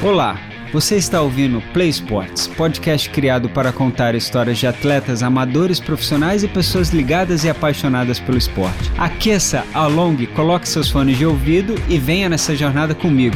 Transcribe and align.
Olá, 0.00 0.38
você 0.72 0.94
está 0.94 1.20
ouvindo 1.20 1.60
Play 1.72 1.88
Sports, 1.88 2.46
podcast 2.46 3.10
criado 3.10 3.48
para 3.48 3.72
contar 3.72 4.14
histórias 4.14 4.56
de 4.56 4.64
atletas 4.64 5.24
amadores, 5.24 5.80
profissionais 5.80 6.44
e 6.44 6.48
pessoas 6.48 6.90
ligadas 6.90 7.42
e 7.42 7.50
apaixonadas 7.50 8.20
pelo 8.20 8.38
esporte. 8.38 8.92
Aqueça, 8.96 9.66
alongue, 9.74 10.28
coloque 10.28 10.68
seus 10.68 10.88
fones 10.88 11.18
de 11.18 11.26
ouvido 11.26 11.74
e 11.88 11.98
venha 11.98 12.28
nessa 12.28 12.54
jornada 12.54 12.94
comigo. 12.94 13.34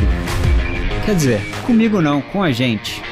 Quer 1.05 1.17
dizer, 1.17 1.41
comigo 1.67 2.01
não, 2.01 2.21
com 2.23 2.41
a 2.45 2.53
gente. 2.53 3.03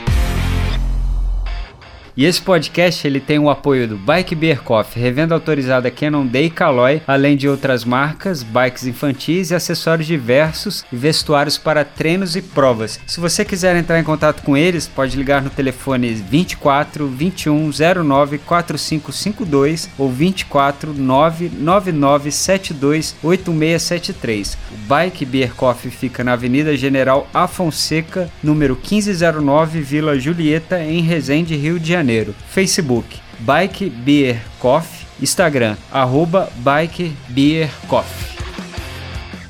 E 2.21 2.27
esse 2.27 2.43
podcast 2.43 3.07
ele 3.07 3.19
tem 3.19 3.39
o 3.39 3.49
apoio 3.49 3.89
do 3.89 3.97
Bike 3.97 4.35
Beer 4.35 4.61
Coffee, 4.61 5.03
revenda 5.03 5.35
autorizada 5.35 5.91
Canon 5.91 6.27
Day 6.27 6.51
Caloi, 6.51 7.01
além 7.07 7.35
de 7.35 7.49
outras 7.49 7.83
marcas, 7.83 8.43
bikes 8.43 8.87
infantis 8.87 9.51
e 9.51 9.55
acessórios 9.55 10.07
diversos 10.07 10.85
e 10.93 10.97
vestuários 10.97 11.57
para 11.57 11.83
treinos 11.83 12.37
e 12.37 12.43
provas. 12.43 13.01
Se 13.07 13.19
você 13.19 13.43
quiser 13.43 13.75
entrar 13.75 13.99
em 13.99 14.05
contato 14.05 14.43
com 14.43 14.55
eles, 14.55 14.87
pode 14.87 15.17
ligar 15.17 15.41
no 15.41 15.49
telefone 15.49 16.13
24 16.13 17.07
21 17.07 17.71
09 18.05 18.37
4552 18.37 19.89
ou 19.97 20.13
24 20.13 20.93
999 20.93 22.31
72 22.31 23.17
8673. 23.23 24.59
O 24.71 24.77
Bike 24.87 25.25
Beer 25.25 25.55
Coffee 25.55 25.91
fica 25.91 26.23
na 26.23 26.35
Avenida 26.35 26.77
General 26.77 27.27
Afonseca, 27.33 28.31
número 28.43 28.75
1509, 28.75 29.81
Vila 29.81 30.21
Julieta, 30.21 30.85
em 30.85 31.01
Resende, 31.01 31.57
Rio 31.57 31.81
de 31.81 31.89
Janeiro. 31.89 32.10
Janeiro. 32.11 32.35
Facebook, 32.49 33.21
Bike 33.39 33.89
Beer 33.89 34.41
Coffee. 34.59 35.07
Instagram, 35.23 35.77
arroba 35.93 36.51
Bike 36.57 37.15
Beer 37.29 37.71
Coffee. 37.87 38.41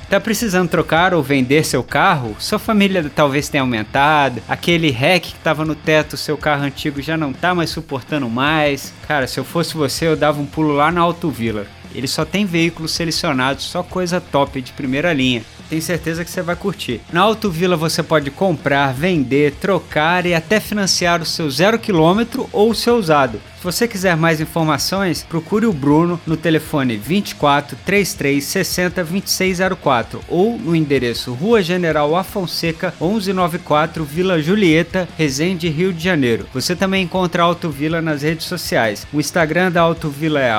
Tá 0.07 0.19
precisando 0.19 0.69
trocar 0.69 1.13
ou 1.13 1.23
vender 1.23 1.65
seu 1.65 1.81
carro? 1.81 2.35
Sua 2.37 2.59
família 2.59 3.09
talvez 3.15 3.47
tenha 3.47 3.63
aumentado. 3.63 4.43
Aquele 4.47 4.91
REC 4.91 5.23
que 5.23 5.37
estava 5.37 5.63
no 5.63 5.73
teto, 5.73 6.17
seu 6.17 6.37
carro 6.37 6.63
antigo 6.63 7.01
já 7.01 7.15
não 7.15 7.31
tá 7.31 7.55
mais 7.55 7.69
suportando 7.69 8.29
mais. 8.29 8.93
Cara, 9.07 9.25
se 9.25 9.39
eu 9.39 9.45
fosse 9.45 9.73
você, 9.73 10.05
eu 10.07 10.17
dava 10.17 10.41
um 10.41 10.45
pulo 10.45 10.73
lá 10.73 10.91
na 10.91 11.01
Autovila. 11.01 11.65
Ele 11.95 12.07
só 12.07 12.25
tem 12.25 12.45
veículos 12.45 12.91
selecionados, 12.91 13.63
só 13.63 13.81
coisa 13.81 14.19
top 14.21 14.61
de 14.61 14.73
primeira 14.73 15.13
linha 15.13 15.43
tenho 15.71 15.81
certeza 15.81 16.25
que 16.25 16.29
você 16.29 16.41
vai 16.41 16.57
curtir. 16.57 16.99
Na 17.13 17.21
Autovila 17.21 17.77
você 17.77 18.03
pode 18.03 18.29
comprar, 18.29 18.93
vender, 18.93 19.53
trocar 19.53 20.25
e 20.25 20.33
até 20.33 20.59
financiar 20.59 21.21
o 21.21 21.25
seu 21.25 21.49
zero 21.49 21.79
quilômetro 21.79 22.49
ou 22.51 22.71
o 22.71 22.75
seu 22.75 22.97
usado. 22.97 23.39
Se 23.61 23.65
você 23.65 23.87
quiser 23.87 24.17
mais 24.17 24.41
informações, 24.41 25.21
procure 25.21 25.67
o 25.67 25.71
Bruno 25.71 26.19
no 26.25 26.35
telefone 26.35 26.97
24 26.97 27.77
33 27.85 28.43
60 28.43 29.03
2604 29.03 30.19
ou 30.27 30.57
no 30.57 30.75
endereço 30.75 31.31
Rua 31.31 31.61
General 31.61 32.15
Afonseca 32.15 32.91
1194 32.99 34.03
Vila 34.03 34.41
Julieta, 34.41 35.07
Resende, 35.15 35.69
Rio 35.69 35.93
de 35.93 36.03
Janeiro. 36.03 36.47
Você 36.51 36.75
também 36.75 37.03
encontra 37.03 37.43
a 37.43 37.45
Autovila 37.45 38.01
nas 38.01 38.23
redes 38.23 38.47
sociais. 38.47 39.05
O 39.13 39.19
Instagram 39.19 39.71
da 39.71 39.81
Autovila 39.81 40.39
é 40.39 40.51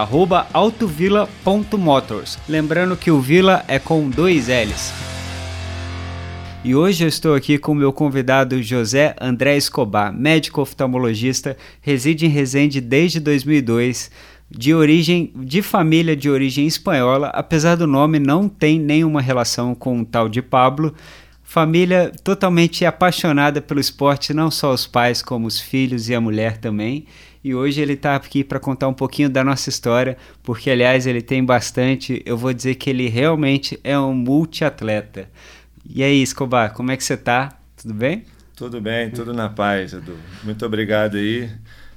autovila.motors. 0.52 2.38
Lembrando 2.48 2.96
que 2.96 3.10
o 3.10 3.20
Vila 3.20 3.64
é 3.66 3.80
com 3.80 4.08
dois 4.08 4.46
L's. 4.46 4.92
E 6.64 6.76
hoje 6.76 7.02
eu 7.02 7.08
estou 7.08 7.34
aqui 7.34 7.58
com 7.58 7.74
meu 7.74 7.92
convidado 7.92 8.62
José 8.62 9.16
André 9.20 9.56
Escobar, 9.56 10.12
médico 10.12 10.60
oftalmologista, 10.60 11.56
reside 11.80 12.26
em 12.26 12.28
Resende 12.28 12.80
desde 12.80 13.18
2002, 13.18 14.12
de 14.48 14.72
origem 14.72 15.32
de 15.34 15.60
família 15.60 16.14
de 16.14 16.30
origem 16.30 16.64
espanhola, 16.64 17.30
apesar 17.34 17.74
do 17.74 17.88
nome 17.88 18.20
não 18.20 18.48
tem 18.48 18.78
nenhuma 18.78 19.20
relação 19.20 19.74
com 19.74 20.00
o 20.00 20.04
tal 20.04 20.28
de 20.28 20.40
Pablo. 20.40 20.94
Família 21.42 22.12
totalmente 22.22 22.86
apaixonada 22.86 23.60
pelo 23.60 23.80
esporte, 23.80 24.32
não 24.32 24.48
só 24.48 24.72
os 24.72 24.86
pais, 24.86 25.20
como 25.20 25.48
os 25.48 25.60
filhos 25.60 26.08
e 26.08 26.14
a 26.14 26.20
mulher 26.20 26.58
também. 26.58 27.06
E 27.42 27.56
hoje 27.56 27.80
ele 27.80 27.94
está 27.94 28.14
aqui 28.14 28.44
para 28.44 28.60
contar 28.60 28.86
um 28.86 28.94
pouquinho 28.94 29.28
da 29.28 29.42
nossa 29.42 29.68
história, 29.68 30.16
porque 30.44 30.70
aliás 30.70 31.08
ele 31.08 31.20
tem 31.20 31.44
bastante. 31.44 32.22
Eu 32.24 32.38
vou 32.38 32.52
dizer 32.54 32.76
que 32.76 32.88
ele 32.88 33.08
realmente 33.08 33.80
é 33.82 33.98
um 33.98 34.14
multiatleta. 34.14 35.28
E 35.84 36.02
aí, 36.02 36.22
Escobar, 36.22 36.72
como 36.72 36.90
é 36.90 36.96
que 36.96 37.04
você 37.04 37.16
tá? 37.16 37.58
Tudo 37.76 37.94
bem? 37.94 38.24
Tudo 38.54 38.80
bem, 38.80 39.10
tudo 39.10 39.32
na 39.32 39.48
paz, 39.48 39.92
Edu. 39.92 40.16
Muito 40.44 40.64
obrigado 40.64 41.16
aí, 41.16 41.50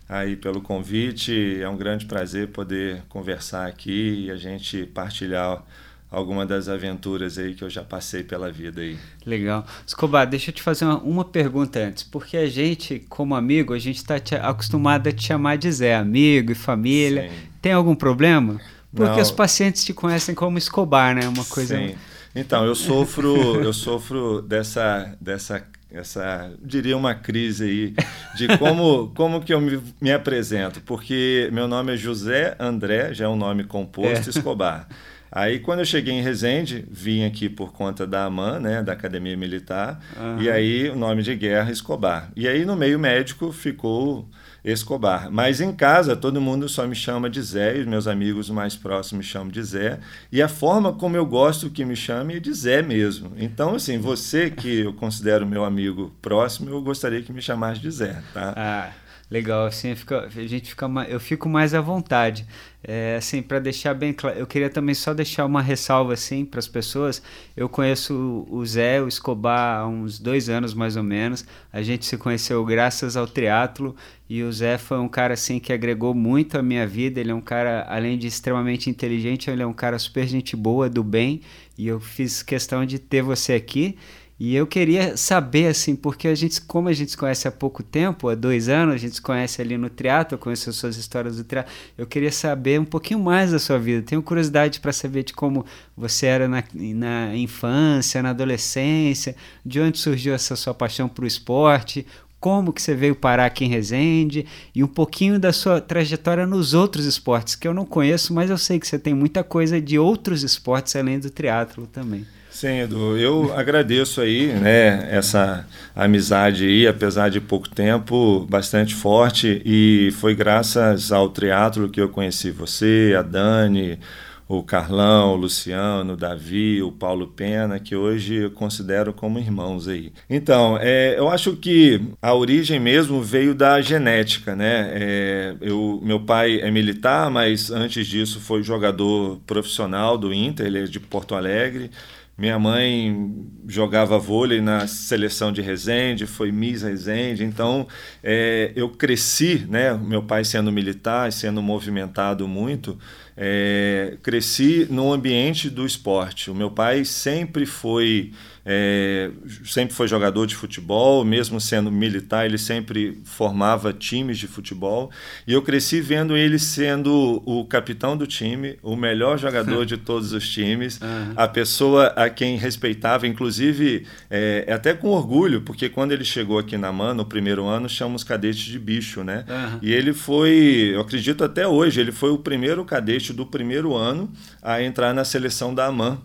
aí 0.09 0.35
pelo 0.35 0.61
convite. 0.61 1.59
É 1.61 1.69
um 1.69 1.77
grande 1.77 2.05
prazer 2.05 2.47
poder 2.47 3.03
conversar 3.07 3.67
aqui 3.67 4.25
e 4.25 4.31
a 4.31 4.35
gente 4.35 4.85
partilhar 4.87 5.63
alguma 6.09 6.45
das 6.45 6.67
aventuras 6.69 7.37
aí 7.37 7.53
que 7.53 7.63
eu 7.63 7.69
já 7.69 7.83
passei 7.83 8.23
pela 8.23 8.51
vida 8.51 8.81
aí. 8.81 8.97
Legal. 9.25 9.65
Escobar, 9.85 10.25
deixa 10.25 10.49
eu 10.49 10.55
te 10.55 10.61
fazer 10.61 10.85
uma, 10.85 10.97
uma 10.99 11.25
pergunta 11.25 11.79
antes, 11.79 12.03
porque 12.03 12.37
a 12.37 12.47
gente, 12.47 13.05
como 13.09 13.35
amigo, 13.35 13.73
a 13.73 13.79
gente 13.79 13.97
está 13.97 14.15
acostumado 14.41 15.07
a 15.07 15.11
te 15.11 15.23
chamar 15.23 15.57
de 15.57 15.71
Zé, 15.71 15.95
amigo 15.95 16.51
e 16.51 16.55
família. 16.55 17.29
Sim. 17.29 17.35
Tem 17.61 17.73
algum 17.73 17.95
problema? 17.95 18.59
Porque 18.93 19.15
Não. 19.15 19.21
os 19.21 19.31
pacientes 19.31 19.83
te 19.83 19.93
conhecem 19.93 20.33
como 20.33 20.57
Escobar, 20.57 21.13
né? 21.13 21.27
Uma 21.27 21.43
coisa. 21.43 21.77
Sim. 21.77 21.95
Então, 22.35 22.65
eu 22.65 22.75
sofro, 22.75 23.61
eu 23.63 23.71
sofro 23.71 24.41
dessa, 24.41 25.15
dessa 25.21 25.65
essa, 25.91 26.51
diria 26.61 26.97
uma 26.97 27.15
crise 27.15 27.63
aí 27.63 27.95
de 28.35 28.57
como, 28.57 29.13
como 29.15 29.41
que 29.41 29.53
eu 29.53 29.61
me, 29.61 29.81
me 30.01 30.11
apresento, 30.11 30.81
porque 30.81 31.49
meu 31.53 31.67
nome 31.67 31.93
é 31.93 31.97
José 31.97 32.55
André, 32.59 33.13
já 33.13 33.25
é 33.25 33.27
um 33.27 33.37
nome 33.37 33.63
composto, 33.63 34.27
é. 34.27 34.29
Escobar. 34.29 34.87
Aí 35.31 35.59
quando 35.59 35.79
eu 35.79 35.85
cheguei 35.85 36.13
em 36.13 36.21
Resende, 36.21 36.85
vim 36.89 37.23
aqui 37.23 37.49
por 37.49 37.71
conta 37.71 38.05
da 38.05 38.25
AMAN, 38.25 38.59
né, 38.59 38.83
da 38.83 38.93
Academia 38.93 39.35
Militar, 39.37 39.99
uhum. 40.17 40.41
e 40.41 40.49
aí 40.49 40.89
o 40.89 40.95
nome 40.95 41.23
de 41.23 41.35
guerra 41.35 41.71
Escobar. 41.71 42.29
E 42.35 42.47
aí 42.47 42.65
no 42.65 42.75
meio 42.75 42.99
médico 42.99 43.51
ficou 43.51 44.27
Escobar. 44.65 45.29
Mas 45.31 45.61
em 45.61 45.71
casa, 45.71 46.15
todo 46.15 46.41
mundo 46.41 46.67
só 46.67 46.87
me 46.87 46.95
chama 46.95 47.29
de 47.29 47.39
Zé, 47.39 47.77
e 47.77 47.81
os 47.81 47.85
meus 47.85 48.07
amigos 48.07 48.49
mais 48.49 48.75
próximos 48.75 49.25
me 49.25 49.31
chamam 49.31 49.49
de 49.49 49.61
Zé. 49.61 49.99
E 50.31 50.41
a 50.41 50.47
forma 50.47 50.91
como 50.91 51.15
eu 51.15 51.25
gosto 51.25 51.69
que 51.69 51.85
me 51.85 51.95
chame 51.95 52.37
é 52.37 52.39
de 52.39 52.51
Zé 52.51 52.81
mesmo. 52.81 53.33
Então, 53.37 53.75
assim, 53.75 53.99
você 53.99 54.49
que 54.49 54.79
eu 54.79 54.93
considero 54.93 55.45
meu 55.45 55.63
amigo 55.63 56.11
próximo, 56.19 56.71
eu 56.71 56.81
gostaria 56.81 57.21
que 57.21 57.31
me 57.31 57.41
chamasse 57.41 57.79
de 57.79 57.91
Zé, 57.91 58.21
tá? 58.33 58.53
Ah. 58.57 59.04
Legal, 59.29 59.65
assim, 59.65 59.95
fica, 59.95 60.21
a 60.21 60.29
gente 60.29 60.69
fica, 60.69 60.87
eu 61.09 61.19
fico 61.19 61.49
mais 61.49 61.73
à 61.73 61.81
vontade. 61.81 62.45
É, 62.83 63.15
assim, 63.17 63.41
para 63.41 63.57
deixar 63.57 63.95
bem 63.95 64.13
claro, 64.13 64.37
eu 64.37 64.45
queria 64.45 64.69
também 64.69 64.93
só 64.93 65.15
deixar 65.15 65.45
uma 65.45 65.63
ressalva 65.63 66.13
assim 66.13 66.45
para 66.45 66.59
as 66.59 66.67
pessoas. 66.67 67.23
Eu 67.57 67.67
conheço 67.67 68.45
o 68.47 68.63
Zé, 68.63 69.01
o 69.01 69.07
Escobar 69.07 69.79
há 69.79 69.87
uns 69.87 70.19
dois 70.19 70.47
anos 70.47 70.75
mais 70.75 70.95
ou 70.95 71.01
menos. 71.01 71.43
A 71.73 71.81
gente 71.81 72.05
se 72.05 72.15
conheceu 72.17 72.63
graças 72.63 73.17
ao 73.17 73.25
triatlo 73.25 73.95
e 74.29 74.43
o 74.43 74.53
Zé 74.53 74.77
foi 74.77 74.99
um 74.99 75.07
cara 75.07 75.33
assim 75.33 75.57
que 75.59 75.73
agregou 75.73 76.13
muito 76.13 76.59
à 76.59 76.61
minha 76.61 76.85
vida. 76.85 77.19
Ele 77.19 77.31
é 77.31 77.35
um 77.35 77.41
cara, 77.41 77.83
além 77.89 78.19
de 78.19 78.27
extremamente 78.27 78.91
inteligente, 78.91 79.49
ele 79.49 79.63
é 79.63 79.67
um 79.67 79.73
cara 79.73 79.97
super 79.97 80.27
gente 80.27 80.55
boa, 80.55 80.87
do 80.87 81.03
bem. 81.03 81.41
E 81.75 81.87
eu 81.87 81.99
fiz 81.99 82.43
questão 82.43 82.85
de 82.85 82.99
ter 82.99 83.23
você 83.23 83.53
aqui. 83.53 83.97
E 84.37 84.53
eu 84.53 84.67
queria 84.67 85.15
saber, 85.15 85.67
assim, 85.67 85.95
porque 85.95 86.27
a 86.27 86.35
gente, 86.35 86.59
como 86.59 86.89
a 86.89 86.93
gente 86.93 87.11
se 87.11 87.17
conhece 87.17 87.47
há 87.47 87.51
pouco 87.51 87.81
tempo, 87.81 88.27
há 88.27 88.35
dois 88.35 88.67
anos, 88.67 88.95
a 88.95 88.97
gente 88.97 89.15
se 89.15 89.21
conhece 89.21 89.61
ali 89.61 89.77
no 89.77 89.89
teatro, 89.89 90.37
conhece 90.37 90.69
as 90.69 90.75
suas 90.75 90.97
histórias 90.97 91.37
do 91.37 91.43
teatro, 91.45 91.71
eu 91.97 92.05
queria 92.05 92.31
saber 92.31 92.77
um 92.77 92.85
pouquinho 92.85 93.21
mais 93.21 93.51
da 93.51 93.59
sua 93.59 93.79
vida. 93.79 94.01
Tenho 94.05 94.21
curiosidade 94.21 94.81
para 94.81 94.91
saber 94.91 95.23
de 95.23 95.31
como 95.31 95.65
você 95.95 96.25
era 96.25 96.49
na, 96.49 96.61
na 96.73 97.33
infância, 97.37 98.21
na 98.21 98.31
adolescência, 98.31 99.37
de 99.65 99.79
onde 99.79 99.97
surgiu 99.97 100.33
essa 100.33 100.57
sua 100.57 100.73
paixão 100.73 101.07
para 101.07 101.23
o 101.23 101.27
esporte, 101.27 102.05
como 102.37 102.73
que 102.73 102.81
você 102.81 102.93
veio 102.93 103.15
parar 103.15 103.45
aqui 103.45 103.63
em 103.63 103.69
Resende 103.69 104.45
e 104.75 104.83
um 104.83 104.87
pouquinho 104.87 105.39
da 105.39 105.53
sua 105.53 105.79
trajetória 105.79 106.45
nos 106.45 106.73
outros 106.73 107.05
esportes, 107.05 107.55
que 107.55 107.67
eu 107.67 107.73
não 107.73 107.85
conheço, 107.85 108.33
mas 108.33 108.49
eu 108.49 108.57
sei 108.57 108.79
que 108.79 108.87
você 108.87 108.99
tem 108.99 109.13
muita 109.13 109.45
coisa 109.45 109.79
de 109.79 109.97
outros 109.97 110.43
esportes 110.43 110.95
além 110.95 111.19
do 111.19 111.29
triatlo 111.29 111.87
também. 111.87 112.27
Sim, 112.55 112.83
Edu, 112.83 113.17
eu 113.17 113.53
agradeço 113.53 114.21
aí, 114.21 114.47
né, 114.53 115.09
essa 115.11 115.67
amizade 115.93 116.63
aí, 116.63 116.87
apesar 116.87 117.27
de 117.27 117.41
pouco 117.41 117.67
tempo, 117.67 118.47
bastante 118.49 118.95
forte 118.95 119.61
e 119.65 120.09
foi 120.21 120.33
graças 120.33 121.11
ao 121.11 121.27
triatlo 121.27 121.89
que 121.89 121.99
eu 121.99 122.07
conheci 122.07 122.51
você, 122.51 123.13
a 123.19 123.21
Dani, 123.21 123.99
o 124.47 124.63
Carlão, 124.63 125.33
o 125.33 125.35
Luciano, 125.35 126.13
o 126.13 126.15
Davi, 126.15 126.81
o 126.81 126.93
Paulo 126.93 127.27
Pena, 127.27 127.77
que 127.77 127.93
hoje 127.93 128.35
eu 128.35 128.51
considero 128.51 129.11
como 129.11 129.37
irmãos 129.37 129.89
aí. 129.89 130.13
Então, 130.29 130.77
é, 130.79 131.15
eu 131.17 131.29
acho 131.29 131.57
que 131.57 131.99
a 132.21 132.33
origem 132.33 132.79
mesmo 132.79 133.21
veio 133.21 133.53
da 133.53 133.81
genética, 133.81 134.55
né? 134.55 134.91
É, 134.93 135.55
eu, 135.59 135.99
meu 136.01 136.21
pai 136.21 136.61
é 136.61 136.71
militar, 136.71 137.29
mas 137.29 137.69
antes 137.69 138.07
disso 138.07 138.39
foi 138.39 138.63
jogador 138.63 139.41
profissional 139.45 140.17
do 140.17 140.33
Inter, 140.33 140.67
ele 140.67 140.83
é 140.83 140.83
de 140.83 141.01
Porto 141.01 141.35
Alegre. 141.35 141.91
Minha 142.37 142.59
mãe 142.59 143.33
jogava 143.65 144.19
vôlei 144.19 144.59
na 144.59 144.87
seleção 144.87 145.53
de 145.53 145.61
Resende, 145.61 146.27
foi 146.27 146.51
Miss 146.51 146.81
Resende, 146.81 147.45
então 147.45 147.87
é, 148.21 148.73
eu 148.75 148.89
cresci, 148.89 149.65
né, 149.69 149.93
meu 149.93 150.21
pai 150.21 150.43
sendo 150.43 150.69
militar, 150.69 151.31
sendo 151.31 151.61
movimentado 151.61 152.45
muito, 152.45 152.99
é, 153.37 154.17
cresci 154.21 154.85
no 154.89 155.13
ambiente 155.13 155.69
do 155.69 155.85
esporte. 155.85 156.51
O 156.51 156.55
meu 156.55 156.69
pai 156.69 157.05
sempre 157.05 157.65
foi 157.65 158.33
é, 158.65 159.29
sempre 159.63 159.93
foi 159.93 160.07
jogador 160.07 160.47
de 160.47 160.55
futebol, 160.55 161.23
mesmo 161.23 161.61
sendo 161.61 161.91
militar, 161.91 162.47
ele 162.47 162.57
sempre 162.57 163.21
formava 163.23 163.93
times 163.93 164.39
de 164.39 164.47
futebol. 164.47 165.11
E 165.45 165.53
eu 165.53 165.61
cresci 165.61 166.01
vendo 166.01 166.35
ele 166.35 166.57
sendo 166.57 167.43
o 167.45 167.63
capitão 167.65 168.17
do 168.17 168.25
time, 168.25 168.79
o 168.81 168.95
melhor 168.95 169.37
jogador 169.37 169.85
de 169.85 169.97
todos 170.05 170.33
os 170.33 170.49
times, 170.49 170.99
uhum. 170.99 171.33
a 171.35 171.47
pessoa 171.47 172.07
a 172.07 172.27
quem 172.27 172.57
respeitava, 172.57 173.27
inclusive 173.27 174.07
é, 174.31 174.65
até 174.67 174.95
com 174.95 175.09
orgulho, 175.09 175.61
porque 175.61 175.87
quando 175.87 176.11
ele 176.11 176.25
chegou 176.25 176.57
aqui 176.57 176.75
na 176.75 176.91
MAN, 176.91 177.13
no 177.13 177.25
primeiro 177.25 177.65
ano, 177.65 177.87
chamamos 177.87 178.23
cadetes 178.23 178.63
de 178.63 178.79
bicho, 178.79 179.23
né? 179.23 179.45
Uhum. 179.47 179.79
E 179.83 179.93
ele 179.93 180.11
foi, 180.11 180.91
eu 180.93 181.01
acredito 181.01 181.43
até 181.43 181.67
hoje, 181.67 182.01
ele 182.01 182.11
foi 182.11 182.31
o 182.31 182.37
primeiro 182.39 182.83
cadete 182.83 183.31
do 183.31 183.45
primeiro 183.45 183.95
ano 183.95 184.31
a 184.61 184.81
entrar 184.81 185.13
na 185.13 185.23
seleção 185.23 185.73
da 185.73 185.85
AMAN. 185.85 186.19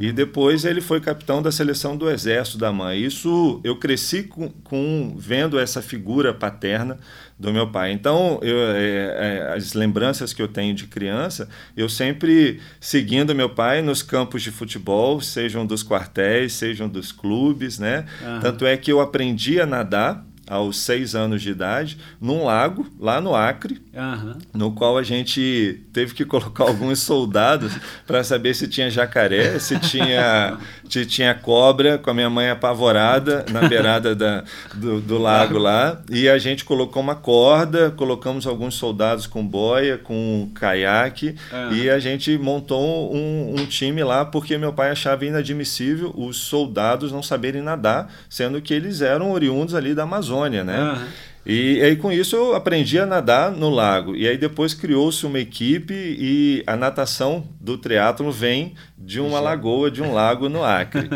E 0.00 0.12
depois 0.12 0.64
ele 0.64 0.80
foi 0.80 1.00
capitão 1.00 1.42
da 1.42 1.52
seleção 1.52 1.96
do 1.96 2.10
Exército 2.10 2.58
da 2.58 2.72
mãe. 2.72 3.00
Isso 3.00 3.60
eu 3.64 3.76
cresci 3.76 4.22
com, 4.22 4.48
com 4.48 5.14
vendo 5.16 5.58
essa 5.58 5.80
figura 5.80 6.32
paterna 6.34 6.98
do 7.38 7.52
meu 7.52 7.70
pai. 7.70 7.92
Então, 7.92 8.38
eu, 8.42 8.56
é, 8.56 9.48
é, 9.48 9.54
as 9.56 9.74
lembranças 9.74 10.32
que 10.32 10.40
eu 10.40 10.48
tenho 10.48 10.74
de 10.74 10.86
criança, 10.86 11.48
eu 11.76 11.88
sempre 11.88 12.60
seguindo 12.80 13.34
meu 13.34 13.50
pai 13.50 13.82
nos 13.82 14.02
campos 14.02 14.42
de 14.42 14.50
futebol, 14.50 15.20
sejam 15.20 15.66
dos 15.66 15.82
quartéis, 15.82 16.52
sejam 16.52 16.88
dos 16.88 17.10
clubes, 17.10 17.78
né? 17.78 18.06
Uhum. 18.22 18.40
Tanto 18.40 18.64
é 18.64 18.76
que 18.76 18.92
eu 18.92 19.00
aprendi 19.00 19.60
a 19.60 19.66
nadar 19.66 20.24
aos 20.52 20.80
seis 20.80 21.14
anos 21.14 21.40
de 21.40 21.50
idade, 21.50 21.96
num 22.20 22.44
lago, 22.44 22.86
lá 23.00 23.22
no 23.22 23.34
Acre, 23.34 23.80
uhum. 23.94 24.34
no 24.52 24.72
qual 24.72 24.98
a 24.98 25.02
gente 25.02 25.80
teve 25.94 26.12
que 26.12 26.26
colocar 26.26 26.64
alguns 26.64 26.98
soldados 26.98 27.72
para 28.06 28.22
saber 28.22 28.52
se 28.54 28.68
tinha 28.68 28.90
jacaré, 28.90 29.58
se 29.58 29.78
tinha, 29.78 30.58
se 30.90 31.06
tinha 31.06 31.34
cobra, 31.34 31.96
com 31.96 32.10
a 32.10 32.14
minha 32.14 32.28
mãe 32.28 32.50
apavorada 32.50 33.46
na 33.50 33.66
beirada 33.66 34.14
da, 34.14 34.44
do, 34.74 35.00
do 35.00 35.16
lago 35.16 35.56
lá. 35.56 36.02
E 36.10 36.28
a 36.28 36.36
gente 36.36 36.66
colocou 36.66 37.02
uma 37.02 37.14
corda, 37.14 37.90
colocamos 37.90 38.46
alguns 38.46 38.74
soldados 38.74 39.26
com 39.26 39.46
boia, 39.46 39.96
com 39.96 40.50
caiaque, 40.54 41.34
uhum. 41.50 41.72
e 41.72 41.88
a 41.88 41.98
gente 41.98 42.36
montou 42.36 43.14
um, 43.14 43.54
um 43.58 43.64
time 43.64 44.04
lá, 44.04 44.22
porque 44.22 44.58
meu 44.58 44.74
pai 44.74 44.90
achava 44.90 45.24
inadmissível 45.24 46.12
os 46.14 46.36
soldados 46.36 47.10
não 47.10 47.22
saberem 47.22 47.62
nadar, 47.62 48.12
sendo 48.28 48.60
que 48.60 48.74
eles 48.74 49.00
eram 49.00 49.32
oriundos 49.32 49.74
ali 49.74 49.94
da 49.94 50.02
Amazônia. 50.02 50.41
Amazônia, 50.42 50.64
né? 50.64 50.92
Uhum. 50.92 51.06
E, 51.44 51.82
aí 51.82 51.96
com 51.96 52.12
isso 52.12 52.36
eu 52.36 52.54
aprendi 52.54 52.98
a 52.98 53.06
nadar 53.06 53.50
no 53.50 53.68
lago. 53.68 54.14
E 54.14 54.28
aí 54.28 54.36
depois 54.36 54.74
criou-se 54.74 55.24
uma 55.26 55.40
equipe 55.40 55.94
e 55.94 56.62
a 56.66 56.76
natação 56.76 57.48
do 57.60 57.76
triatlo 57.76 58.30
vem 58.30 58.74
de 58.96 59.18
uma 59.20 59.38
Já. 59.38 59.40
lagoa, 59.40 59.90
de 59.90 60.02
um 60.02 60.12
lago 60.12 60.48
no 60.48 60.64
Acre. 60.64 61.08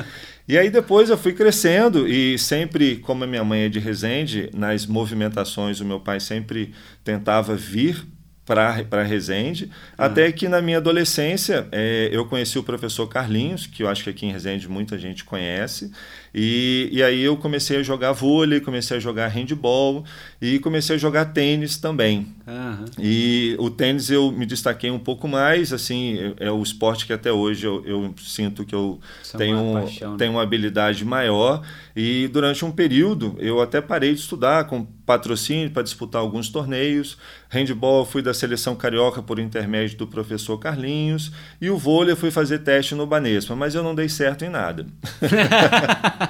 E 0.48 0.56
aí 0.56 0.70
depois 0.70 1.10
eu 1.10 1.18
fui 1.18 1.32
crescendo 1.32 2.06
e 2.06 2.38
sempre, 2.38 2.98
como 2.98 3.24
a 3.24 3.26
minha 3.26 3.42
mãe 3.42 3.62
é 3.62 3.68
de 3.68 3.80
Resende, 3.80 4.48
nas 4.54 4.86
movimentações 4.86 5.80
o 5.80 5.84
meu 5.84 5.98
pai 5.98 6.20
sempre 6.20 6.72
tentava 7.02 7.56
vir 7.56 8.06
para 8.46 9.02
Resende, 9.02 9.68
até 9.98 10.30
que 10.30 10.46
na 10.46 10.62
minha 10.62 10.76
adolescência 10.78 11.66
é, 11.72 12.08
eu 12.12 12.24
conheci 12.26 12.56
o 12.56 12.62
professor 12.62 13.08
Carlinhos, 13.08 13.66
que 13.66 13.82
eu 13.82 13.88
acho 13.88 14.04
que 14.04 14.10
aqui 14.10 14.24
em 14.24 14.30
Resende 14.30 14.68
muita 14.68 14.96
gente 14.96 15.24
conhece, 15.24 15.90
e, 16.38 16.90
e 16.92 17.02
aí 17.02 17.22
eu 17.22 17.34
comecei 17.34 17.78
a 17.78 17.82
jogar 17.82 18.12
vôlei, 18.12 18.60
comecei 18.60 18.98
a 18.98 19.00
jogar 19.00 19.28
handball 19.28 20.04
e 20.38 20.58
comecei 20.58 20.96
a 20.96 20.98
jogar 20.98 21.24
tênis 21.32 21.78
também. 21.78 22.26
Uhum. 22.46 22.84
E 22.98 23.56
o 23.58 23.70
tênis 23.70 24.10
eu 24.10 24.30
me 24.30 24.44
destaquei 24.44 24.90
um 24.90 24.98
pouco 24.98 25.26
mais, 25.26 25.72
assim, 25.72 26.18
é, 26.38 26.48
é 26.48 26.50
o 26.50 26.62
esporte 26.62 27.06
que 27.06 27.12
até 27.14 27.32
hoje 27.32 27.66
eu, 27.66 27.82
eu 27.86 28.14
sinto 28.18 28.66
que 28.66 28.74
eu 28.74 29.00
é 29.32 29.38
tenho, 29.38 29.72
paixão, 29.72 30.12
né? 30.12 30.18
tenho 30.18 30.32
uma 30.32 30.42
habilidade 30.42 31.06
maior. 31.06 31.62
E 31.96 32.28
durante 32.28 32.66
um 32.66 32.70
período 32.70 33.34
eu 33.38 33.62
até 33.62 33.80
parei 33.80 34.12
de 34.12 34.20
estudar 34.20 34.64
com 34.64 34.84
patrocínio 34.84 35.70
para 35.70 35.82
disputar 35.82 36.20
alguns 36.20 36.50
torneios. 36.50 37.16
Handball 37.48 38.04
fui 38.04 38.20
da 38.20 38.34
seleção 38.34 38.76
carioca 38.76 39.22
por 39.22 39.38
intermédio 39.38 39.96
do 39.96 40.06
professor 40.06 40.58
Carlinhos 40.58 41.32
e 41.60 41.70
o 41.70 41.78
vôlei 41.78 42.12
eu 42.12 42.16
fui 42.16 42.30
fazer 42.30 42.58
teste 42.58 42.94
no 42.94 43.06
Banespa, 43.06 43.54
mas 43.56 43.74
eu 43.74 43.82
não 43.82 43.94
dei 43.94 44.08
certo 44.08 44.44
em 44.44 44.50
nada. 44.50 44.86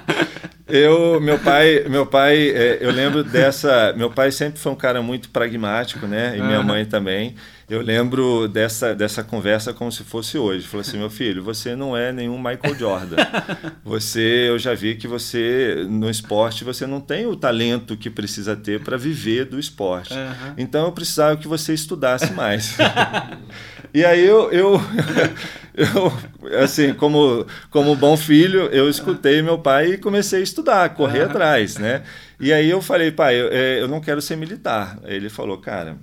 Eu, 0.68 1.20
meu 1.20 1.38
pai, 1.38 1.84
meu 1.88 2.04
pai, 2.04 2.50
é, 2.50 2.78
eu 2.80 2.90
lembro 2.90 3.22
dessa. 3.22 3.92
Meu 3.96 4.10
pai 4.10 4.32
sempre 4.32 4.58
foi 4.58 4.72
um 4.72 4.76
cara 4.76 5.00
muito 5.00 5.28
pragmático, 5.28 6.06
né? 6.06 6.36
E 6.36 6.42
minha 6.42 6.60
mãe 6.60 6.84
também. 6.84 7.36
Eu 7.68 7.82
lembro 7.82 8.46
dessa, 8.46 8.94
dessa 8.94 9.24
conversa 9.24 9.72
como 9.72 9.90
se 9.90 10.04
fosse 10.04 10.38
hoje. 10.38 10.66
Falou 10.66 10.82
assim, 10.82 10.98
meu 10.98 11.10
filho, 11.10 11.42
você 11.42 11.74
não 11.74 11.96
é 11.96 12.12
nenhum 12.12 12.36
Michael 12.36 12.78
Jordan. 12.78 13.16
Você, 13.84 14.46
eu 14.48 14.58
já 14.58 14.72
vi 14.74 14.94
que 14.94 15.08
você 15.08 15.84
no 15.88 16.08
esporte 16.08 16.62
você 16.62 16.86
não 16.86 17.00
tem 17.00 17.26
o 17.26 17.36
talento 17.36 17.96
que 17.96 18.10
precisa 18.10 18.54
ter 18.54 18.80
para 18.82 18.96
viver 18.96 19.46
do 19.46 19.58
esporte. 19.58 20.14
Uhum. 20.14 20.54
Então 20.56 20.86
eu 20.86 20.92
precisava 20.92 21.36
que 21.36 21.48
você 21.48 21.74
estudasse 21.74 22.32
mais. 22.32 22.76
e 23.92 24.04
aí 24.04 24.24
eu, 24.24 24.50
eu, 24.52 24.80
eu, 25.76 26.58
assim, 26.58 26.94
como 26.94 27.46
como 27.70 27.94
bom 27.94 28.17
filho, 28.17 28.62
eu 28.73 28.88
escutei 28.88 29.43
meu 29.43 29.58
pai 29.58 29.93
e 29.93 29.99
comecei 29.99 30.40
a 30.40 30.43
estudar, 30.43 30.88
correr 30.94 31.23
atrás, 31.23 31.76
né? 31.76 32.02
E 32.40 32.52
aí 32.52 32.69
eu 32.70 32.81
falei, 32.81 33.11
pai, 33.11 33.40
eu, 33.40 33.49
é, 33.52 33.81
eu 33.81 33.88
não 33.88 34.00
quero 34.00 34.23
ser 34.23 34.37
militar. 34.37 34.99
Ele 35.05 35.28
falou, 35.28 35.58
cara, 35.58 35.96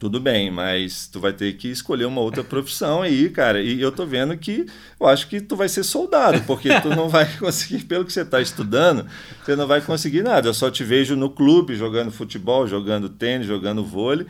tudo 0.00 0.18
bem, 0.18 0.50
mas 0.50 1.06
tu 1.06 1.20
vai 1.20 1.30
ter 1.30 1.52
que 1.58 1.68
escolher 1.68 2.06
uma 2.06 2.22
outra 2.22 2.42
profissão 2.42 3.02
aí, 3.02 3.28
cara. 3.28 3.60
E 3.60 3.78
eu 3.82 3.92
tô 3.92 4.06
vendo 4.06 4.34
que 4.34 4.64
eu 4.98 5.06
acho 5.06 5.28
que 5.28 5.42
tu 5.42 5.54
vai 5.54 5.68
ser 5.68 5.84
soldado, 5.84 6.40
porque 6.46 6.70
tu 6.80 6.88
não 6.88 7.06
vai 7.06 7.30
conseguir, 7.36 7.84
pelo 7.84 8.06
que 8.06 8.12
você 8.12 8.22
está 8.22 8.40
estudando, 8.40 9.06
você 9.44 9.54
não 9.54 9.66
vai 9.66 9.82
conseguir 9.82 10.22
nada. 10.22 10.48
Eu 10.48 10.54
só 10.54 10.70
te 10.70 10.82
vejo 10.82 11.14
no 11.14 11.28
clube 11.28 11.76
jogando 11.76 12.10
futebol, 12.10 12.66
jogando 12.66 13.10
tênis, 13.10 13.46
jogando 13.46 13.84
vôlei. 13.84 14.26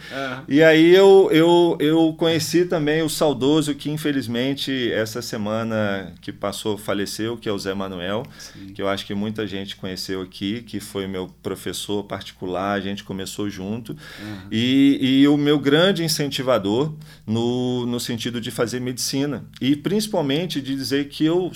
E 0.48 0.60
aí 0.60 0.92
eu, 0.92 1.28
eu, 1.30 1.76
eu 1.78 2.16
conheci 2.18 2.64
também 2.64 3.02
o 3.02 3.08
saudoso 3.08 3.72
que, 3.72 3.88
infelizmente, 3.92 4.90
essa 4.90 5.22
semana 5.22 6.12
que 6.20 6.32
passou 6.32 6.76
faleceu, 6.76 7.36
que 7.36 7.48
é 7.48 7.52
o 7.52 7.58
Zé 7.58 7.74
Manuel, 7.74 8.24
Sim. 8.40 8.72
que 8.74 8.82
eu 8.82 8.88
acho 8.88 9.06
que 9.06 9.14
muita 9.14 9.46
gente 9.46 9.76
conheceu 9.76 10.20
aqui, 10.20 10.62
que 10.62 10.80
foi 10.80 11.06
meu 11.06 11.30
professor 11.40 12.02
particular, 12.02 12.72
a 12.72 12.80
gente 12.80 13.04
começou 13.04 13.48
junto. 13.48 13.92
Uhum. 13.92 14.38
E, 14.50 14.98
e 15.00 15.28
o 15.28 15.36
meu 15.36 15.59
grande 15.60 16.02
incentivador 16.02 16.94
no, 17.26 17.86
no 17.86 18.00
sentido 18.00 18.40
de 18.40 18.50
fazer 18.50 18.80
medicina. 18.80 19.44
E 19.60 19.76
principalmente 19.76 20.60
de 20.60 20.74
dizer 20.74 21.08
que 21.08 21.24
eu 21.24 21.50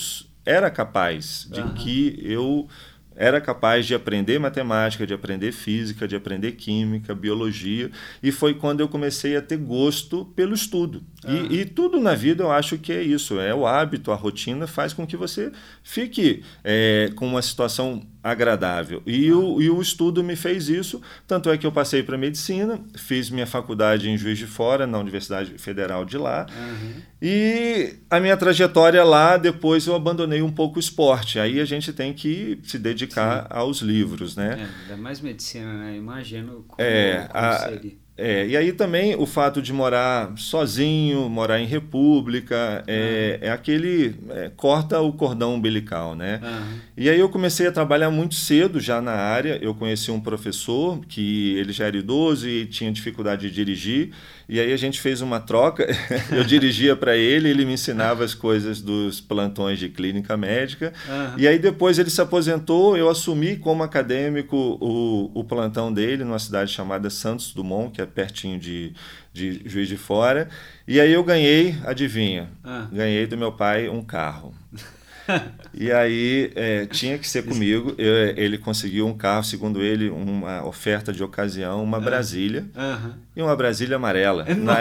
era 0.44 0.70
capaz, 0.70 1.48
de 1.50 1.60
uhum. 1.60 1.74
que 1.74 2.18
eu 2.22 2.68
era 3.16 3.40
capaz 3.40 3.86
de 3.86 3.94
aprender 3.94 4.38
matemática, 4.38 5.06
de 5.06 5.14
aprender 5.14 5.52
física, 5.52 6.06
de 6.06 6.16
aprender 6.16 6.52
química, 6.52 7.14
biologia, 7.14 7.90
e 8.22 8.32
foi 8.32 8.54
quando 8.54 8.80
eu 8.80 8.88
comecei 8.88 9.36
a 9.36 9.42
ter 9.42 9.56
gosto 9.56 10.24
pelo 10.36 10.52
estudo. 10.52 11.02
E, 11.26 11.60
e, 11.60 11.64
tudo 11.64 12.00
na 12.00 12.14
vida 12.14 12.42
eu 12.42 12.50
acho 12.50 12.76
que 12.76 12.92
é 12.92 13.02
isso, 13.02 13.38
é 13.38 13.54
o 13.54 13.66
hábito, 13.66 14.10
a 14.10 14.16
rotina 14.16 14.66
faz 14.66 14.92
com 14.92 15.06
que 15.06 15.16
você 15.16 15.52
fique 15.82 16.42
é, 16.62 17.12
com 17.14 17.26
uma 17.26 17.40
situação 17.40 18.02
agradável. 18.24 19.02
E, 19.04 19.30
o, 19.30 19.60
e 19.60 19.68
o 19.68 19.82
estudo 19.82 20.24
me 20.24 20.34
fez 20.34 20.70
isso, 20.70 21.02
tanto 21.26 21.50
é 21.50 21.58
que 21.58 21.66
eu 21.66 21.70
passei 21.70 22.02
para 22.02 22.16
medicina, 22.16 22.80
fiz 22.96 23.28
minha 23.28 23.46
faculdade 23.46 24.08
em 24.08 24.16
Juiz 24.16 24.38
de 24.38 24.46
Fora, 24.46 24.86
na 24.86 24.98
Universidade 24.98 25.58
Federal 25.58 26.06
de 26.06 26.16
lá, 26.16 26.46
uhum. 26.50 27.02
e 27.20 27.96
a 28.08 28.18
minha 28.18 28.34
trajetória 28.34 29.04
lá, 29.04 29.36
depois 29.36 29.86
eu 29.86 29.94
abandonei 29.94 30.40
um 30.40 30.50
pouco 30.50 30.76
o 30.76 30.80
esporte. 30.80 31.38
Aí 31.38 31.60
a 31.60 31.66
gente 31.66 31.92
tem 31.92 32.14
que 32.14 32.58
se 32.62 32.78
dedicar 32.78 33.42
Sim. 33.42 33.48
aos 33.50 33.82
livros, 33.82 34.34
né? 34.34 34.58
É, 34.58 34.82
ainda 34.82 35.02
mais 35.02 35.20
medicina, 35.20 35.72
né? 35.74 35.96
Imagino 35.96 36.64
como, 36.66 36.80
é, 36.80 37.28
como 37.30 37.44
a, 37.44 37.58
seria. 37.58 38.03
É, 38.16 38.46
e 38.46 38.56
aí 38.56 38.72
também 38.72 39.16
o 39.16 39.26
fato 39.26 39.60
de 39.60 39.72
morar 39.72 40.32
sozinho, 40.36 41.28
morar 41.28 41.58
em 41.58 41.66
república, 41.66 42.84
é, 42.86 43.38
uhum. 43.40 43.48
é 43.48 43.50
aquele. 43.50 44.14
É, 44.30 44.50
corta 44.56 45.00
o 45.00 45.12
cordão 45.12 45.54
umbilical, 45.54 46.14
né? 46.14 46.40
Uhum. 46.40 46.78
E 46.96 47.10
aí 47.10 47.18
eu 47.18 47.28
comecei 47.28 47.66
a 47.66 47.72
trabalhar 47.72 48.10
muito 48.10 48.36
cedo 48.36 48.78
já 48.78 49.02
na 49.02 49.12
área. 49.12 49.58
Eu 49.60 49.74
conheci 49.74 50.12
um 50.12 50.20
professor 50.20 51.00
que 51.08 51.56
ele 51.56 51.72
já 51.72 51.86
era 51.86 51.96
idoso 51.96 52.48
e 52.48 52.66
tinha 52.66 52.92
dificuldade 52.92 53.48
de 53.48 53.54
dirigir. 53.54 54.12
E 54.48 54.60
aí 54.60 54.72
a 54.72 54.76
gente 54.76 55.00
fez 55.00 55.20
uma 55.20 55.40
troca. 55.40 55.86
eu 56.30 56.44
dirigia 56.44 56.94
para 56.94 57.16
ele, 57.16 57.48
ele 57.48 57.64
me 57.64 57.74
ensinava 57.74 58.24
as 58.24 58.34
coisas 58.34 58.80
dos 58.80 59.20
plantões 59.20 59.78
de 59.78 59.88
clínica 59.88 60.36
médica. 60.36 60.92
Uhum. 61.08 61.38
E 61.38 61.48
aí 61.48 61.58
depois 61.58 61.98
ele 61.98 62.10
se 62.10 62.20
aposentou, 62.20 62.96
eu 62.96 63.08
assumi 63.08 63.56
como 63.56 63.82
acadêmico 63.82 64.56
o, 64.80 65.30
o 65.34 65.44
plantão 65.44 65.92
dele 65.92 66.24
numa 66.24 66.38
cidade 66.38 66.72
chamada 66.72 67.08
Santos 67.10 67.52
Dumont, 67.52 67.92
que 67.92 68.02
é 68.02 68.06
pertinho 68.06 68.58
de, 68.58 68.92
de 69.32 69.62
Juiz 69.64 69.88
de 69.88 69.96
Fora. 69.96 70.48
E 70.86 71.00
aí 71.00 71.12
eu 71.12 71.24
ganhei, 71.24 71.76
adivinha? 71.84 72.50
Uhum. 72.64 72.88
Ganhei 72.92 73.26
do 73.26 73.36
meu 73.36 73.52
pai 73.52 73.88
um 73.88 74.02
carro. 74.02 74.54
E 75.76 75.90
aí 75.90 76.52
é, 76.54 76.86
tinha 76.86 77.18
que 77.18 77.28
ser 77.28 77.42
comigo. 77.44 77.94
Eu, 77.98 78.14
ele 78.36 78.56
conseguiu 78.56 79.08
um 79.08 79.12
carro, 79.12 79.42
segundo 79.42 79.82
ele, 79.82 80.08
uma 80.08 80.64
oferta 80.64 81.12
de 81.12 81.20
ocasião, 81.22 81.82
uma 81.82 81.98
Brasília. 81.98 82.64
Aham. 82.76 83.14
E 83.34 83.42
uma 83.42 83.56
Brasília 83.56 83.96
amarela. 83.96 84.46
Na, 84.54 84.76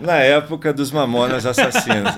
na 0.00 0.16
época 0.16 0.72
dos 0.72 0.90
Mamonas 0.90 1.46
Assassinos. 1.46 2.12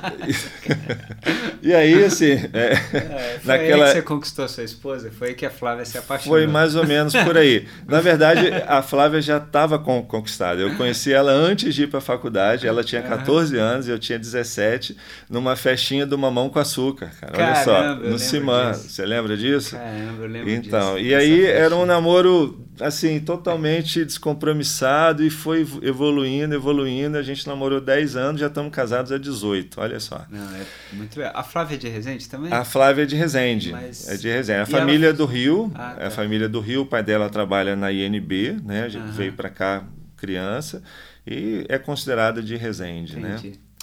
e 1.62 1.74
aí, 1.74 2.02
assim. 2.04 2.32
é, 2.54 2.72
É, 2.72 3.38
foi 3.38 3.52
naquela... 3.52 3.84
aí 3.84 3.90
que 3.90 3.96
você 3.96 4.02
conquistou 4.02 4.48
sua 4.48 4.64
esposa? 4.64 5.10
Foi 5.10 5.28
aí 5.28 5.34
que 5.34 5.44
a 5.44 5.50
Flávia 5.50 5.84
se 5.84 5.98
apaixonou? 5.98 6.38
Foi 6.38 6.46
mais 6.46 6.74
ou 6.74 6.86
menos 6.86 7.12
por 7.14 7.36
aí. 7.36 7.68
Na 7.86 8.00
verdade, 8.00 8.50
a 8.66 8.80
Flávia 8.80 9.20
já 9.20 9.36
estava 9.36 9.78
conquistada. 9.78 10.62
Eu 10.62 10.74
conheci 10.76 11.12
ela 11.12 11.30
antes 11.30 11.74
de 11.74 11.82
ir 11.82 11.88
para 11.88 11.98
a 11.98 12.02
faculdade. 12.02 12.66
Ela 12.66 12.82
tinha 12.82 13.02
14 13.02 13.58
anos, 13.58 13.86
eu 13.86 13.98
tinha 13.98 14.18
17, 14.18 14.96
numa 15.28 15.54
festinha 15.56 16.06
do 16.06 16.16
Mamão 16.16 16.48
com 16.48 16.58
Açúcar. 16.58 17.10
Cara. 17.20 17.31
Olha 17.32 17.38
Caramba, 17.38 17.64
só, 17.64 17.82
eu 18.04 18.10
no 18.10 18.16
disso. 18.18 18.88
Você 18.88 19.06
lembra 19.06 19.36
disso? 19.36 19.76
Caramba, 19.76 20.22
eu 20.22 20.28
lembro 20.28 20.50
Então, 20.50 20.94
disso, 20.96 21.06
e 21.06 21.14
aí 21.14 21.44
era 21.46 21.74
um 21.74 21.86
namoro 21.86 22.60
assim, 22.80 23.20
totalmente 23.20 24.04
descompromissado 24.04 25.24
e 25.24 25.30
foi 25.30 25.66
evoluindo, 25.82 26.54
evoluindo. 26.54 27.16
A 27.16 27.22
gente 27.22 27.46
namorou 27.46 27.80
10 27.80 28.16
anos, 28.16 28.40
já 28.40 28.48
estamos 28.48 28.72
casados 28.74 29.12
há 29.12 29.18
18, 29.18 29.80
olha 29.80 29.98
só. 30.00 30.24
Não, 30.30 30.42
é 30.56 30.64
muito 30.92 31.16
legal. 31.18 31.32
A 31.34 31.42
Flávia 31.42 31.74
é 31.76 31.78
de 31.78 31.88
Resende 31.88 32.28
também? 32.28 32.52
A 32.52 32.64
Flávia 32.64 33.02
é 33.02 33.06
de 33.06 33.16
Resende. 33.16 33.70
Mas- 33.72 34.08
É 34.08 34.16
de 34.16 34.28
Resende. 34.28 34.60
A 34.60 34.62
E 34.64 34.66
família 34.66 35.06
ela- 35.08 35.16
do 35.16 35.24
Rio, 35.26 35.70
Ah, 35.74 35.96
é 35.98 36.06
a 36.06 36.08
tá. 36.08 36.10
família 36.10 36.48
do 36.48 36.60
Rio, 36.60 36.82
o 36.82 36.86
pai 36.86 37.02
dela 37.02 37.28
trabalha 37.30 37.74
na 37.76 37.90
INB, 37.92 38.56
né? 38.64 38.84
A 38.84 38.88
gente 38.88 39.02
Aham. 39.04 39.12
veio 39.12 39.32
para 39.32 39.48
cá 39.48 39.84
criança 40.16 40.82
e 41.26 41.64
é 41.68 41.78
considerada 41.78 42.42
de 42.42 42.56
Resende, 42.56 43.16
né? 43.18 43.36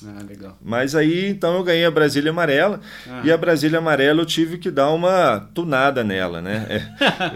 Ah, 0.06 0.24
legal. 0.28 0.58
Mas 0.62 0.96
aí, 0.96 1.30
então, 1.30 1.56
eu 1.56 1.64
ganhei 1.64 1.86
a 1.86 1.92
Brasília 1.92 2.32
Amarela. 2.32 2.80
Ah. 3.08 3.22
E 3.24 3.32
a 3.32 3.38
Brasília 3.38 3.80
Amarela 3.80 4.22
eu 4.22 4.26
tive 4.26 4.58
que 4.58 4.72
dar 4.72 4.90
uma 4.92 5.50
tunada 5.54 6.04
nela, 6.04 6.42
né? 6.42 6.66
É, 6.70 6.82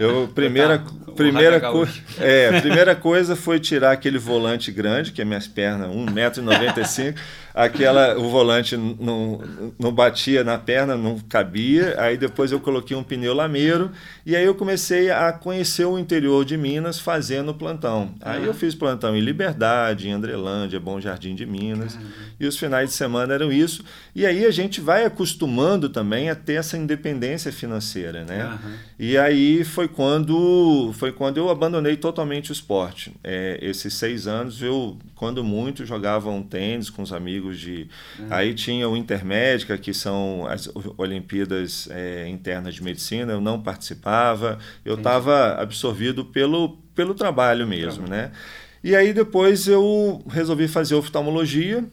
Eu, 0.02 0.28
primeira, 0.34 0.82
primeira, 1.14 1.56
Raga 1.56 1.68
co 1.68 1.84
Gaúcho. 1.84 2.02
é, 2.18 2.56
a 2.56 2.60
primeira 2.60 2.96
coisa 2.96 3.36
foi 3.36 3.60
tirar 3.60 3.92
aquele 3.92 4.18
volante 4.18 4.72
grande, 4.72 5.12
que 5.12 5.20
é 5.20 5.24
minhas 5.24 5.46
pernas, 5.46 5.88
1,95m. 5.90 7.14
Aquela, 7.54 8.18
o 8.18 8.28
volante 8.30 8.76
não, 8.76 9.40
não 9.78 9.92
batia 9.92 10.42
na 10.42 10.58
perna, 10.58 10.96
não 10.96 11.20
cabia. 11.20 11.94
Aí 11.98 12.16
depois 12.16 12.50
eu 12.50 12.58
coloquei 12.58 12.96
um 12.96 13.02
pneu 13.04 13.32
lameiro. 13.32 13.92
E 14.26 14.34
aí 14.34 14.44
eu 14.44 14.56
comecei 14.56 15.08
a 15.08 15.32
conhecer 15.32 15.84
o 15.84 15.96
interior 15.96 16.44
de 16.44 16.56
Minas 16.56 16.98
fazendo 16.98 17.54
plantão. 17.54 18.12
Aí 18.20 18.42
Ah. 18.42 18.46
eu 18.46 18.54
fiz 18.54 18.74
plantão 18.74 19.16
em 19.16 19.20
Liberdade, 19.20 20.08
em 20.08 20.12
Andrelândia, 20.12 20.80
Bom 20.80 21.00
Jardim 21.00 21.36
de 21.36 21.46
Minas. 21.46 21.96
E 22.40 22.44
os 22.46 22.58
finais 22.58 22.88
de 22.90 22.96
semana 22.96 23.34
eram 23.34 23.52
isso. 23.52 23.84
E 24.16 24.26
aí 24.26 24.44
a 24.44 24.50
gente 24.50 24.80
vai 24.80 25.04
acostumando 25.04 25.88
também 25.88 26.30
a 26.30 26.34
ter 26.34 26.54
essa 26.54 26.76
independência 26.76 27.52
financeira, 27.52 28.24
né? 28.24 28.58
E 28.98 29.16
aí 29.16 29.62
foi 29.62 29.86
quando 29.86 30.92
foi 30.94 31.12
quando 31.12 31.36
eu 31.36 31.48
abandonei 31.50 31.96
totalmente 31.96 32.50
o 32.50 32.52
esporte. 32.52 33.12
É, 33.22 33.58
esses 33.62 33.94
seis 33.94 34.26
anos 34.26 34.60
eu, 34.60 34.96
quando 35.14 35.44
muito, 35.44 35.86
jogava 35.86 36.30
um 36.30 36.42
tênis 36.42 36.90
com 36.90 37.02
os 37.02 37.12
amigos 37.12 37.43
de. 37.52 37.88
Aí 38.30 38.54
tinha 38.54 38.88
o 38.88 38.96
Intermédica, 38.96 39.76
que 39.76 39.92
são 39.92 40.46
as 40.46 40.70
Olimpíadas 40.96 41.88
é, 41.90 42.28
internas 42.28 42.74
de 42.74 42.82
medicina. 42.82 43.32
Eu 43.32 43.40
não 43.40 43.60
participava. 43.60 44.58
Eu 44.84 44.94
estava 44.94 45.54
absorvido 45.60 46.24
pelo 46.24 46.78
pelo 46.94 47.12
trabalho 47.12 47.66
mesmo, 47.66 48.06
né? 48.06 48.30
E 48.82 48.94
aí 48.94 49.12
depois 49.12 49.66
eu 49.66 50.22
resolvi 50.28 50.68
fazer 50.68 50.94
oftalmologia. 50.94 51.84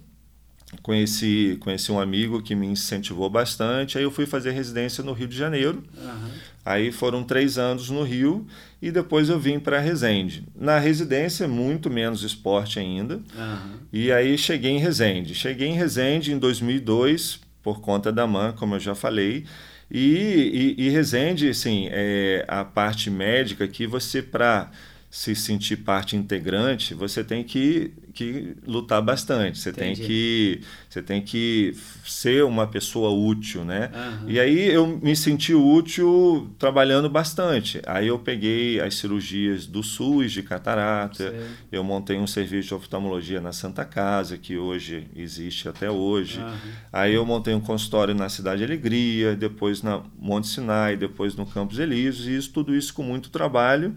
Conheci, 0.81 1.57
conheci 1.59 1.91
um 1.91 1.99
amigo 1.99 2.41
que 2.41 2.55
me 2.55 2.65
incentivou 2.67 3.29
bastante. 3.29 3.97
Aí 3.97 4.03
eu 4.03 4.11
fui 4.11 4.25
fazer 4.25 4.51
residência 4.51 5.03
no 5.03 5.13
Rio 5.13 5.27
de 5.27 5.37
Janeiro. 5.37 5.83
Aham. 5.97 6.31
Aí 6.63 6.91
foram 6.91 7.23
três 7.23 7.57
anos 7.57 7.89
no 7.89 8.03
Rio 8.03 8.45
e 8.81 8.91
depois 8.91 9.29
eu 9.29 9.39
vim 9.39 9.59
para 9.59 9.79
Resende. 9.79 10.43
Na 10.55 10.79
residência, 10.79 11.47
muito 11.47 11.89
menos 11.89 12.23
esporte 12.23 12.79
ainda. 12.79 13.19
Aham. 13.35 13.79
E 13.91 14.11
aí 14.11 14.37
cheguei 14.37 14.71
em 14.71 14.79
Resende. 14.79 15.35
Cheguei 15.35 15.67
em 15.67 15.75
Resende 15.75 16.31
em 16.31 16.37
2002, 16.37 17.39
por 17.61 17.81
conta 17.81 18.11
da 18.11 18.25
MAN, 18.25 18.53
como 18.53 18.75
eu 18.75 18.79
já 18.79 18.95
falei. 18.95 19.45
E, 19.89 20.75
e, 20.77 20.85
e 20.85 20.89
Resende, 20.89 21.49
assim, 21.49 21.89
é, 21.91 22.45
a 22.47 22.63
parte 22.63 23.09
médica 23.09 23.67
que 23.67 23.85
você, 23.85 24.21
para 24.21 24.71
se 25.11 25.35
sentir 25.35 25.75
parte 25.75 26.15
integrante, 26.15 26.93
você 26.93 27.21
tem 27.21 27.43
que, 27.43 27.91
que 28.13 28.55
lutar 28.65 29.01
bastante. 29.01 29.59
Você 29.59 29.73
tem 29.73 29.93
que 29.93 30.61
você 30.89 31.01
tem 31.01 31.21
que 31.21 31.75
ser 32.05 32.45
uma 32.45 32.65
pessoa 32.65 33.09
útil, 33.09 33.65
né? 33.65 33.91
Aham. 33.93 34.23
E 34.25 34.39
aí 34.39 34.69
eu 34.69 34.87
me 34.87 35.13
senti 35.13 35.53
útil 35.53 36.49
trabalhando 36.57 37.09
bastante. 37.09 37.81
Aí 37.85 38.07
eu 38.07 38.17
peguei 38.19 38.79
as 38.79 38.95
cirurgias 38.95 39.67
do 39.67 39.83
SUS 39.83 40.31
de 40.31 40.43
catarata, 40.43 41.29
Sei. 41.29 41.41
eu 41.73 41.83
montei 41.83 42.17
um 42.17 42.25
serviço 42.25 42.69
de 42.69 42.73
oftalmologia 42.73 43.41
na 43.41 43.51
Santa 43.51 43.83
Casa, 43.83 44.37
que 44.37 44.55
hoje 44.55 45.09
existe 45.13 45.67
até 45.67 45.91
hoje. 45.91 46.39
Aham. 46.39 46.57
Aí 46.93 47.13
eu 47.13 47.25
montei 47.25 47.53
um 47.53 47.59
consultório 47.59 48.15
na 48.15 48.29
Cidade 48.29 48.63
Alegria, 48.63 49.35
depois 49.35 49.81
na 49.81 50.03
Monte 50.17 50.47
Sinai, 50.47 50.95
depois 50.95 51.35
no 51.35 51.45
Campos 51.45 51.79
Elíseos, 51.79 52.27
e 52.29 52.37
isso, 52.37 52.53
tudo 52.53 52.73
isso 52.73 52.93
com 52.93 53.03
muito 53.03 53.29
trabalho. 53.29 53.93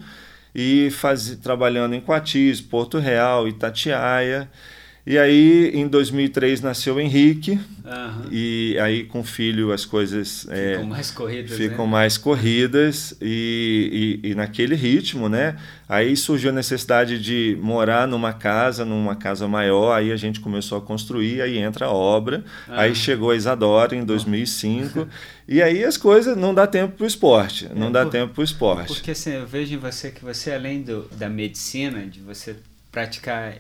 E 0.55 0.91
faz, 0.91 1.37
trabalhando 1.37 1.95
em 1.95 2.01
Coatis, 2.01 2.61
Porto 2.61 2.99
Real, 2.99 3.49
Itatiaia. 3.49 4.49
E 5.07 5.19
aí, 5.19 5.71
em 5.75 5.87
2003, 5.87 6.63
nasceu 6.63 6.95
o 6.95 7.01
Henrique, 7.01 7.61
Aham. 7.85 8.27
e 8.33 8.75
aí 8.81 9.05
com 9.05 9.21
o 9.21 9.23
filho 9.23 9.71
as 9.71 9.85
coisas 9.85 10.47
é, 10.49 10.73
Ficam 10.77 10.87
mais 10.87 11.11
corridas, 11.11 11.57
ficam 11.59 11.85
né? 11.85 11.93
mais 11.93 12.17
corridas 12.17 13.15
e, 13.21 14.21
e, 14.25 14.31
e 14.31 14.35
naquele 14.35 14.75
ritmo, 14.75 15.29
né? 15.29 15.57
Aí 15.87 16.17
surgiu 16.17 16.49
a 16.49 16.53
necessidade 16.55 17.19
de 17.23 17.55
morar 17.61 18.09
numa 18.09 18.33
casa, 18.33 18.83
numa 18.83 19.15
casa 19.15 19.47
maior, 19.47 19.93
aí 19.93 20.11
a 20.11 20.17
gente 20.17 20.41
começou 20.41 20.79
a 20.79 20.81
construir, 20.81 21.43
aí 21.43 21.59
entra 21.59 21.85
a 21.85 21.91
obra, 21.93 22.43
Ah. 22.67 22.81
aí 22.81 22.95
chegou 22.95 23.31
a 23.31 23.37
Isadora 23.37 23.95
em 23.95 24.05
2005, 24.07 25.07
e 25.47 25.61
aí 25.61 25.85
as 25.85 25.99
coisas 25.99 26.35
não 26.35 26.55
dá 26.55 26.67
tempo 26.67 26.97
para 26.97 27.05
o 27.05 27.07
esporte, 27.07 27.69
não 27.77 27.89
É, 27.89 27.91
dá 27.91 28.03
por- 28.05 28.11
tempo 28.11 28.33
para 28.33 28.41
o 28.41 28.45
esporte. 28.45 28.87
Porque 28.95 29.11
assim, 29.11 29.33
eu 29.35 29.47
vejo 29.47 29.75
em 29.75 29.79
você 29.79 30.11
que 30.11 30.25
você, 30.25 30.51
além 30.53 30.81
do, 30.81 31.03
da 31.13 31.29
medicina, 31.29 32.07
de 32.07 32.21
você 32.21 32.57
praticar 32.91 33.57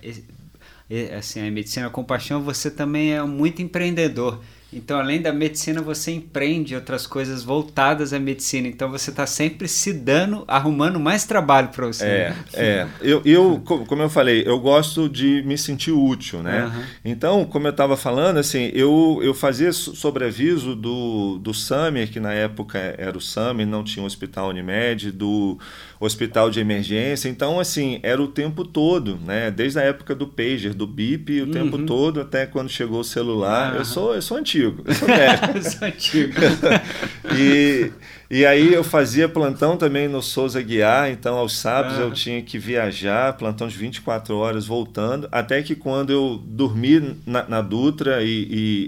assim, 1.16 1.46
a 1.46 1.50
medicina 1.50 1.90
com 1.90 2.04
paixão, 2.04 2.42
você 2.42 2.70
também 2.70 3.12
é 3.14 3.22
muito 3.22 3.62
empreendedor. 3.62 4.40
Então, 4.76 4.98
além 4.98 5.22
da 5.22 5.32
medicina, 5.32 5.80
você 5.80 6.10
empreende 6.10 6.74
outras 6.74 7.06
coisas 7.06 7.44
voltadas 7.44 8.12
à 8.12 8.18
medicina. 8.18 8.66
Então, 8.66 8.90
você 8.90 9.10
está 9.10 9.24
sempre 9.24 9.68
se 9.68 9.92
dando, 9.92 10.42
arrumando 10.48 10.98
mais 10.98 11.24
trabalho 11.24 11.68
para 11.68 11.86
você. 11.86 12.04
É, 12.04 12.30
né? 12.30 12.44
é. 12.54 12.86
Eu, 13.00 13.22
eu, 13.24 13.62
co- 13.64 13.86
como 13.86 14.02
eu 14.02 14.10
falei, 14.10 14.42
eu 14.44 14.58
gosto 14.58 15.08
de 15.08 15.44
me 15.46 15.56
sentir 15.56 15.92
útil, 15.92 16.42
né? 16.42 16.62
Aham. 16.62 16.82
Então, 17.04 17.44
como 17.44 17.68
eu 17.68 17.70
estava 17.70 17.96
falando, 17.96 18.38
assim, 18.38 18.72
eu, 18.74 19.20
eu 19.22 19.32
fazia 19.32 19.72
so- 19.72 19.94
sobreaviso 19.94 20.74
do, 20.74 21.38
do 21.38 21.54
SAMER, 21.54 22.10
que 22.10 22.18
na 22.18 22.32
época 22.32 22.96
era 22.98 23.16
o 23.16 23.20
SAMER, 23.20 23.68
não 23.68 23.84
tinha 23.84 24.02
o 24.02 24.06
Hospital 24.06 24.48
Unimed, 24.48 25.12
do 25.12 25.56
Hospital 26.04 26.50
de 26.50 26.60
Emergência. 26.60 27.28
Então, 27.28 27.58
assim, 27.60 27.98
era 28.02 28.20
o 28.22 28.28
tempo 28.28 28.64
todo, 28.64 29.18
né? 29.24 29.50
Desde 29.50 29.78
a 29.78 29.82
época 29.82 30.14
do 30.14 30.26
pager, 30.26 30.74
do 30.74 30.86
BIP, 30.86 31.40
o 31.42 31.46
tempo 31.50 31.76
Uhum. 31.76 31.86
todo, 31.86 32.20
até 32.20 32.46
quando 32.46 32.68
chegou 32.68 33.00
o 33.00 33.04
celular. 33.04 33.70
Aham. 33.70 33.78
Eu 33.78 33.84
sou, 33.84 34.14
eu 34.14 34.22
sou 34.22 34.36
antigo, 34.36 34.82
eu 34.86 34.94
sou 34.94 35.06
velho. 35.08 35.62
Sou 35.70 35.88
antigo. 35.88 36.32
E, 37.36 37.90
e 38.30 38.44
aí 38.46 38.72
eu 38.72 38.84
fazia 38.84 39.28
plantão 39.28 39.76
também 39.76 40.08
no 40.08 40.22
Souza 40.22 40.60
Guiar, 40.60 41.10
então 41.10 41.36
aos 41.36 41.56
sábados 41.56 41.98
Ah. 41.98 42.02
eu 42.02 42.12
tinha 42.12 42.42
que 42.42 42.58
viajar, 42.58 43.32
plantão 43.36 43.66
de 43.66 43.76
24 43.76 44.36
horas 44.36 44.66
voltando, 44.66 45.28
até 45.32 45.62
que 45.62 45.74
quando 45.74 46.10
eu 46.10 46.40
dormi 46.44 47.16
na, 47.26 47.48
na 47.48 47.60
Dutra 47.62 48.22
e, 48.22 48.28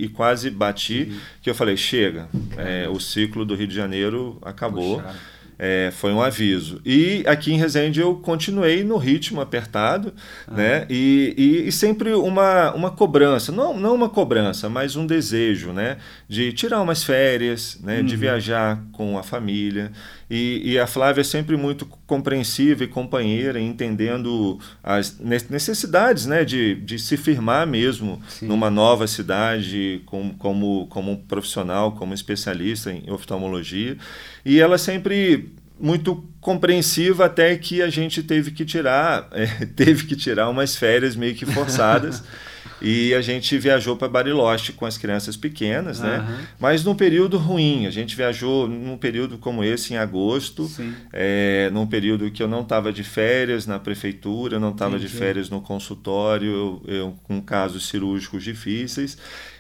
e- 0.01 0.05
e 0.05 0.09
quase 0.11 0.51
bati, 0.51 1.13
que 1.43 1.49
eu 1.51 1.55
falei, 1.55 1.77
chega, 1.77 2.29
é, 2.57 2.89
o 2.89 3.01
ciclo 3.01 3.45
do 3.45 3.55
Rio 3.55 3.67
de 3.67 3.75
Janeiro 3.75 4.39
acabou. 4.43 4.97
Puxado. 5.01 5.19
É, 5.59 5.91
foi 5.93 6.13
um 6.13 6.21
aviso. 6.21 6.81
E 6.85 7.25
aqui 7.27 7.53
em 7.53 7.57
Resende 7.57 8.01
eu 8.01 8.17
continuei 8.17 8.85
no 8.85 8.99
ritmo 8.99 9.41
apertado, 9.41 10.13
né? 10.51 10.87
E, 10.91 11.35
e, 11.37 11.69
e 11.69 11.73
sempre 11.73 12.13
uma, 12.13 12.73
uma 12.75 12.91
cobrança, 12.91 13.51
não, 13.51 13.79
não 13.79 13.95
uma 13.95 14.09
cobrança, 14.09 14.69
mas 14.69 14.97
um 14.97 15.07
desejo, 15.07 15.73
né? 15.73 15.97
De 16.29 16.53
tirar 16.53 16.83
umas 16.83 17.03
férias, 17.03 17.79
né? 17.83 18.03
De 18.03 18.17
viajar 18.17 18.83
com 18.93 19.19
a 19.19 19.23
família. 19.23 19.93
E, 20.29 20.73
e 20.73 20.79
a 20.79 20.87
Flávia 20.87 21.21
é 21.21 21.25
sempre 21.25 21.57
muito 21.57 21.87
compreensiva 22.07 22.83
e 22.83 22.89
companheira, 22.89 23.61
entendendo 23.61 24.59
as 24.83 25.19
ne- 25.21 25.41
necessidades, 25.51 26.27
né? 26.27 26.45
De, 26.45 26.75
de 26.75 26.99
se 26.99 27.17
firmar 27.17 27.67
mesmo 27.67 28.21
Sim. 28.29 28.47
numa 28.49 28.69
nova 28.71 29.07
cidade 29.07 30.03
com, 30.07 30.31
como, 30.35 30.87
como 30.89 31.13
um 31.13 31.17
profissional, 31.17 31.93
como 31.93 32.13
especialista 32.13 32.93
em 32.93 33.11
oftalmologia. 33.11 33.97
E 34.45 34.59
ela 34.59 34.79
sempre 34.79 35.53
muito 35.79 36.25
compreensiva 36.41 37.27
até 37.27 37.55
que 37.57 37.83
a 37.83 37.91
gente 37.91 38.23
teve 38.23 38.51
que 38.51 38.65
tirar, 38.65 39.29
é, 39.33 39.47
teve 39.67 40.07
que 40.07 40.17
tirar 40.17 40.49
umas 40.49 40.75
férias 40.75 41.15
meio 41.15 41.35
que 41.35 41.47
forçadas. 41.47 42.23
E 42.81 43.15
a 43.15 43.21
gente 43.21 43.57
viajou 43.59 43.97
para 43.97 44.09
Bariloche 44.09 44.73
com 44.73 44.85
as 44.85 44.99
crianças 44.99 45.37
pequenas, 45.37 46.01
uhum. 46.01 46.07
né? 46.07 46.47
Mas 46.59 46.85
num 46.85 46.95
período 46.95 47.39
ruim. 47.39 47.87
A 47.87 47.91
gente 47.91 48.15
viajou 48.15 48.69
num 48.69 48.97
período 48.97 49.39
como 49.39 49.65
esse, 49.65 49.95
em 49.95 49.97
agosto, 49.97 50.71
é, 51.13 51.71
num 51.73 51.87
período 51.87 52.31
que 52.31 52.43
eu 52.43 52.49
não 52.49 52.63
estava 52.63 52.93
de 52.93 53.03
férias 53.03 53.67
na 53.67 53.79
prefeitura, 53.79 54.59
não 54.59 54.71
estava 54.71 54.99
de 54.99 55.09
férias 55.09 55.49
no 55.49 55.61
consultório, 55.61 56.83
eu, 56.87 56.95
eu, 56.95 57.19
com 57.23 57.41
casos 57.41 57.89
cirúrgicos 57.89 58.45
difíceis. 58.45 59.17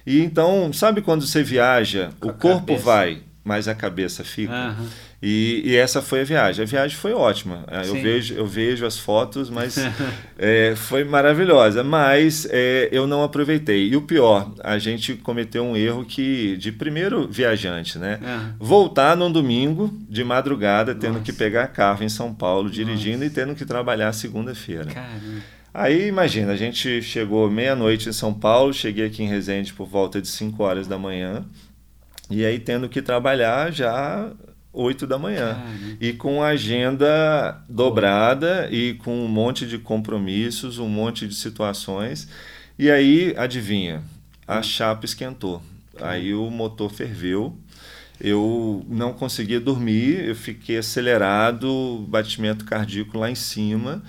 E 0.06 0.20
então, 0.20 0.72
sabe 0.72 1.02
quando 1.02 1.26
você 1.26 1.42
viaja, 1.42 2.10
com 2.20 2.28
o 2.28 2.34
corpo 2.34 2.66
cabeça. 2.66 2.84
vai, 2.84 3.22
mas 3.42 3.66
a 3.66 3.74
cabeça 3.74 4.22
fica? 4.22 4.52
Uhum. 4.52 4.86
E, 5.22 5.62
e, 5.64 5.76
essa 5.76 6.02
foi 6.02 6.20
a 6.20 6.24
viagem. 6.24 6.62
A 6.62 6.66
viagem 6.66 6.96
foi 6.96 7.12
ótima. 7.12 7.64
É, 7.68 7.88
eu 7.88 7.94
vejo, 7.94 8.34
eu 8.34 8.46
vejo 8.46 8.84
as 8.84 8.98
fotos, 8.98 9.48
mas 9.48 9.76
é, 10.38 10.74
foi 10.76 11.04
maravilhosa. 11.04 11.82
Mas 11.82 12.46
é, 12.50 12.88
eu 12.92 13.06
não 13.06 13.22
aproveitei. 13.22 13.88
E 13.88 13.96
o 13.96 14.02
pior, 14.02 14.52
a 14.62 14.78
gente 14.78 15.14
cometeu 15.14 15.64
um 15.64 15.76
erro 15.76 16.04
que 16.04 16.56
de 16.58 16.70
primeiro 16.70 17.26
viajante, 17.28 17.98
né? 17.98 18.18
Uhum. 18.22 18.52
Voltar 18.58 19.16
num 19.16 19.32
domingo 19.32 19.96
de 20.08 20.22
madrugada, 20.22 20.94
tendo 20.94 21.14
Nossa. 21.14 21.24
que 21.24 21.32
pegar 21.32 21.68
carro 21.68 22.04
em 22.04 22.08
São 22.08 22.34
Paulo, 22.34 22.68
dirigindo 22.68 23.18
Nossa. 23.18 23.26
e 23.26 23.30
tendo 23.30 23.54
que 23.54 23.64
trabalhar 23.64 24.12
segunda-feira. 24.12 24.86
Aí 25.72 26.08
imagina, 26.08 26.52
a 26.52 26.56
gente 26.56 27.02
chegou 27.02 27.50
meia-noite 27.50 28.08
em 28.08 28.12
São 28.12 28.32
Paulo, 28.32 28.72
cheguei 28.72 29.06
aqui 29.06 29.22
em 29.22 29.28
Resende 29.28 29.74
por 29.74 29.86
volta 29.86 30.22
de 30.22 30.28
5 30.28 30.62
horas 30.62 30.86
da 30.86 30.96
manhã. 30.96 31.44
E 32.30 32.44
aí 32.44 32.58
tendo 32.58 32.88
que 32.88 33.02
trabalhar 33.02 33.70
já 33.70 34.32
8 34.76 35.06
da 35.06 35.18
manhã. 35.18 35.54
Caramba. 35.54 35.96
E 36.00 36.12
com 36.12 36.42
a 36.42 36.48
agenda 36.48 37.60
dobrada 37.68 38.68
e 38.70 38.94
com 38.94 39.24
um 39.24 39.28
monte 39.28 39.66
de 39.66 39.78
compromissos, 39.78 40.78
um 40.78 40.88
monte 40.88 41.26
de 41.26 41.34
situações. 41.34 42.28
E 42.78 42.90
aí, 42.90 43.34
adivinha, 43.36 44.02
a 44.46 44.58
hum. 44.58 44.62
chapa 44.62 45.06
esquentou. 45.06 45.62
Aí 46.00 46.34
o 46.34 46.50
motor 46.50 46.92
ferveu. 46.92 47.56
Eu 48.20 48.84
não 48.88 49.12
conseguia 49.12 49.60
dormir, 49.60 50.26
eu 50.26 50.34
fiquei 50.34 50.78
acelerado, 50.78 52.06
batimento 52.08 52.64
cardíaco 52.64 53.18
lá 53.18 53.30
em 53.30 53.34
cima. 53.34 54.02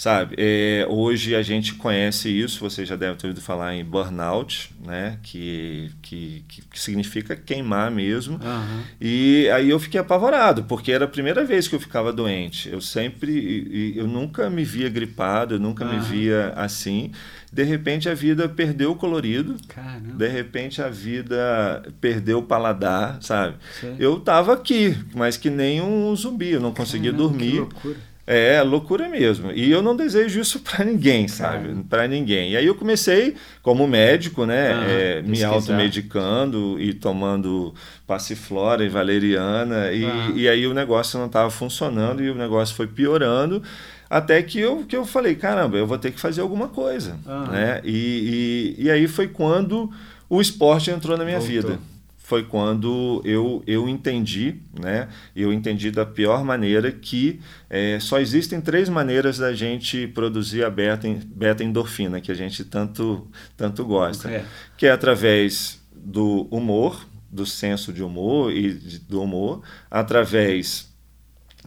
Sabe, 0.00 0.34
é, 0.38 0.86
hoje 0.88 1.34
a 1.34 1.42
gente 1.42 1.74
conhece 1.74 2.30
isso, 2.30 2.60
você 2.60 2.86
já 2.86 2.96
deve 2.96 3.18
ter 3.18 3.26
ouvido 3.26 3.44
falar 3.44 3.74
em 3.74 3.84
burnout, 3.84 4.74
né? 4.82 5.18
Que, 5.22 5.90
que, 6.00 6.42
que 6.48 6.80
significa 6.80 7.36
queimar 7.36 7.90
mesmo. 7.90 8.36
Uhum. 8.36 8.82
E 8.98 9.46
aí 9.50 9.68
eu 9.68 9.78
fiquei 9.78 10.00
apavorado, 10.00 10.64
porque 10.64 10.90
era 10.90 11.04
a 11.04 11.08
primeira 11.08 11.44
vez 11.44 11.68
que 11.68 11.74
eu 11.74 11.80
ficava 11.80 12.14
doente. 12.14 12.70
Eu 12.70 12.80
sempre, 12.80 13.92
eu 13.94 14.06
nunca 14.08 14.48
me 14.48 14.64
via 14.64 14.88
gripado, 14.88 15.56
eu 15.56 15.60
nunca 15.60 15.84
uhum. 15.84 15.92
me 15.92 16.00
via 16.00 16.54
assim. 16.56 17.12
De 17.52 17.62
repente 17.62 18.08
a 18.08 18.14
vida 18.14 18.48
perdeu 18.48 18.92
o 18.92 18.96
colorido, 18.96 19.56
Caramba. 19.68 20.14
de 20.16 20.28
repente 20.28 20.80
a 20.80 20.88
vida 20.88 21.82
perdeu 22.00 22.38
o 22.38 22.42
paladar, 22.42 23.18
sabe? 23.20 23.56
Sim. 23.78 23.96
Eu 23.98 24.18
tava 24.18 24.54
aqui, 24.54 24.96
mas 25.14 25.36
que 25.36 25.50
nem 25.50 25.82
um 25.82 26.16
zumbi, 26.16 26.52
eu 26.52 26.60
não 26.60 26.72
conseguia 26.72 27.12
Caramba, 27.12 27.28
dormir. 27.28 27.50
Que 27.50 27.58
loucura 27.58 28.09
é, 28.32 28.62
loucura 28.62 29.08
mesmo. 29.08 29.50
E 29.50 29.68
eu 29.68 29.82
não 29.82 29.96
desejo 29.96 30.40
isso 30.40 30.60
para 30.60 30.84
ninguém, 30.84 31.26
sabe? 31.26 31.82
Para 31.88 32.06
ninguém. 32.06 32.52
E 32.52 32.56
aí 32.56 32.64
eu 32.64 32.76
comecei, 32.76 33.34
como 33.60 33.88
médico, 33.88 34.46
né, 34.46 34.72
ah, 34.72 34.84
é, 34.88 35.22
me 35.22 35.42
automedicando 35.42 36.80
e 36.80 36.94
tomando 36.94 37.74
passiflora 38.06 38.84
e 38.84 38.88
valeriana. 38.88 39.90
E, 39.90 40.04
ah. 40.04 40.32
e 40.36 40.48
aí 40.48 40.64
o 40.64 40.72
negócio 40.72 41.18
não 41.18 41.26
estava 41.26 41.50
funcionando 41.50 42.22
e 42.22 42.30
o 42.30 42.34
negócio 42.36 42.76
foi 42.76 42.86
piorando. 42.86 43.60
Até 44.08 44.40
que 44.44 44.60
eu, 44.60 44.84
que 44.84 44.96
eu 44.96 45.04
falei, 45.04 45.34
caramba, 45.34 45.76
eu 45.76 45.86
vou 45.86 45.98
ter 45.98 46.12
que 46.12 46.20
fazer 46.20 46.40
alguma 46.40 46.68
coisa. 46.68 47.18
Ah. 47.26 47.48
Né? 47.50 47.80
E, 47.82 48.76
e, 48.78 48.84
e 48.84 48.90
aí 48.92 49.08
foi 49.08 49.26
quando 49.26 49.90
o 50.28 50.40
esporte 50.40 50.88
entrou 50.88 51.18
na 51.18 51.24
minha 51.24 51.40
Voltou. 51.40 51.62
vida 51.72 51.89
foi 52.30 52.44
quando 52.44 53.20
eu, 53.24 53.60
eu 53.66 53.88
entendi, 53.88 54.60
né? 54.80 55.08
Eu 55.34 55.52
entendi 55.52 55.90
da 55.90 56.06
pior 56.06 56.44
maneira 56.44 56.92
que 56.92 57.40
é, 57.68 57.98
só 57.98 58.20
existem 58.20 58.60
três 58.60 58.88
maneiras 58.88 59.38
da 59.38 59.52
gente 59.52 60.06
produzir 60.06 60.62
a 60.62 60.70
beta, 60.70 61.08
beta 61.26 61.64
endorfina, 61.64 62.20
que 62.20 62.30
a 62.30 62.34
gente 62.34 62.64
tanto, 62.64 63.28
tanto 63.56 63.84
gosta. 63.84 64.30
É. 64.30 64.44
Que 64.76 64.86
é 64.86 64.92
através 64.92 65.82
do 65.92 66.46
humor, 66.52 67.04
do 67.28 67.44
senso 67.44 67.92
de 67.92 68.00
humor 68.00 68.52
e 68.52 68.74
de, 68.74 69.00
do 69.00 69.20
humor, 69.20 69.60
através 69.90 70.88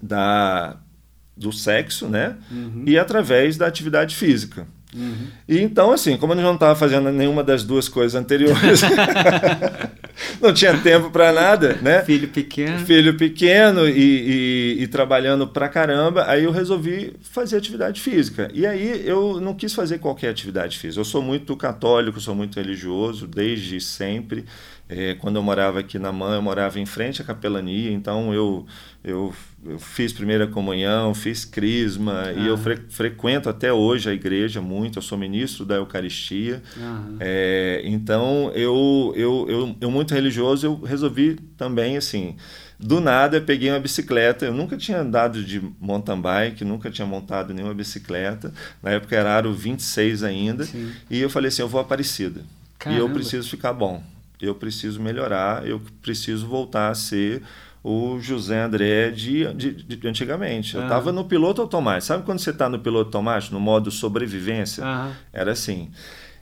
da, 0.01 0.77
do 1.35 1.51
sexo, 1.51 2.07
né? 2.07 2.37
Uhum. 2.49 2.85
E 2.87 2.97
através 2.97 3.57
da 3.57 3.67
atividade 3.67 4.15
física. 4.15 4.65
Uhum. 4.95 5.27
E 5.45 5.59
então, 5.59 5.91
assim, 5.91 6.15
como 6.15 6.31
eu 6.31 6.37
não 6.37 6.53
estava 6.53 6.73
fazendo 6.73 7.11
nenhuma 7.11 7.43
das 7.43 7.65
duas 7.65 7.89
coisas 7.89 8.15
anteriores, 8.15 8.79
não 10.43 10.53
tinha 10.53 10.77
tempo 10.77 11.09
para 11.09 11.31
nada, 11.31 11.77
né? 11.81 12.03
Filho 12.03 12.27
pequeno. 12.27 12.79
Filho 12.79 13.17
pequeno 13.17 13.87
e, 13.87 13.91
e, 14.77 14.83
e, 14.83 14.87
trabalhando 14.87 15.47
pra 15.47 15.69
caramba, 15.69 16.25
aí 16.27 16.43
eu 16.43 16.51
resolvi 16.51 17.15
fazer 17.21 17.55
atividade 17.55 18.01
física. 18.01 18.49
E 18.53 18.65
aí 18.65 19.07
eu 19.07 19.39
não 19.39 19.53
quis 19.53 19.73
fazer 19.73 19.99
qualquer 19.99 20.29
atividade 20.29 20.77
física. 20.77 20.99
Eu 20.99 21.05
sou 21.05 21.21
muito 21.21 21.55
católico, 21.55 22.19
sou 22.19 22.35
muito 22.35 22.57
religioso 22.57 23.25
desde 23.25 23.79
sempre. 23.79 24.43
É, 24.95 25.15
quando 25.15 25.37
eu 25.37 25.43
morava 25.43 25.79
aqui 25.79 25.97
na 25.97 26.11
MAN, 26.11 26.35
eu 26.35 26.41
morava 26.41 26.79
em 26.79 26.85
frente 26.85 27.19
à 27.19 27.25
capelania, 27.25 27.91
então 27.91 28.31
eu, 28.31 28.63
eu, 29.03 29.33
eu 29.65 29.79
fiz 29.79 30.13
primeira 30.13 30.45
comunhão, 30.45 31.15
fiz 31.15 31.43
crisma, 31.43 32.31
e 32.37 32.45
eu 32.45 32.55
fre, 32.55 32.77
frequento 32.89 33.49
até 33.49 33.73
hoje 33.73 34.07
a 34.07 34.13
igreja 34.13 34.61
muito, 34.61 34.99
eu 34.99 35.01
sou 35.01 35.17
ministro 35.17 35.65
da 35.65 35.75
Eucaristia. 35.75 36.61
É, 37.19 37.81
então, 37.85 38.51
eu, 38.53 39.13
eu, 39.15 39.45
eu, 39.49 39.75
eu, 39.81 39.89
muito 39.89 40.13
religioso, 40.13 40.67
eu 40.67 40.79
resolvi 40.81 41.39
também, 41.57 41.97
assim, 41.97 42.35
do 42.79 43.01
nada 43.01 43.37
eu 43.37 43.41
peguei 43.41 43.71
uma 43.71 43.79
bicicleta, 43.79 44.45
eu 44.45 44.53
nunca 44.53 44.77
tinha 44.77 44.99
andado 44.99 45.43
de 45.43 45.59
mountain 45.81 46.21
bike, 46.21 46.63
nunca 46.63 46.91
tinha 46.91 47.07
montado 47.07 47.51
nenhuma 47.51 47.73
bicicleta, 47.73 48.53
na 48.81 48.91
época 48.91 49.15
era 49.15 49.35
aro 49.35 49.51
26 49.51 50.21
ainda, 50.21 50.65
Sim. 50.65 50.91
e 51.09 51.19
eu 51.19 51.31
falei 51.31 51.47
assim, 51.47 51.63
eu 51.63 51.67
vou 51.67 51.81
Aparecida, 51.81 52.41
Caramba. 52.77 53.01
e 53.01 53.03
eu 53.03 53.09
preciso 53.09 53.49
ficar 53.49 53.73
bom 53.73 54.12
eu 54.45 54.55
preciso 54.55 55.01
melhorar, 55.01 55.65
eu 55.67 55.81
preciso 56.01 56.47
voltar 56.47 56.89
a 56.89 56.95
ser 56.95 57.41
o 57.83 58.17
José 58.19 58.61
André 58.61 59.11
de, 59.11 59.53
de, 59.53 59.71
de 59.83 60.07
antigamente. 60.07 60.75
Eu 60.75 60.83
estava 60.83 61.11
no 61.11 61.25
piloto 61.25 61.61
automático. 61.61 62.05
Sabe 62.05 62.23
quando 62.23 62.39
você 62.39 62.51
está 62.51 62.69
no 62.69 62.79
piloto 62.79 63.07
automático, 63.07 63.53
no 63.53 63.59
modo 63.59 63.91
sobrevivência? 63.91 64.85
Era 65.33 65.51
assim. 65.51 65.91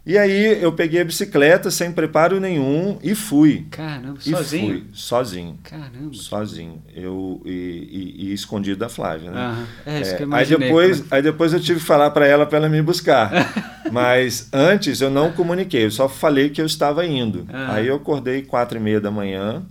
E 0.03 0.17
aí 0.17 0.61
eu 0.61 0.73
peguei 0.73 0.99
a 1.01 1.05
bicicleta 1.05 1.69
sem 1.69 1.91
preparo 1.91 2.39
nenhum 2.39 2.97
e 3.03 3.13
fui. 3.13 3.67
Caramba, 3.69 4.17
e 4.25 4.31
sozinho? 4.31 4.67
Fui, 4.67 4.83
sozinho. 4.93 5.59
Caramba. 5.63 6.13
Sozinho. 6.13 6.81
Eu, 6.95 7.39
e, 7.45 7.51
e, 7.51 8.25
e 8.25 8.33
escondido 8.33 8.79
da 8.79 8.89
Flávia, 8.89 9.29
né? 9.29 9.67
É, 9.85 10.01
isso 10.01 10.13
é, 10.15 10.17
que 10.17 10.23
eu 10.23 10.33
aí 10.33 10.45
depois, 10.45 11.03
aí 11.11 11.21
depois 11.21 11.53
eu 11.53 11.59
tive 11.59 11.79
que 11.79 11.85
falar 11.85 12.09
para 12.09 12.25
ela 12.25 12.47
para 12.47 12.57
ela 12.57 12.69
me 12.69 12.81
buscar. 12.81 13.31
Mas 13.91 14.49
antes 14.51 15.01
eu 15.01 15.11
não 15.11 15.31
comuniquei, 15.33 15.85
eu 15.85 15.91
só 15.91 16.09
falei 16.09 16.49
que 16.49 16.59
eu 16.59 16.65
estava 16.65 17.05
indo. 17.05 17.45
Aí 17.51 17.85
eu 17.87 17.95
acordei 17.95 18.41
quatro 18.41 18.77
e 18.79 18.81
meia 18.81 18.99
da 18.99 19.11
manhã, 19.11 19.63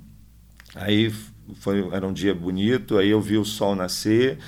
aí 0.77 1.13
foi, 1.59 1.89
era 1.93 2.07
um 2.07 2.13
dia 2.13 2.35
bonito, 2.35 2.99
aí 2.99 3.11
eu 3.11 3.21
vi 3.21 3.37
o 3.37 3.45
sol 3.45 3.75
nascer. 3.75 4.39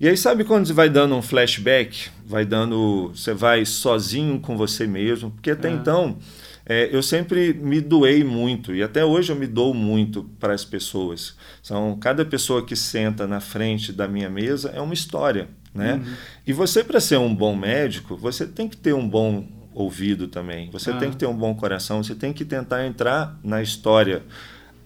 E 0.00 0.08
aí 0.08 0.16
sabe 0.16 0.44
quando 0.44 0.66
você 0.66 0.72
vai 0.72 0.88
dando 0.88 1.16
um 1.16 1.22
flashback, 1.22 2.08
vai 2.24 2.44
dando, 2.44 3.10
você 3.14 3.34
vai 3.34 3.64
sozinho 3.64 4.38
com 4.38 4.56
você 4.56 4.86
mesmo, 4.86 5.30
porque 5.32 5.50
até 5.50 5.68
é. 5.68 5.72
então 5.72 6.18
é, 6.64 6.88
eu 6.94 7.02
sempre 7.02 7.52
me 7.52 7.80
doei 7.80 8.22
muito 8.22 8.74
e 8.74 8.82
até 8.82 9.04
hoje 9.04 9.32
eu 9.32 9.36
me 9.36 9.46
dou 9.46 9.74
muito 9.74 10.24
para 10.38 10.54
as 10.54 10.64
pessoas. 10.64 11.34
São 11.62 11.98
cada 11.98 12.24
pessoa 12.24 12.64
que 12.64 12.76
senta 12.76 13.26
na 13.26 13.40
frente 13.40 13.92
da 13.92 14.06
minha 14.06 14.30
mesa 14.30 14.70
é 14.70 14.80
uma 14.80 14.94
história, 14.94 15.48
né? 15.74 15.94
Uhum. 15.94 16.14
E 16.46 16.52
você 16.52 16.84
para 16.84 17.00
ser 17.00 17.18
um 17.18 17.34
bom 17.34 17.56
médico, 17.56 18.16
você 18.16 18.46
tem 18.46 18.68
que 18.68 18.76
ter 18.76 18.92
um 18.92 19.08
bom 19.08 19.46
ouvido 19.74 20.28
também. 20.28 20.70
Você 20.70 20.90
ah. 20.90 20.96
tem 20.98 21.10
que 21.10 21.16
ter 21.16 21.26
um 21.26 21.36
bom 21.36 21.54
coração. 21.54 22.02
Você 22.02 22.14
tem 22.14 22.32
que 22.32 22.44
tentar 22.44 22.86
entrar 22.86 23.38
na 23.42 23.62
história 23.62 24.22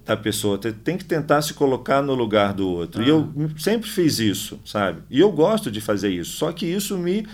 da 0.05 0.17
pessoa, 0.17 0.59
tem 0.59 0.97
que 0.97 1.05
tentar 1.05 1.43
se 1.43 1.55
colocar 1.55 2.03
no 2.03 2.15
lugar 2.15 2.53
do 2.53 2.69
outro. 2.69 3.03
Ah. 3.03 3.05
E 3.05 3.09
eu 3.09 3.33
sempre 3.57 3.89
fiz 3.89 4.19
isso, 4.19 4.61
sabe? 4.65 5.03
E 5.09 5.21
eu 5.21 5.31
gosto 5.31 5.71
de 5.71 5.81
fazer 5.81 6.11
isso, 6.11 6.33
só 6.37 6.53
que 6.53 6.67
isso 6.67 6.99
me 6.99 7.27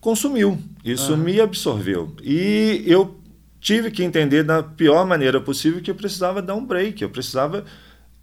consumiu, 0.00 0.58
isso 0.84 1.14
ah. 1.14 1.16
me 1.16 1.40
absorveu. 1.40 2.14
E 2.22 2.82
eu 2.86 3.20
tive 3.60 3.90
que 3.90 4.02
entender 4.02 4.42
da 4.42 4.62
pior 4.62 5.06
maneira 5.06 5.40
possível 5.40 5.80
que 5.80 5.90
eu 5.90 5.94
precisava 5.94 6.42
dar 6.42 6.54
um 6.54 6.64
break, 6.64 7.02
eu 7.02 7.10
precisava 7.10 7.64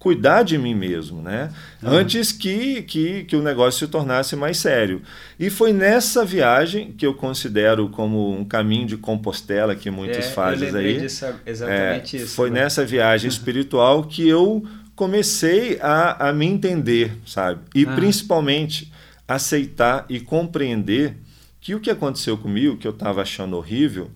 cuidar 0.04 0.42
de 0.42 0.58
mim 0.58 0.74
mesmo, 0.74 1.22
né? 1.22 1.50
Uhum. 1.82 1.88
Antes 1.88 2.30
que, 2.30 2.82
que, 2.82 3.24
que 3.24 3.34
o 3.34 3.42
negócio 3.42 3.86
se 3.86 3.90
tornasse 3.90 4.36
mais 4.36 4.58
sério. 4.58 5.00
E 5.40 5.48
foi 5.48 5.72
nessa 5.72 6.26
viagem 6.26 6.92
que 6.92 7.06
eu 7.06 7.14
considero 7.14 7.88
como 7.88 8.30
um 8.30 8.44
caminho 8.44 8.86
de 8.86 8.98
Compostela 8.98 9.74
que 9.74 9.90
muitos 9.90 10.18
é, 10.18 10.22
fazem 10.22 10.76
aí. 10.76 11.00
Disso, 11.00 11.24
exatamente 11.46 12.18
é, 12.18 12.20
isso. 12.20 12.34
Foi 12.34 12.50
né? 12.50 12.60
nessa 12.60 12.84
viagem 12.84 13.26
espiritual 13.32 14.04
que 14.04 14.28
eu 14.28 14.62
comecei 14.94 15.78
a, 15.80 16.28
a 16.28 16.32
me 16.34 16.44
entender, 16.44 17.16
sabe? 17.24 17.62
E 17.74 17.86
ah. 17.86 17.92
principalmente 17.94 18.92
aceitar 19.26 20.04
e 20.10 20.20
compreender 20.20 21.16
que 21.62 21.74
o 21.74 21.80
que 21.80 21.88
aconteceu 21.88 22.36
comigo, 22.36 22.76
que 22.76 22.86
eu 22.86 22.92
estava 22.92 23.22
achando 23.22 23.56
horrível, 23.56 24.10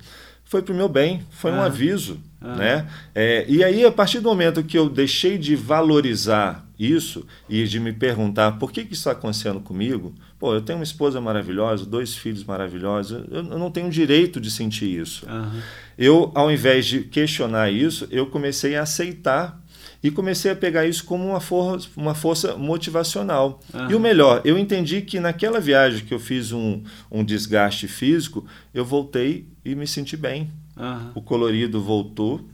foi 0.49 0.63
para 0.63 0.73
o 0.73 0.77
meu 0.77 0.89
bem, 0.89 1.23
foi 1.31 1.53
um 1.53 1.61
aviso. 1.61 2.19
Né? 2.41 2.89
É, 3.15 3.45
e 3.49 3.63
aí, 3.63 3.85
a 3.85 3.93
partir 3.93 4.21
do 4.21 4.29
momento 4.29 4.63
que 4.63 4.79
eu 4.79 4.89
deixei 4.89 5.37
de 5.37 5.55
valorizar 5.55 6.67
isso 6.79 7.27
e 7.49 7.65
de 7.65 7.79
me 7.79 7.93
perguntar 7.93 8.53
por 8.53 8.73
que, 8.73 8.85
que 8.85 8.95
isso 8.95 9.01
está 9.01 9.11
acontecendo 9.11 9.61
comigo, 9.61 10.15
pô, 10.39 10.55
eu 10.55 10.63
tenho 10.63 10.79
uma 10.79 10.85
esposa 10.85 11.21
maravilhosa, 11.21 11.85
dois 11.85 12.15
filhos 12.15 12.45
maravilhosos, 12.45 13.25
eu, 13.31 13.45
eu 13.45 13.59
não 13.59 13.71
tenho 13.71 13.91
direito 13.91 14.41
de 14.41 14.51
sentir 14.51 14.87
isso. 14.87 15.27
Uhum. 15.29 15.61
Eu, 15.99 16.33
ao 16.35 16.51
invés 16.51 16.87
de 16.87 17.01
questionar 17.01 17.71
isso, 17.71 18.09
eu 18.11 18.25
comecei 18.27 18.75
a 18.75 18.83
aceitar 18.83 19.61
e 20.03 20.11
comecei 20.11 20.51
a 20.51 20.57
pegar 20.57 20.87
isso 20.87 21.05
como 21.05 21.29
uma, 21.29 21.41
for 21.41 21.81
uma 21.97 22.15
força 22.15 22.57
motivacional. 22.57 23.61
Uhum. 23.75 23.91
E 23.91 23.95
o 23.95 24.01
melhor, 24.01 24.41
eu 24.45 24.59
entendi 24.59 25.03
que 25.03 25.19
naquela 25.19 25.61
viagem 25.61 26.05
que 26.05 26.15
eu 26.15 26.21
fiz 26.21 26.53
um, 26.53 26.83
um 27.11 27.25
desgaste 27.25 27.89
físico, 27.89 28.47
eu 28.73 28.85
voltei 28.85 29.49
e 29.65 29.75
me 29.75 29.87
senti 29.87 30.17
bem. 30.17 30.51
Uhum. 30.77 31.13
O 31.17 31.23
colorido 31.23 31.83
voltou, 31.83 32.49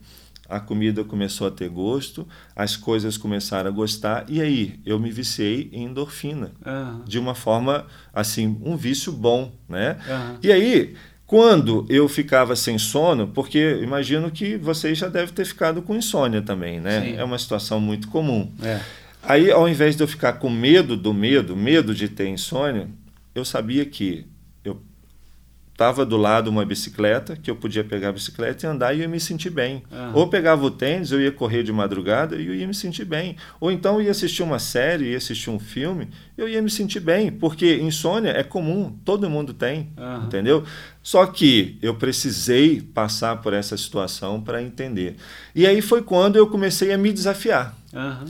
a 0.49 0.61
comida 0.61 1.05
começou 1.05 1.47
a 1.47 1.51
ter 1.51 1.69
gosto, 1.69 2.27
as 2.55 2.77
coisas 2.77 3.17
começaram 3.17 3.69
a 3.69 3.73
gostar, 3.73 4.25
e 4.29 4.41
aí 4.41 4.81
eu 4.85 4.99
me 4.99 5.11
viciei 5.11 5.69
em 5.73 5.85
endorfina. 5.85 6.53
Uhum. 6.65 7.05
De 7.05 7.19
uma 7.19 7.35
forma, 7.35 7.87
assim, 8.13 8.59
um 8.63 8.77
vício 8.77 9.13
bom, 9.13 9.53
né? 9.69 9.99
E 10.43 10.51
aí, 10.51 10.95
quando 11.35 11.85
eu 11.89 12.09
ficava 12.09 12.55
sem 12.55 12.79
sono, 12.79 13.27
porque 13.27 13.81
imagino 13.83 14.31
que 14.31 14.57
vocês 14.57 14.97
já 14.97 15.09
devem 15.09 15.35
ter 15.35 15.45
ficado 15.45 15.83
com 15.83 15.97
insônia 15.97 16.41
também, 16.41 16.79
né? 16.79 17.01
Sim. 17.01 17.17
É 17.17 17.25
uma 17.25 17.37
situação 17.39 17.81
muito 17.81 18.07
comum. 18.07 18.53
É. 18.63 18.79
Aí, 19.21 19.51
ao 19.51 19.69
invés 19.69 19.97
de 19.97 20.05
eu 20.05 20.07
ficar 20.07 20.35
com 20.35 20.49
medo 20.49 20.97
do 20.97 21.13
medo, 21.13 21.57
medo 21.57 21.93
de 21.93 22.09
ter 22.09 22.29
insônia, 22.29 22.87
eu 23.35 23.45
sabia 23.45 23.85
que 23.85 24.25
eu 25.75 25.77
estava 25.77 26.07
do 26.07 26.17
lado 26.17 26.49
uma 26.49 26.65
bicicleta, 26.65 27.35
que 27.35 27.51
eu 27.51 27.57
podia 27.57 27.83
pegar 27.83 28.11
a 28.11 28.13
bicicleta 28.13 28.65
e 28.65 28.69
andar 28.69 28.95
e 28.95 28.99
eu 28.99 29.03
ia 29.03 29.09
me 29.09 29.19
sentir 29.19 29.51
bem. 29.51 29.83
Aham. 29.91 30.13
Ou 30.15 30.29
pegava 30.29 30.65
o 30.65 30.71
tênis, 30.71 31.11
eu 31.11 31.21
ia 31.21 31.33
correr 31.33 31.65
de 31.65 31.73
madrugada 31.73 32.37
e 32.37 32.47
eu 32.47 32.55
ia 32.55 32.67
me 32.67 32.73
sentir 32.73 33.05
bem. 33.05 33.37
Ou 33.61 33.73
então 33.73 33.97
eu 33.97 34.03
ia 34.03 34.13
assistir 34.13 34.45
uma 34.45 34.61
série, 34.61 35.11
ia 35.11 35.17
assistir 35.17 35.51
um 35.51 35.59
filme, 35.59 36.09
eu 36.39 36.49
ia 36.49 36.63
me 36.63 36.71
sentir 36.71 37.01
bem, 37.01 37.33
porque 37.33 37.75
insônia 37.77 38.31
é 38.31 38.45
comum, 38.45 38.97
todo 39.05 39.29
mundo 39.29 39.53
tem, 39.53 39.91
Aham. 39.99 40.27
entendeu? 40.27 40.65
Só 41.03 41.27
que 41.27 41.77
eu 41.83 41.97
precisei 41.97 42.81
passar 42.81 43.43
por 43.43 43.53
essa 43.53 43.77
situação 43.77 44.41
para 44.41 44.63
entender. 44.63 45.17
E 45.55 45.67
aí 45.67 45.83
foi 45.83 46.03
quando 46.03 46.37
eu 46.37 46.47
comecei 46.47 46.93
a 46.93 46.99
me 46.99 47.13
desafiar. 47.13 47.77
Aham. 47.93 48.27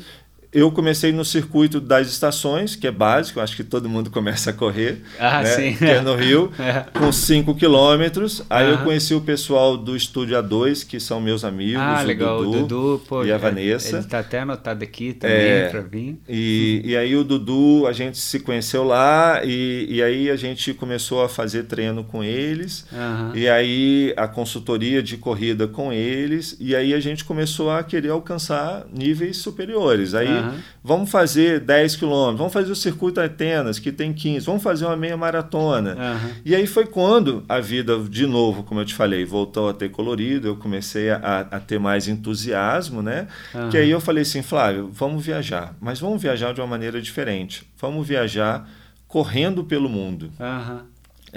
Eu 0.55 0.71
comecei 0.71 1.11
no 1.12 1.25
circuito 1.25 1.81
das 1.81 2.07
estações, 2.09 2.77
que 2.77 2.87
é 2.87 2.90
básico, 2.93 3.40
acho 3.40 3.57
que 3.57 3.64
todo 3.64 3.88
mundo 3.88 4.09
começa 4.12 4.51
a 4.51 4.53
correr, 4.53 5.03
Ah, 5.19 5.43
né? 5.43 5.47
sim. 5.51 5.75
que 5.77 5.85
é 5.85 6.01
no 6.01 6.14
Rio, 6.17 6.53
É. 6.59 6.85
com 6.99 7.11
5 7.11 7.55
quilômetros. 7.57 8.43
Aí 8.49 8.71
eu 8.71 8.79
conheci 8.79 9.12
o 9.14 9.21
pessoal 9.21 9.77
do 9.77 9.97
Estúdio 9.97 10.37
A2, 10.40 10.87
que 10.87 11.01
são 11.01 11.21
meus 11.21 11.45
amigos, 11.45 11.83
Ah, 11.83 12.01
o 12.03 12.07
legal. 12.07 12.38
Dudu, 12.45 12.51
o 12.51 12.61
Dudu, 12.67 13.03
pô, 13.09 13.25
e 13.25 13.33
a 13.33 13.35
é- 13.35 13.38
Vanessa. 13.38 13.97
Ele 13.99 14.07
tá 14.07 14.21
até 14.21 14.40
anotado 14.40 14.85
aqui 14.85 15.12
também 15.12 15.37
É. 15.37 15.69
pra 15.69 15.81
vir. 15.81 16.19
E, 16.29 16.83
e 16.85 16.97
aí 16.97 17.17
o 17.17 17.25
Dudu, 17.25 17.87
a 17.87 17.93
gente 17.93 18.19
se 18.19 18.38
conheceu 18.40 18.85
lá 18.85 19.40
e, 19.45 19.87
e 19.90 20.03
aí 20.03 20.31
a 20.31 20.37
gente 20.37 20.73
começou 20.75 21.23
a 21.25 21.29
fazer 21.29 21.64
treino 21.64 22.05
com 22.05 22.23
eles. 22.23 22.87
E 23.35 23.49
aí 23.49 24.14
a 24.17 24.29
consultoria 24.29 25.03
de 25.03 25.17
corrida 25.17 25.67
com 25.67 25.93
eles, 25.93 26.57
e 26.61 26.77
aí 26.77 26.95
a 26.95 27.01
gente 27.01 27.25
começou 27.25 27.71
a 27.71 27.83
querer 27.83 28.11
alcançar 28.11 28.85
níveis 28.93 29.38
superiores. 29.38 30.14
Aí 30.14 30.43
Vamos 30.83 31.11
fazer 31.11 31.61
10 31.61 31.96
quilômetros, 31.96 32.38
vamos 32.38 32.52
fazer 32.52 32.70
o 32.70 32.76
circuito 32.76 33.20
Atenas, 33.20 33.78
que 33.78 33.90
tem 33.90 34.12
15, 34.12 34.46
vamos 34.46 34.62
fazer 34.62 34.87
uma 34.87 34.96
meia 34.96 35.16
maratona. 35.16 35.92
Aham. 35.92 36.30
E 36.44 36.54
aí 36.54 36.66
foi 36.66 36.87
quando 36.87 37.44
a 37.48 37.61
vida, 37.61 37.98
de 37.98 38.26
novo, 38.26 38.62
como 38.62 38.80
eu 38.80 38.85
te 38.85 38.94
falei, 38.94 39.24
voltou 39.24 39.68
a 39.68 39.74
ter 39.74 39.90
colorido, 39.90 40.48
eu 40.48 40.57
comecei 40.57 41.11
a, 41.11 41.46
a 41.50 41.61
ter 41.61 41.78
mais 41.78 42.09
entusiasmo, 42.09 43.02
né? 43.02 43.28
Aham. 43.54 43.70
Que 43.70 43.78
aí 43.78 43.90
eu 43.90 44.00
falei 44.00 44.22
assim, 44.22 44.42
Flávio, 44.42 44.90
vamos 44.92 45.24
viajar, 45.24 45.74
mas 45.80 46.00
vamos 46.00 46.20
viajar 46.20 46.52
de 46.52 46.61
uma 46.61 46.66
maneira 46.66 47.00
diferente. 47.00 47.66
Vamos 47.80 48.07
viajar 48.07 48.68
correndo 49.09 49.64
pelo 49.64 49.88
mundo. 49.88 50.33
Aham. 50.40 50.85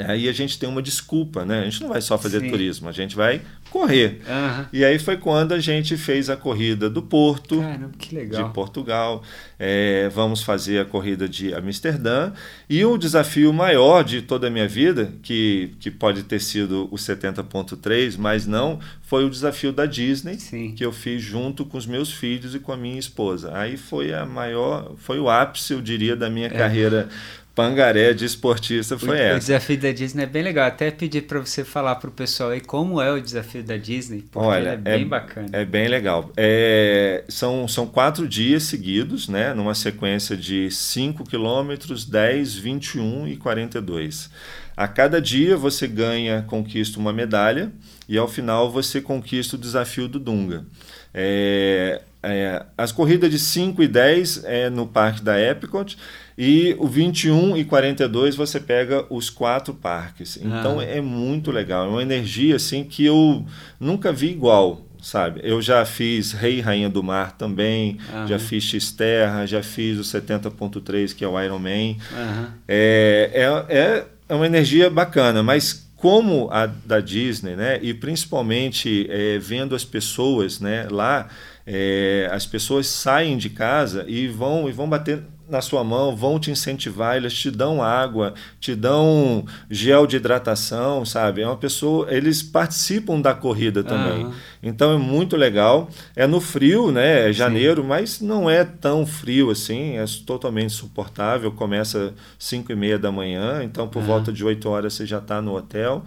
Aí 0.06 0.30
a 0.30 0.32
gente 0.32 0.60
tem 0.60 0.70
uma 0.70 0.82
desculpa, 0.82 1.44
né? 1.44 1.62
A 1.62 1.64
gente 1.64 1.82
não 1.82 1.90
vai 1.90 2.02
só 2.02 2.18
fazer 2.18 2.42
Sim. 2.42 2.50
turismo, 2.50 2.88
a 2.88 2.92
gente 2.92 3.16
vai 3.16 3.42
correr. 3.78 4.22
Aham. 4.28 4.70
E 4.74 4.84
aí 4.84 4.98
foi 4.98 5.18
quando 5.18 5.54
a 5.54 5.60
gente 5.60 5.96
fez 5.96 6.30
a 6.30 6.36
corrida 6.36 6.90
do 6.90 7.02
Porto, 7.02 7.60
Caramba, 7.60 7.92
que 7.98 8.16
legal. 8.16 8.48
de 8.48 8.54
Portugal. 8.54 9.24
É, 9.60 10.10
vamos 10.10 10.42
fazer 10.42 10.80
a 10.80 10.86
corrida 10.86 11.30
de 11.30 11.54
Amsterdã. 11.54 12.32
E 12.68 12.84
o 12.84 12.98
desafio 12.98 13.54
maior 13.54 14.04
de 14.04 14.22
toda 14.22 14.48
a 14.48 14.50
minha 14.50 14.68
vida, 14.68 15.14
que, 15.22 15.76
que 15.80 15.92
pode 15.92 16.24
ter 16.24 16.40
sido 16.40 16.88
o 16.92 16.96
70.3, 16.96 18.16
mas 18.18 18.48
não, 18.48 18.80
foi 19.02 19.24
o 19.24 19.30
desafio 19.30 19.72
da 19.72 19.86
Disney, 19.86 20.40
Sim. 20.40 20.74
que 20.76 20.84
eu 20.84 20.92
fiz 20.92 21.22
junto 21.22 21.64
com 21.66 21.78
os 21.78 21.86
meus 21.86 22.12
filhos 22.12 22.56
e 22.56 22.60
com 22.60 22.72
a 22.72 22.78
minha 22.78 23.00
esposa. 23.00 23.56
Aí 23.56 23.78
foi 23.78 24.14
a 24.14 24.26
maior, 24.26 24.94
foi 24.98 25.20
o 25.20 25.30
ápice, 25.30 25.74
eu 25.74 25.82
diria, 25.82 26.16
da 26.16 26.30
minha 26.30 26.50
carreira 26.50 27.10
pangaré 27.58 28.14
de 28.14 28.24
esportista, 28.24 29.00
foi 29.00 29.10
o, 29.10 29.12
o 29.14 29.16
essa. 29.16 29.40
desafio 29.40 29.80
da 29.80 29.92
Disney 29.92 30.22
é 30.22 30.28
bem 30.28 30.44
legal. 30.44 30.68
Até 30.68 30.92
pedir 30.92 31.24
para 31.24 31.40
você 31.40 31.66
falar 31.66 31.96
pro 31.96 32.12
pessoal 32.12 32.52
aí 32.52 32.62
como 32.62 33.02
é 33.02 33.12
o 33.12 33.20
desafio 33.20 33.64
da 33.64 33.78
Disney, 33.78 34.24
porque 34.32 34.48
Olha, 34.48 34.60
ele 34.60 34.70
é 34.70 34.78
bem 34.78 35.08
bacana. 35.08 35.50
É 35.52 35.66
bem 35.66 35.88
legal. 35.88 36.32
É, 36.38 37.24
são, 37.28 37.68
são 37.68 37.88
quatro 37.88 38.28
dias 38.28 38.62
seguidos, 38.62 39.28
né? 39.28 39.56
Numa 39.56 39.74
sequência 39.74 40.38
de 40.38 40.70
5 40.70 41.24
quilômetros, 41.24 42.06
10, 42.06 42.54
21 42.54 43.28
e 43.28 43.38
42. 43.38 44.30
A 44.76 44.88
cada 44.88 45.20
dia 45.20 45.58
você 45.58 45.88
ganha, 45.88 46.44
conquista 46.44 47.00
uma 47.00 47.12
medalha 47.12 47.72
e 48.08 48.20
ao 48.20 48.28
final 48.28 48.72
você 48.72 49.02
conquista 49.02 49.56
o 49.56 49.60
desafio 49.60 50.08
do 50.08 50.20
Dunga. 50.20 50.64
É, 51.12 52.04
é, 52.22 52.64
as 52.78 52.92
corridas 52.92 53.32
de 53.32 53.40
5 53.40 53.82
e 53.82 53.88
10 53.88 54.44
é 54.44 54.70
no 54.70 54.86
parque 54.86 55.24
da 55.24 55.42
Epcot 55.42 55.98
e 56.38 56.76
o 56.78 56.88
21 56.88 57.58
e 57.58 57.64
42 57.66 58.36
você 58.36 58.60
pega 58.60 59.06
os 59.10 59.30
quatro 59.30 59.74
parques. 59.74 60.38
Então 60.38 60.80
Ah. 60.80 60.84
é 60.86 61.02
muito 61.02 61.52
legal, 61.52 61.86
é 61.86 61.90
uma 61.90 62.02
energia 62.02 62.56
assim 62.58 62.84
que 62.84 63.04
eu 63.06 63.44
nunca 63.80 64.12
vi 64.14 64.28
igual, 64.30 64.86
sabe? 65.02 65.40
Eu 65.44 65.62
já 65.62 65.84
fiz 65.86 66.34
Rei 66.34 66.58
e 66.58 66.62
Rainha 66.62 66.90
do 66.90 67.02
Mar 67.02 67.32
também, 67.32 67.98
já 68.28 68.38
fiz 68.38 68.64
X-Terra, 68.66 69.46
já 69.46 69.64
fiz 69.64 69.98
o 69.98 70.04
70.3 70.04 71.14
que 71.14 71.24
é 71.24 71.28
o 71.28 71.42
Ironman. 71.42 71.98
Aham. 72.14 72.54
É, 72.68 73.32
é, 73.70 73.76
é, 73.78 74.06
é 74.30 74.36
uma 74.36 74.46
energia 74.46 74.90
bacana, 74.90 75.42
mas 75.42 75.88
como 75.96 76.48
a 76.52 76.68
da 76.68 77.00
Disney, 77.00 77.56
né? 77.56 77.80
E 77.82 77.92
principalmente 77.94 79.08
é, 79.10 79.40
vendo 79.40 79.74
as 79.76 79.84
pessoas, 79.84 80.60
né? 80.60 80.88
Lá, 80.92 81.28
é, 81.66 82.30
as 82.32 82.46
pessoas 82.46 82.86
saem 82.86 83.36
de 83.38 83.50
casa 83.50 84.06
e 84.08 84.28
vão 84.28 84.70
e 84.70 84.72
vão 84.72 84.88
bater 84.88 85.24
na 85.50 85.62
sua 85.62 85.84
mão, 85.84 86.16
vão 86.16 86.40
te 86.40 86.52
incentivar, 86.52 87.16
elas 87.16 87.34
te 87.34 87.50
dão 87.50 87.82
água, 87.82 88.34
te 88.60 88.76
dão 88.76 89.46
gel 89.70 90.06
de 90.06 90.18
hidratação, 90.18 91.06
sabe? 91.06 91.42
É 91.42 91.48
uma 91.48 91.56
pessoa, 91.56 92.14
eles 92.14 92.44
participam 92.44 93.20
da 93.22 93.34
corrida 93.34 93.84
também. 93.84 94.26
Aham. 94.26 94.34
Então 94.62 94.94
é 94.94 94.98
muito 94.98 95.38
legal. 95.38 95.90
É 96.16 96.28
no 96.28 96.42
frio, 96.42 96.92
né? 96.92 97.30
É 97.30 97.34
janeiro, 97.34 97.84
mas 97.84 98.20
não 98.20 98.50
é 98.50 98.64
tão 98.66 99.06
frio 99.06 99.50
assim. 99.50 99.98
É 99.98 100.06
totalmente 100.26 100.74
suportável. 100.74 101.52
Começa 101.52 102.14
5 102.38 102.72
e 102.72 102.76
meia 102.76 103.00
da 103.00 103.12
manhã, 103.12 103.64
então 103.64 103.88
por 103.88 104.00
Aham. 104.00 104.08
volta 104.08 104.34
de 104.34 104.44
8 104.44 104.68
horas 104.70 104.94
você 104.94 105.06
já 105.06 105.20
está 105.20 105.42
no 105.42 105.56
hotel. 105.56 106.04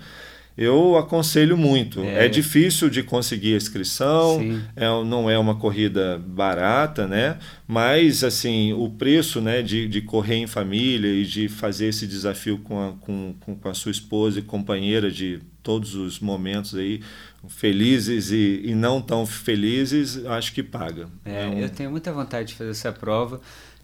Eu 0.62 0.98
aconselho 0.98 1.56
muito. 1.56 2.00
É. 2.02 2.26
É, 2.26 2.28
difícil 2.28 2.90
de 2.90 3.02
conseguir 3.02 3.54
a 3.54 3.56
inscrição, 3.56 4.38
é, 4.76 4.84
não 5.04 5.30
é 5.30 5.38
uma 5.38 5.54
corrida 5.54 6.18
barata, 6.18 7.06
né? 7.06 7.38
Mas 7.66 8.22
assim, 8.22 8.74
o 8.74 8.90
preço 8.90 9.40
né, 9.40 9.62
de, 9.62 9.88
de 9.88 10.02
correr 10.02 10.34
em 10.36 10.46
família 10.46 11.08
e 11.08 11.24
de 11.24 11.48
fazer 11.48 11.86
esse 11.86 12.06
desafio 12.06 12.58
com 12.58 12.78
a, 12.78 12.92
com, 13.00 13.34
com 13.58 13.68
a 13.70 13.72
sua 13.72 13.90
esposa 13.90 14.38
e 14.40 14.42
companheira 14.42 15.10
de 15.10 15.40
todos 15.62 15.94
os 15.94 16.20
momentos 16.20 16.74
aí, 16.74 17.00
felizes 17.48 18.30
e, 18.30 18.60
e 18.64 18.74
não 18.74 19.00
tão 19.00 19.24
felizes, 19.26 20.24
acho 20.26 20.52
que 20.52 20.62
paga. 20.62 21.08
É, 21.24 21.46
um- 21.46 21.58
Eu 21.58 21.68
tenho 21.70 21.90
muita 21.90 22.12
vontade 22.12 22.48
de 22.48 22.54
fazer 22.54 22.70
essa 22.70 22.92
prova. 22.92 23.40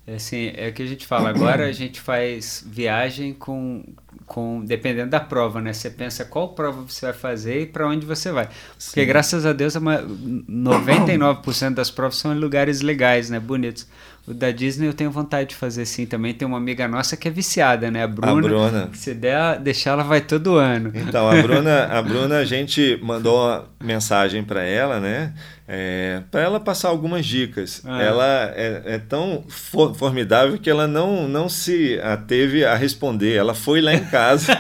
É, 0.07 0.15
Assim, 0.15 0.53
é 0.57 0.69
o 0.69 0.73
que 0.73 0.83
a 0.83 0.87
gente 0.87 1.07
fala. 1.07 1.31
Agora 1.31 1.67
a 1.67 1.73
gente 1.73 2.01
faz 2.01 2.65
viagem 2.67 3.33
com, 3.35 3.83
com 4.25 4.65
dependendo 4.65 5.11
da 5.11 5.21
prova, 5.21 5.61
né? 5.61 5.73
Você 5.73 5.91
pensa 5.91 6.25
qual 6.25 6.51
prova 6.51 6.83
você 6.83 7.07
vai 7.07 7.15
fazer 7.15 7.63
e 7.63 7.67
para 7.67 7.89
onde 7.89 8.07
você 8.07 8.31
vai. 8.31 8.47
Porque 8.47 9.01
Sim. 9.01 9.07
graças 9.07 9.45
a 9.45 9.53
Deus 9.53 9.75
a 9.77 9.81
ma- 9.81 10.03
99% 10.03 11.75
das 11.75 11.91
provas 11.91 12.17
são 12.17 12.33
em 12.35 12.39
lugares 12.39 12.81
legais, 12.81 13.31
né? 13.31 13.41
Bonitos. 13.41 13.87
O 14.27 14.35
da 14.35 14.51
Disney 14.51 14.89
eu 14.89 14.93
tenho 14.95 15.11
vontade 15.11 15.51
de 15.51 15.55
fazer 15.55 15.87
sim 15.87 16.05
também. 16.05 16.35
Tem 16.35 16.47
uma 16.49 16.57
amiga 16.57 16.89
nossa 16.89 17.17
que 17.17 17.29
é 17.29 17.31
viciada, 17.31 17.93
né? 17.93 18.03
A 18.03 18.09
Bruna. 18.09 18.33
A 18.33 18.35
Bruna. 18.35 18.91
Se 18.93 19.15
der, 19.15 19.61
deixar 19.61 19.93
ela 19.93 20.03
vai 20.03 20.21
todo 20.21 20.57
ano. 20.57 20.91
Então, 20.93 21.31
a 21.31 21.41
Bruna, 21.41 21.85
a 21.85 22.03
Bruna, 22.03 22.39
a 22.39 22.45
gente 22.45 22.99
mandou 23.03 23.39
uma 23.39 23.65
mensagem 23.81 24.43
para 24.43 24.65
ela, 24.65 24.99
né? 24.99 25.33
É, 25.69 26.23
para 26.31 26.43
ela 26.43 26.61
passar 26.61 26.89
algumas 26.89 27.27
dicas. 27.27 27.83
Ah. 27.85 28.01
Ela 28.01 28.53
é, 28.55 28.83
é 28.85 28.99
tão 28.99 29.45
for, 29.49 29.95
formidável 29.97 30.59
que 30.59 30.71
ela 30.71 30.87
não, 30.87 31.27
não 31.27 31.49
se 31.49 31.99
ateve 32.01 32.65
a 32.65 32.77
responder. 32.77 33.35
Ela 33.35 33.53
foi 33.53 33.81
lá 33.81 33.93
em 33.93 34.05
casa 34.05 34.57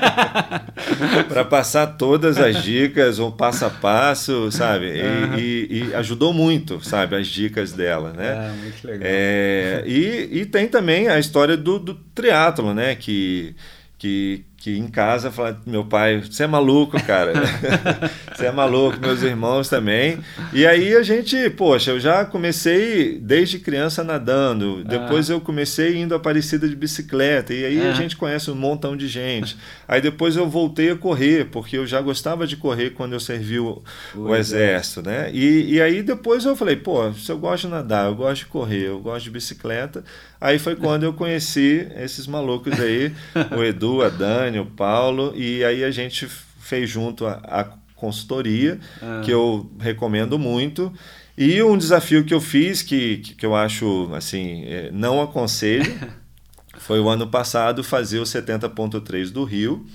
para 1.28 1.44
passar 1.44 1.86
todas 1.96 2.38
as 2.38 2.62
dicas, 2.64 3.20
o 3.20 3.30
passo 3.30 3.66
a 3.66 3.70
passo, 3.70 4.50
sabe? 4.50 4.86
E, 4.86 5.38
e, 5.38 5.84
e, 5.90 5.94
ajudou 5.94 6.32
muito, 6.32 6.84
sabe? 6.84 7.14
As 7.14 7.28
dicas 7.28 7.72
dela, 7.72 8.12
né? 8.12 8.32
Ah, 8.32 8.54
muito 8.60 8.84
legal. 8.84 9.02
É, 9.04 9.84
e, 9.86 10.40
e 10.40 10.46
tem 10.46 10.66
também 10.66 11.06
a 11.08 11.20
história 11.20 11.56
do, 11.56 11.78
do 11.78 11.94
triatlo, 11.94 12.74
né? 12.74 12.96
Que, 12.96 13.54
que 13.96 14.44
que 14.56 14.76
em 14.76 14.88
casa 14.88 15.30
fala 15.30 15.60
meu 15.66 15.84
pai, 15.84 16.20
você 16.20 16.44
é 16.44 16.46
maluco, 16.46 17.00
cara. 17.04 17.32
você 18.34 18.46
é 18.46 18.52
maluco, 18.52 18.98
meus 19.00 19.22
irmãos 19.22 19.68
também. 19.68 20.18
E 20.52 20.66
aí 20.66 20.94
a 20.96 21.02
gente, 21.02 21.50
poxa, 21.50 21.92
eu 21.92 22.00
já 22.00 22.24
comecei 22.24 23.18
desde 23.18 23.58
criança 23.58 24.02
nadando, 24.02 24.82
depois 24.82 25.30
ah. 25.30 25.34
eu 25.34 25.40
comecei 25.40 25.96
indo 25.96 26.14
a 26.14 26.16
Aparecida 26.26 26.68
de 26.68 26.74
bicicleta, 26.74 27.54
e 27.54 27.64
aí 27.64 27.86
ah. 27.86 27.90
a 27.90 27.92
gente 27.92 28.16
conhece 28.16 28.50
um 28.50 28.54
montão 28.54 28.96
de 28.96 29.06
gente. 29.06 29.56
Aí 29.86 30.00
depois 30.00 30.34
eu 30.36 30.48
voltei 30.48 30.90
a 30.90 30.96
correr, 30.96 31.46
porque 31.46 31.76
eu 31.76 31.86
já 31.86 32.00
gostava 32.00 32.46
de 32.46 32.56
correr 32.56 32.90
quando 32.90 33.12
eu 33.12 33.20
servi 33.20 33.60
o, 33.60 33.82
o 34.14 34.34
exército, 34.34 35.02
né? 35.02 35.30
E, 35.32 35.74
e 35.74 35.80
aí 35.80 36.02
depois 36.02 36.44
eu 36.44 36.56
falei, 36.56 36.74
pô, 36.74 37.12
se 37.12 37.30
eu 37.30 37.38
gosto 37.38 37.66
de 37.66 37.72
nadar, 37.72 38.06
eu 38.06 38.14
gosto 38.16 38.40
de 38.40 38.46
correr, 38.46 38.88
eu 38.88 38.98
gosto 38.98 39.24
de 39.24 39.30
bicicleta, 39.30 40.02
Aí 40.40 40.58
foi 40.58 40.76
quando 40.76 41.04
eu 41.04 41.12
conheci 41.12 41.88
esses 41.96 42.26
malucos 42.26 42.78
aí, 42.78 43.12
o 43.56 43.62
Edu, 43.64 44.02
a 44.02 44.08
Dani, 44.08 44.58
o 44.58 44.66
Paulo, 44.66 45.32
e 45.34 45.64
aí 45.64 45.82
a 45.82 45.90
gente 45.90 46.26
fez 46.26 46.90
junto 46.90 47.26
a, 47.26 47.40
a 47.44 47.64
consultoria, 47.94 48.78
ah. 49.02 49.22
que 49.24 49.30
eu 49.30 49.70
recomendo 49.78 50.38
muito. 50.38 50.92
E 51.36 51.62
um 51.62 51.76
desafio 51.76 52.24
que 52.24 52.32
eu 52.32 52.40
fiz, 52.40 52.82
que, 52.82 53.18
que 53.18 53.44
eu 53.44 53.54
acho, 53.54 54.10
assim, 54.14 54.64
é, 54.64 54.90
não 54.92 55.20
aconselho, 55.20 55.94
foi 56.78 57.00
o 57.00 57.08
ano 57.08 57.26
passado 57.26 57.82
fazer 57.82 58.18
o 58.18 58.24
70.3 58.24 59.30
do 59.30 59.44
Rio, 59.44 59.86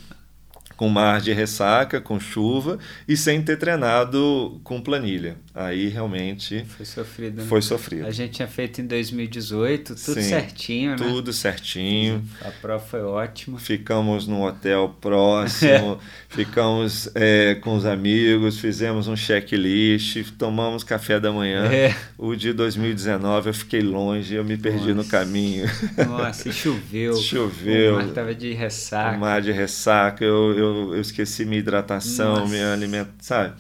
com 0.82 0.90
mar 0.90 1.22
de 1.22 1.32
ressaca, 1.32 2.02
com 2.02 2.20
chuva 2.20 2.80
e 3.08 3.16
sem 3.16 3.40
ter 3.40 3.56
treinado 3.56 4.60
com 4.64 4.82
planilha. 4.82 5.38
Aí 5.54 5.90
realmente 5.90 6.66
foi 6.76 6.88
sofrido. 6.88 7.40
Né? 7.40 7.48
Foi 7.48 7.62
sofrido. 7.62 8.08
A 8.08 8.12
gente 8.12 8.32
tinha 8.32 8.48
feito 8.48 8.82
em 8.82 8.88
2018, 8.88 9.94
tudo 9.94 10.16
Sim, 10.16 10.22
certinho, 10.24 10.92
né? 10.92 10.98
Tudo 10.98 11.32
certinho. 11.32 12.24
A 12.42 12.50
prova 12.50 12.84
foi 12.84 13.02
ótima. 13.04 13.60
Ficamos 13.60 14.26
num 14.26 14.42
hotel 14.42 14.96
próximo, 15.00 16.00
ficamos 16.30 17.12
é, 17.14 17.54
com 17.62 17.76
os 17.76 17.86
amigos, 17.86 18.58
fizemos 18.58 19.08
um 19.08 19.16
checklist, 19.16 20.32
tomamos 20.36 20.84
café 20.84 21.20
da 21.20 21.32
manhã. 21.32 21.70
É. 21.72 21.96
O 22.18 22.36
de 22.36 22.54
2019 22.54 23.50
eu 23.50 23.54
fiquei 23.54 23.82
longe, 23.82 24.36
eu 24.36 24.44
me 24.44 24.58
perdi 24.58 24.94
Nossa. 24.94 24.94
no 24.94 25.06
caminho. 25.06 25.66
Nossa, 26.08 26.50
e 26.50 26.54
choveu. 26.54 27.16
Choveu. 27.22 27.94
O 27.94 27.98
mar 27.98 28.08
estava 28.08 28.36
de 28.36 28.54
ressaca. 28.54 29.18
O 29.18 29.20
mar 29.20 29.42
de 29.42 29.52
ressaca, 29.52 30.24
eu, 30.24 30.58
eu 30.58 30.71
eu, 30.72 31.02
esqueci 31.02 31.46
minha 31.46 31.60
hidratação, 31.60 32.36
Nossa. 32.36 32.52
minha 32.52 32.74
alimentação, 32.74 33.16
sabe? 33.20 33.54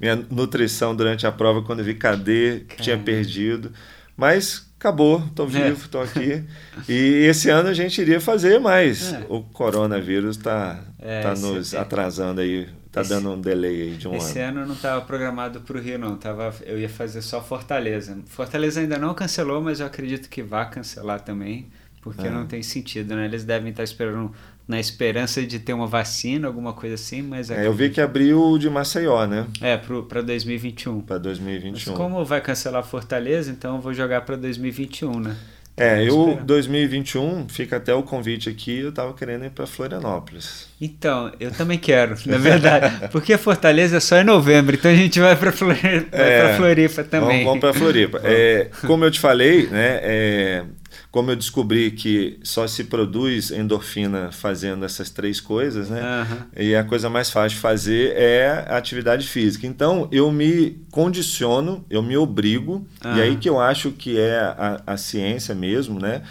Minha 0.00 0.16
nutrição 0.30 0.94
durante 0.94 1.26
a 1.26 1.32
prova, 1.32 1.62
quando 1.62 1.80
eu 1.80 1.84
vi 1.84 1.94
cadê, 1.94 2.60
Caramba. 2.60 2.82
tinha 2.82 2.98
perdido. 2.98 3.72
Mas 4.16 4.66
acabou, 4.82 5.24
estou 5.26 5.46
é. 5.46 5.48
vivo, 5.48 5.84
estou 5.84 6.02
é. 6.02 6.04
aqui. 6.04 6.44
e 6.88 7.26
esse 7.26 7.48
ano 7.48 7.68
a 7.68 7.74
gente 7.74 8.00
iria 8.00 8.20
fazer, 8.20 8.58
mas 8.58 9.12
é. 9.12 9.24
o 9.28 9.40
coronavírus 9.42 10.36
está 10.36 10.80
é, 10.98 11.22
tá 11.22 11.34
nos 11.34 11.72
atrasando 11.72 12.40
aí, 12.40 12.68
está 12.86 13.02
dando 13.02 13.30
um 13.30 13.40
delay 13.40 13.82
aí 13.82 13.94
de 13.94 14.08
um 14.08 14.14
esse 14.14 14.24
ano. 14.24 14.30
Esse 14.30 14.40
ano 14.40 14.66
não 14.66 14.74
estava 14.74 15.00
programado 15.02 15.60
para 15.60 15.76
o 15.76 15.80
Rio, 15.80 15.98
não. 15.98 16.16
Tava, 16.16 16.52
eu 16.64 16.78
ia 16.78 16.88
fazer 16.88 17.22
só 17.22 17.40
Fortaleza. 17.40 18.18
Fortaleza 18.26 18.80
ainda 18.80 18.98
não 18.98 19.14
cancelou, 19.14 19.62
mas 19.62 19.78
eu 19.78 19.86
acredito 19.86 20.28
que 20.28 20.42
vai 20.42 20.68
cancelar 20.68 21.20
também, 21.20 21.68
porque 22.00 22.26
é. 22.26 22.30
não 22.30 22.46
tem 22.46 22.62
sentido, 22.62 23.14
né? 23.14 23.24
Eles 23.24 23.44
devem 23.44 23.70
estar 23.70 23.84
esperando 23.84 24.32
na 24.66 24.78
esperança 24.78 25.42
de 25.42 25.58
ter 25.58 25.72
uma 25.72 25.86
vacina, 25.86 26.46
alguma 26.46 26.72
coisa 26.72 26.94
assim, 26.94 27.22
mas... 27.22 27.50
É, 27.50 27.66
eu 27.66 27.72
vi 27.72 27.90
que 27.90 28.00
abriu 28.00 28.56
de 28.58 28.70
Maceió, 28.70 29.26
né? 29.26 29.46
É, 29.60 29.76
para 29.76 30.22
2021. 30.22 31.00
Para 31.00 31.18
2021. 31.18 31.72
Mas 31.72 31.98
como 31.98 32.24
vai 32.24 32.40
cancelar 32.40 32.84
Fortaleza, 32.84 33.50
então 33.50 33.76
eu 33.76 33.80
vou 33.80 33.92
jogar 33.92 34.22
para 34.22 34.36
2021, 34.36 35.20
né? 35.20 35.36
É, 35.74 36.06
eu 36.06 36.38
2021 36.44 37.48
fica 37.48 37.78
até 37.78 37.94
o 37.94 38.02
convite 38.02 38.48
aqui, 38.48 38.80
eu 38.80 38.92
tava 38.92 39.14
querendo 39.14 39.46
ir 39.46 39.50
para 39.50 39.66
Florianópolis. 39.66 40.68
Então, 40.78 41.32
eu 41.40 41.50
também 41.50 41.78
quero, 41.78 42.14
na 42.26 42.36
verdade, 42.36 43.08
porque 43.08 43.38
Fortaleza 43.38 43.96
é 43.96 44.00
só 44.00 44.18
em 44.18 44.24
novembro, 44.24 44.76
então 44.76 44.90
a 44.90 44.94
gente 44.94 45.18
vai 45.18 45.34
para 45.34 45.50
Floripa, 45.50 46.14
é, 46.14 46.56
Floripa 46.56 47.04
também. 47.04 47.44
Vamos, 47.44 47.44
vamos 47.44 47.60
para 47.60 47.72
Floripa. 47.72 48.20
é, 48.24 48.68
como 48.86 49.04
eu 49.04 49.10
te 49.10 49.18
falei, 49.18 49.66
né, 49.68 50.00
é, 50.02 50.64
como 51.12 51.30
eu 51.30 51.36
descobri 51.36 51.90
que 51.90 52.40
só 52.42 52.66
se 52.66 52.84
produz 52.84 53.50
endorfina 53.50 54.32
fazendo 54.32 54.82
essas 54.82 55.10
três 55.10 55.42
coisas, 55.42 55.90
né? 55.90 56.00
Uhum. 56.00 56.38
E 56.56 56.74
a 56.74 56.82
coisa 56.82 57.10
mais 57.10 57.30
fácil 57.30 57.56
de 57.56 57.60
fazer 57.60 58.16
é 58.16 58.64
a 58.66 58.78
atividade 58.78 59.28
física. 59.28 59.66
Então 59.66 60.08
eu 60.10 60.32
me 60.32 60.82
condiciono, 60.90 61.84
eu 61.90 62.02
me 62.02 62.16
obrigo, 62.16 62.86
uhum. 63.04 63.16
e 63.16 63.20
aí 63.20 63.36
que 63.36 63.48
eu 63.48 63.60
acho 63.60 63.90
que 63.90 64.18
é 64.18 64.38
a, 64.38 64.82
a 64.86 64.96
ciência 64.96 65.54
mesmo, 65.54 66.00
né? 66.00 66.22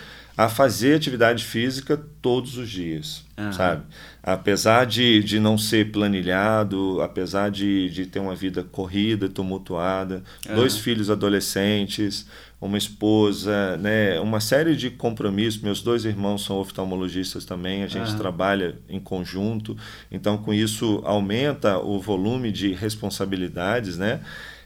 A 0.43 0.49
fazer 0.49 0.95
atividade 0.95 1.43
física 1.43 2.01
todos 2.21 2.58
os 2.58 2.69
dias, 2.69 3.23
uhum. 3.38 3.51
sabe? 3.51 3.84
Apesar 4.23 4.86
de, 4.86 5.23
de 5.23 5.39
não 5.39 5.58
ser 5.58 5.91
planilhado, 5.91 6.99
apesar 7.01 7.51
de, 7.51 7.89
de 7.89 8.06
ter 8.06 8.19
uma 8.19 8.36
vida 8.36 8.63
corrida, 8.63 9.30
tumultuada, 9.30 10.23
dois 10.56 10.77
filhos 10.77 11.10
adolescentes, 11.10 12.25
uma 12.62 12.77
esposa, 12.77 13.75
né, 13.77 14.19
uma 14.19 14.39
série 14.39 14.75
de 14.75 14.91
compromissos. 14.91 15.62
Meus 15.62 15.82
dois 15.82 16.06
irmãos 16.06 16.45
são 16.45 16.58
oftalmologistas 16.58 17.43
também, 17.43 17.84
a 17.84 17.88
gente 17.88 18.15
trabalha 18.15 18.77
em 18.88 18.99
conjunto, 18.99 19.75
então 20.12 20.38
com 20.38 20.54
isso 20.54 21.01
aumenta 21.04 21.80
o 21.80 21.99
volume 21.99 22.51
de 22.51 22.71
responsabilidades, 22.71 23.97
né? 23.97 24.21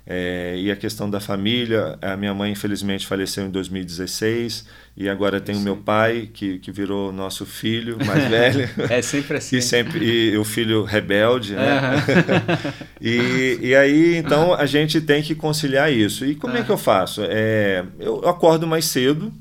É, 0.07 0.55
e 0.57 0.69
a 0.69 0.75
questão 0.75 1.09
da 1.09 1.19
família, 1.19 1.97
a 1.99 2.15
minha 2.15 2.33
mãe 2.33 2.51
infelizmente 2.51 3.07
faleceu 3.07 3.43
em 3.43 3.49
2016 3.49 4.65
e 4.95 5.09
agora 5.09 5.41
tem 5.41 5.55
o 5.55 5.59
meu 5.59 5.77
pai 5.77 6.29
que, 6.31 6.59
que 6.59 6.71
virou 6.71 7.11
nosso 7.11 7.43
filho 7.43 7.97
mais 8.05 8.29
velho. 8.29 8.69
é 8.87 9.01
sempre 9.01 9.37
assim. 9.37 9.57
E 9.57 9.61
sempre 9.63 10.05
e 10.05 10.37
o 10.37 10.43
filho 10.43 10.83
rebelde, 10.83 11.55
né? 11.55 11.79
Uhum. 11.81 12.73
e, 13.01 13.59
e 13.61 13.75
aí 13.75 14.15
então 14.17 14.53
a 14.53 14.67
gente 14.67 15.01
tem 15.01 15.23
que 15.23 15.33
conciliar 15.33 15.91
isso. 15.91 16.23
E 16.23 16.35
como 16.35 16.53
uhum. 16.53 16.59
é 16.59 16.63
que 16.63 16.71
eu 16.71 16.77
faço? 16.77 17.21
É, 17.23 17.83
eu 17.99 18.27
acordo 18.27 18.67
mais 18.67 18.85
cedo 18.85 19.33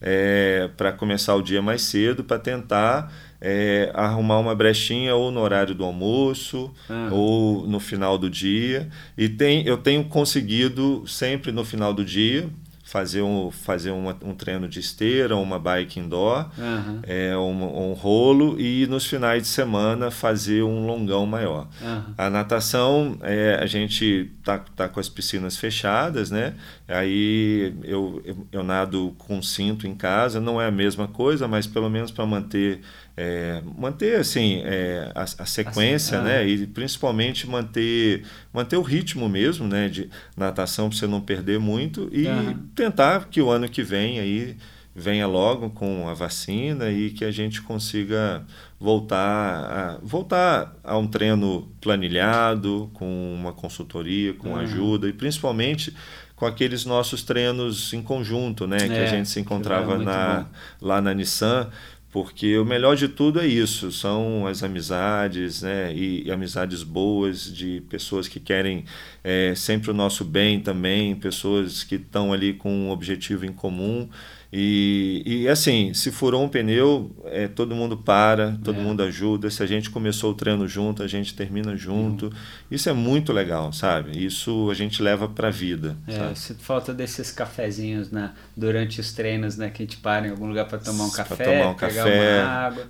é, 0.00 0.70
para 0.76 0.92
começar 0.92 1.34
o 1.34 1.42
dia 1.42 1.60
mais 1.60 1.82
cedo 1.82 2.22
para 2.22 2.38
tentar 2.38 3.12
é, 3.46 3.90
arrumar 3.92 4.38
uma 4.38 4.54
brechinha 4.54 5.14
ou 5.14 5.30
no 5.30 5.40
horário 5.40 5.74
do 5.74 5.84
almoço 5.84 6.72
ah. 6.88 7.10
ou 7.12 7.66
no 7.66 7.78
final 7.78 8.16
do 8.16 8.30
dia. 8.30 8.88
E 9.18 9.28
tem, 9.28 9.66
eu 9.66 9.76
tenho 9.76 10.02
conseguido 10.04 11.04
sempre 11.06 11.52
no 11.52 11.62
final 11.62 11.92
do 11.92 12.02
dia 12.02 12.48
fazer 12.94 13.22
um, 13.22 13.50
fazer 13.50 13.90
uma, 13.90 14.16
um 14.22 14.34
treino 14.34 14.68
de 14.68 14.78
esteira, 14.78 15.34
uma 15.36 15.58
bike 15.58 15.98
indoor, 15.98 16.48
uhum. 16.56 17.00
é, 17.02 17.36
um, 17.36 17.90
um, 17.90 17.92
rolo 17.92 18.60
e 18.60 18.86
nos 18.86 19.04
finais 19.04 19.42
de 19.42 19.48
semana 19.48 20.10
fazer 20.10 20.62
um 20.62 20.86
longão 20.86 21.26
maior. 21.26 21.66
Uhum. 21.82 22.14
A 22.16 22.30
natação, 22.30 23.18
é, 23.22 23.58
a 23.60 23.66
gente 23.66 24.30
tá, 24.44 24.58
tá 24.76 24.88
com 24.88 25.00
as 25.00 25.08
piscinas 25.08 25.56
fechadas, 25.56 26.30
né? 26.30 26.54
Aí 26.86 27.74
eu, 27.82 28.22
eu, 28.24 28.46
eu 28.52 28.62
nado 28.62 29.12
com 29.18 29.42
cinto 29.42 29.88
em 29.88 29.94
casa, 29.94 30.38
não 30.38 30.60
é 30.60 30.66
a 30.66 30.70
mesma 30.70 31.08
coisa, 31.08 31.48
mas 31.48 31.66
pelo 31.66 31.90
menos 31.90 32.12
para 32.12 32.24
manter 32.24 32.80
é, 33.16 33.62
manter 33.78 34.16
assim 34.16 34.62
é, 34.64 35.10
a, 35.14 35.22
a, 35.22 35.46
sequência, 35.46 36.18
assim, 36.18 36.28
ah. 36.28 36.38
né? 36.38 36.46
E 36.46 36.66
principalmente 36.66 37.48
manter 37.48 38.24
manter 38.52 38.76
o 38.76 38.82
ritmo 38.82 39.28
mesmo, 39.28 39.68
né? 39.68 39.88
De 39.88 40.10
natação 40.36 40.88
para 40.88 40.98
você 40.98 41.06
não 41.06 41.20
perder 41.20 41.60
muito 41.60 42.08
e 42.12 42.26
tentar 42.74 43.28
que 43.28 43.40
o 43.40 43.50
ano 43.50 43.68
que 43.68 43.82
vem 43.82 44.18
aí 44.18 44.56
venha 44.96 45.26
logo 45.26 45.70
com 45.70 46.08
a 46.08 46.14
vacina 46.14 46.88
e 46.90 47.10
que 47.10 47.24
a 47.24 47.30
gente 47.30 47.60
consiga 47.62 48.44
voltar 48.78 49.18
a, 49.18 49.98
voltar 50.02 50.76
a 50.84 50.96
um 50.96 51.06
treino 51.06 51.68
planilhado, 51.80 52.90
com 52.94 53.34
uma 53.34 53.52
consultoria, 53.52 54.34
com 54.34 54.56
ajuda 54.56 55.08
e 55.08 55.12
principalmente 55.12 55.94
com 56.36 56.46
aqueles 56.46 56.84
nossos 56.84 57.22
treinos 57.22 57.92
em 57.92 58.02
conjunto, 58.02 58.66
né? 58.66 58.76
É, 58.76 58.88
que 58.88 58.98
a 58.98 59.06
gente 59.06 59.28
se 59.28 59.40
encontrava 59.40 59.98
na, 59.98 60.46
lá 60.80 61.00
na 61.00 61.14
Nissan 61.14 61.68
porque 62.14 62.56
o 62.56 62.64
melhor 62.64 62.94
de 62.94 63.08
tudo 63.08 63.40
é 63.40 63.46
isso, 63.46 63.90
são 63.90 64.46
as 64.46 64.62
amizades, 64.62 65.62
né? 65.62 65.92
E, 65.92 66.22
e 66.24 66.30
amizades 66.30 66.84
boas 66.84 67.52
de 67.52 67.82
pessoas 67.90 68.28
que 68.28 68.38
querem 68.38 68.84
é, 69.24 69.52
sempre 69.56 69.90
o 69.90 69.92
nosso 69.92 70.24
bem 70.24 70.60
também, 70.60 71.16
pessoas 71.16 71.82
que 71.82 71.96
estão 71.96 72.32
ali 72.32 72.52
com 72.52 72.70
um 72.72 72.90
objetivo 72.92 73.44
em 73.44 73.52
comum. 73.52 74.08
E, 74.56 75.24
e 75.26 75.48
assim, 75.48 75.92
se 75.92 76.12
furou 76.12 76.44
um 76.44 76.48
pneu, 76.48 77.10
é, 77.24 77.48
todo 77.48 77.74
mundo 77.74 77.96
para, 77.96 78.56
todo 78.62 78.78
é. 78.78 78.82
mundo 78.84 79.02
ajuda. 79.02 79.50
Se 79.50 79.64
a 79.64 79.66
gente 79.66 79.90
começou 79.90 80.30
o 80.30 80.34
treino 80.34 80.68
junto, 80.68 81.02
a 81.02 81.08
gente 81.08 81.34
termina 81.34 81.76
junto. 81.76 82.26
Uhum. 82.26 82.32
Isso 82.70 82.88
é 82.88 82.92
muito 82.92 83.32
legal, 83.32 83.72
sabe? 83.72 84.24
Isso 84.24 84.70
a 84.70 84.74
gente 84.74 85.02
leva 85.02 85.26
para 85.26 85.48
a 85.48 85.50
vida. 85.50 85.96
É, 86.06 86.32
se 86.36 86.54
falta 86.54 86.94
desses 86.94 87.32
cafezinhos 87.32 88.12
né, 88.12 88.30
durante 88.56 89.00
os 89.00 89.12
treinos, 89.12 89.56
né? 89.56 89.70
Que 89.70 89.82
a 89.82 89.86
gente 89.86 89.96
para 89.96 90.26
em 90.26 90.30
algum 90.30 90.46
lugar 90.46 90.66
para 90.66 90.78
tomar 90.78 91.04
um 91.04 91.10
café, 91.10 91.34
para 91.34 91.44
tomar 91.44 91.68
um 91.70 91.74
café, 91.74 92.44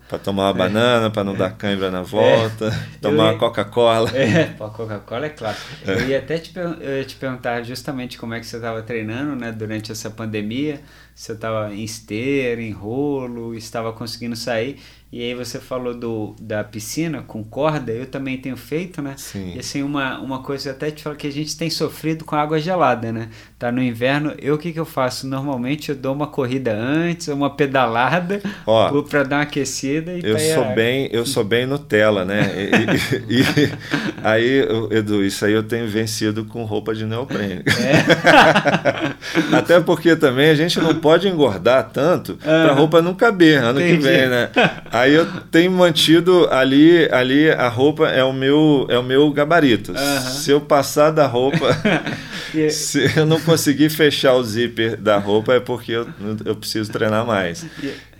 para 0.08 0.18
tomar 0.18 0.42
uma 0.44 0.54
banana, 0.54 1.10
para 1.10 1.24
não 1.24 1.34
dar 1.34 1.50
cãibra 1.56 1.90
na 1.90 2.02
volta, 2.02 2.66
é. 2.66 2.98
tomar 3.00 3.32
uma 3.32 3.38
Coca-Cola. 3.38 4.10
É, 4.16 4.54
Coca-Cola 4.58 5.26
é 5.26 5.30
claro. 5.30 5.56
Eu 5.86 6.08
ia 6.08 6.18
até 6.18 6.38
te, 6.38 6.52
eu 6.56 7.04
te 7.06 7.16
perguntar 7.16 7.62
justamente 7.62 8.18
como 8.18 8.34
é 8.34 8.40
que 8.40 8.46
você 8.46 8.56
estava 8.56 8.82
treinando, 8.82 9.36
né? 9.36 9.52
Durante 9.52 9.90
essa 9.90 10.10
pandemia 10.10 10.80
se 11.14 11.30
eu 11.30 11.36
estava 11.36 11.72
em 11.72 11.84
esteira, 11.84 12.60
em 12.60 12.72
rolo, 12.72 13.54
estava 13.54 13.92
conseguindo 13.92 14.34
sair. 14.34 14.80
E 15.14 15.22
aí 15.22 15.32
você 15.32 15.60
falou 15.60 15.94
do, 15.94 16.34
da 16.40 16.64
piscina 16.64 17.22
com 17.22 17.44
corda, 17.44 17.92
eu 17.92 18.04
também 18.04 18.36
tenho 18.36 18.56
feito, 18.56 19.00
né? 19.00 19.14
Sim. 19.16 19.52
E 19.54 19.60
assim, 19.60 19.80
uma, 19.80 20.18
uma 20.18 20.42
coisa 20.42 20.72
até 20.72 20.90
te 20.90 21.04
falo 21.04 21.14
que 21.14 21.28
a 21.28 21.30
gente 21.30 21.56
tem 21.56 21.70
sofrido 21.70 22.24
com 22.24 22.34
água 22.34 22.58
gelada, 22.58 23.12
né? 23.12 23.28
Tá 23.56 23.70
no 23.70 23.80
inverno, 23.80 24.34
eu 24.42 24.56
o 24.56 24.58
que, 24.58 24.72
que 24.72 24.80
eu 24.80 24.84
faço? 24.84 25.28
Normalmente 25.28 25.90
eu 25.90 25.94
dou 25.94 26.12
uma 26.12 26.26
corrida 26.26 26.74
antes, 26.76 27.28
uma 27.28 27.48
pedalada 27.48 28.42
para 29.08 29.22
dar 29.22 29.36
uma 29.36 29.42
aquecida 29.42 30.14
e 30.14 30.20
eu 30.24 30.36
sou 30.36 30.74
bem 30.74 31.08
Eu 31.12 31.24
sou 31.24 31.44
bem 31.44 31.64
Nutella, 31.64 32.24
né? 32.24 32.50
E, 33.28 33.36
e, 33.36 33.40
e, 33.40 33.72
aí, 34.20 34.66
Edu, 34.90 35.24
isso 35.24 35.44
aí 35.44 35.52
eu 35.52 35.62
tenho 35.62 35.86
vencido 35.86 36.44
com 36.44 36.64
roupa 36.64 36.92
de 36.92 37.06
neoprene. 37.06 37.62
É. 37.68 39.54
Até 39.56 39.80
porque 39.80 40.16
também 40.16 40.50
a 40.50 40.56
gente 40.56 40.80
não 40.80 40.96
pode 40.96 41.28
engordar 41.28 41.90
tanto 41.92 42.34
para 42.34 42.72
a 42.72 42.74
roupa 42.74 43.00
não 43.00 43.14
caber 43.14 43.62
ano 43.62 43.80
Entendi. 43.80 43.98
que 43.98 44.02
vem, 44.02 44.28
né? 44.28 44.50
Aí 44.90 45.03
eu 45.12 45.26
tenho 45.50 45.70
mantido 45.70 46.48
ali, 46.50 47.08
ali 47.10 47.50
a 47.50 47.68
roupa 47.68 48.08
é 48.08 48.22
o 48.22 48.32
meu, 48.32 48.86
é 48.88 48.98
o 48.98 49.02
meu 49.02 49.30
gabarito. 49.32 49.92
Uhum. 49.92 50.20
Se 50.30 50.50
eu 50.50 50.60
passar 50.60 51.10
da 51.10 51.26
roupa, 51.26 51.68
se 52.70 53.10
eu 53.16 53.26
não 53.26 53.40
conseguir 53.40 53.90
fechar 53.90 54.34
o 54.34 54.44
zíper 54.44 54.96
da 54.96 55.18
roupa 55.18 55.54
é 55.54 55.60
porque 55.60 55.92
eu, 55.92 56.08
eu 56.44 56.56
preciso 56.56 56.90
treinar 56.90 57.26
mais. 57.26 57.66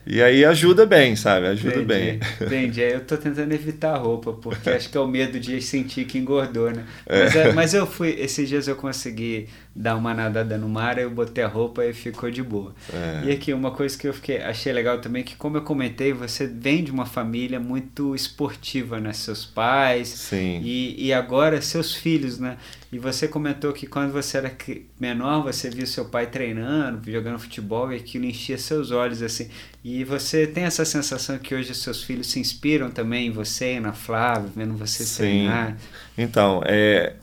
E 0.07 0.23
aí 0.23 0.45
ajuda 0.45 0.85
bem, 0.85 1.17
sabe? 1.17 1.47
Ajuda 1.47 1.81
entendi, 1.81 1.87
bem. 1.87 2.21
Entendi. 2.41 2.81
Eu 2.83 3.01
tô 3.01 3.17
tentando 3.17 3.51
evitar 3.53 3.95
a 3.95 3.99
roupa, 3.99 4.35
porque 4.35 4.69
acho 4.69 4.91
que 4.91 4.99
é 4.99 5.01
o 5.01 5.07
medo 5.07 5.41
de 5.41 5.63
sentir 5.63 6.05
que 6.05 6.19
engordou, 6.19 6.71
né? 6.71 6.85
Mas, 7.09 7.37
é. 7.37 7.53
mas 7.53 7.75
eu 7.75 7.87
fui, 7.87 8.11
esses 8.19 8.47
dias 8.47 8.69
eu 8.69 8.77
consegui 8.77 9.49
dar 9.75 9.97
uma 9.97 10.15
nadada 10.15 10.57
no 10.57 10.69
mar, 10.69 10.99
eu 10.99 11.11
botei 11.11 11.43
a 11.43 11.49
roupa 11.49 11.85
e 11.85 11.93
ficou 11.93 12.31
de 12.31 12.43
boa. 12.43 12.75
É. 12.93 13.25
E 13.27 13.33
aqui, 13.33 13.53
uma 13.53 13.73
coisa 13.73 13.99
que 13.99 14.07
eu 14.07 14.15
fiquei, 14.15 14.39
achei 14.39 14.73
legal 14.73 15.01
também, 15.01 15.25
que 15.25 15.35
como 15.35 15.57
eu 15.57 15.63
comentei, 15.63 16.13
você 16.13 16.47
vem 16.47 16.85
de 16.85 16.93
uma 16.93 17.07
família 17.07 17.59
muito 17.59 18.15
esportiva, 18.15 19.01
né? 19.01 19.13
Seus 19.13 19.45
pais. 19.45 20.09
Sim. 20.09 20.61
E, 20.63 21.07
e 21.07 21.13
agora 21.13 21.61
seus 21.61 21.95
filhos, 21.95 22.39
né? 22.39 22.57
E 22.93 22.99
você 22.99 23.27
comentou 23.27 23.73
que 23.73 23.89
quando 23.89 24.13
você 24.13 24.39
era 24.39 24.57
menor, 25.01 25.43
você 25.43 25.69
via 25.69 25.85
seu 25.85 26.05
pai 26.05 26.29
treinando, 26.29 27.11
jogando 27.11 27.41
futebol 27.41 27.93
e 27.93 27.97
aquilo 27.97 28.25
enchia 28.25 28.57
seus 28.57 28.93
olhos 28.93 29.21
assim. 29.21 29.51
E 29.83 30.05
você 30.05 30.47
tem 30.47 30.63
essa 30.63 30.85
sensação 30.85 31.37
que 31.39 31.55
hoje 31.55 31.75
seus 31.75 32.05
filhos 32.05 32.29
se 32.29 32.39
inspiram 32.39 32.91
também 32.93 33.27
em 33.27 33.31
você, 33.33 33.81
na 33.81 33.93
Flávia, 33.93 34.49
vendo 34.55 34.75
você 34.75 35.03
Sim. 35.03 35.17
treinar? 35.17 35.77
Então, 36.17 36.63
é, 36.65 37.15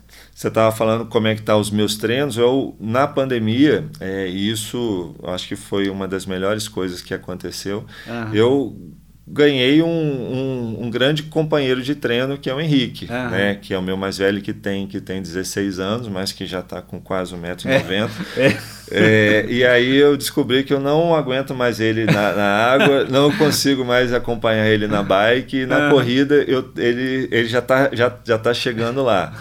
você 0.42 0.48
estava 0.48 0.74
falando 0.74 1.06
como 1.06 1.28
é 1.28 1.34
que 1.34 1.42
tá 1.42 1.56
os 1.56 1.70
meus 1.70 1.96
treinos. 1.96 2.36
Eu 2.36 2.76
na 2.80 3.06
pandemia, 3.06 3.84
é, 4.00 4.26
isso 4.26 5.14
acho 5.24 5.48
que 5.48 5.56
foi 5.56 5.88
uma 5.88 6.08
das 6.08 6.26
melhores 6.26 6.66
coisas 6.66 7.00
que 7.00 7.14
aconteceu. 7.14 7.86
Uhum. 8.06 8.34
Eu 8.34 8.76
ganhei 9.24 9.80
um, 9.80 9.86
um, 9.86 10.78
um, 10.82 10.90
grande 10.90 11.22
companheiro 11.22 11.80
de 11.80 11.94
treino 11.94 12.36
que 12.36 12.50
é 12.50 12.54
o 12.54 12.60
Henrique, 12.60 13.04
uhum. 13.04 13.30
né? 13.30 13.54
Que 13.54 13.72
é 13.72 13.78
o 13.78 13.82
meu 13.82 13.96
mais 13.96 14.18
velho 14.18 14.42
que 14.42 14.52
tem 14.52 14.88
que 14.88 15.00
tem 15.00 15.22
16 15.22 15.78
anos, 15.78 16.08
mas 16.08 16.32
que 16.32 16.44
já 16.44 16.58
está 16.58 16.82
com 16.82 17.00
quase 17.00 17.34
1,90m. 17.34 18.10
É. 18.36 18.46
É. 18.46 18.56
É, 18.94 19.46
e 19.48 19.64
aí 19.64 19.96
eu 19.96 20.16
descobri 20.16 20.64
que 20.64 20.74
eu 20.74 20.80
não 20.80 21.14
aguento 21.14 21.54
mais 21.54 21.80
ele 21.80 22.04
na, 22.04 22.32
na 22.32 22.44
água, 22.44 23.04
não 23.08 23.30
consigo 23.38 23.84
mais 23.84 24.12
acompanhar 24.12 24.66
ele 24.66 24.88
na 24.88 25.02
bike. 25.04 25.58
E 25.58 25.66
na 25.66 25.84
uhum. 25.84 25.90
corrida 25.90 26.34
eu, 26.34 26.70
ele, 26.76 27.28
ele 27.30 27.48
já 27.48 27.60
está 27.60 27.90
já, 27.92 28.12
já 28.26 28.36
tá 28.36 28.52
chegando 28.52 29.04
lá. 29.04 29.32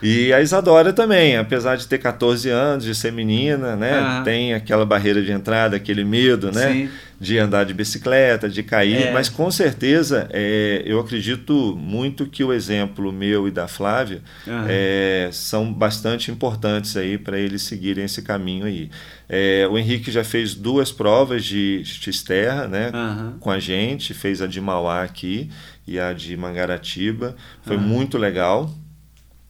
E 0.00 0.32
a 0.32 0.40
Isadora 0.40 0.92
também, 0.92 1.36
apesar 1.36 1.76
de 1.76 1.86
ter 1.86 1.98
14 1.98 2.48
anos, 2.48 2.84
de 2.84 2.94
ser 2.94 3.12
menina, 3.12 3.74
né? 3.74 4.00
Uhum. 4.00 4.24
Tem 4.24 4.54
aquela 4.54 4.86
barreira 4.86 5.22
de 5.22 5.32
entrada, 5.32 5.76
aquele 5.76 6.04
medo, 6.04 6.52
né? 6.52 6.72
Sim. 6.72 6.90
De 7.20 7.36
andar 7.36 7.64
de 7.64 7.74
bicicleta, 7.74 8.48
de 8.48 8.62
cair, 8.62 9.08
é. 9.08 9.12
mas 9.12 9.28
com 9.28 9.50
certeza 9.50 10.28
é, 10.30 10.84
eu 10.86 11.00
acredito 11.00 11.76
muito 11.76 12.26
que 12.26 12.44
o 12.44 12.52
exemplo 12.52 13.12
meu 13.12 13.48
e 13.48 13.50
da 13.50 13.66
Flávia 13.66 14.22
uhum. 14.46 14.66
é, 14.68 15.28
são 15.32 15.72
bastante 15.72 16.30
importantes 16.30 16.96
aí 16.96 17.18
para 17.18 17.36
eles 17.36 17.62
seguirem 17.62 18.04
esse 18.04 18.22
caminho 18.22 18.66
aí. 18.66 18.88
É, 19.28 19.66
o 19.68 19.76
Henrique 19.76 20.12
já 20.12 20.22
fez 20.22 20.54
duas 20.54 20.92
provas 20.92 21.44
de 21.44 21.82
X-Terra, 21.84 22.68
né? 22.68 22.92
Uhum. 22.94 23.32
Com 23.40 23.50
a 23.50 23.58
gente, 23.58 24.14
fez 24.14 24.40
a 24.40 24.46
de 24.46 24.60
Mauá 24.60 25.02
aqui 25.02 25.50
e 25.88 25.98
a 25.98 26.12
de 26.12 26.36
Mangaratiba. 26.36 27.34
Foi 27.62 27.76
muito 27.76 28.16
legal 28.16 28.72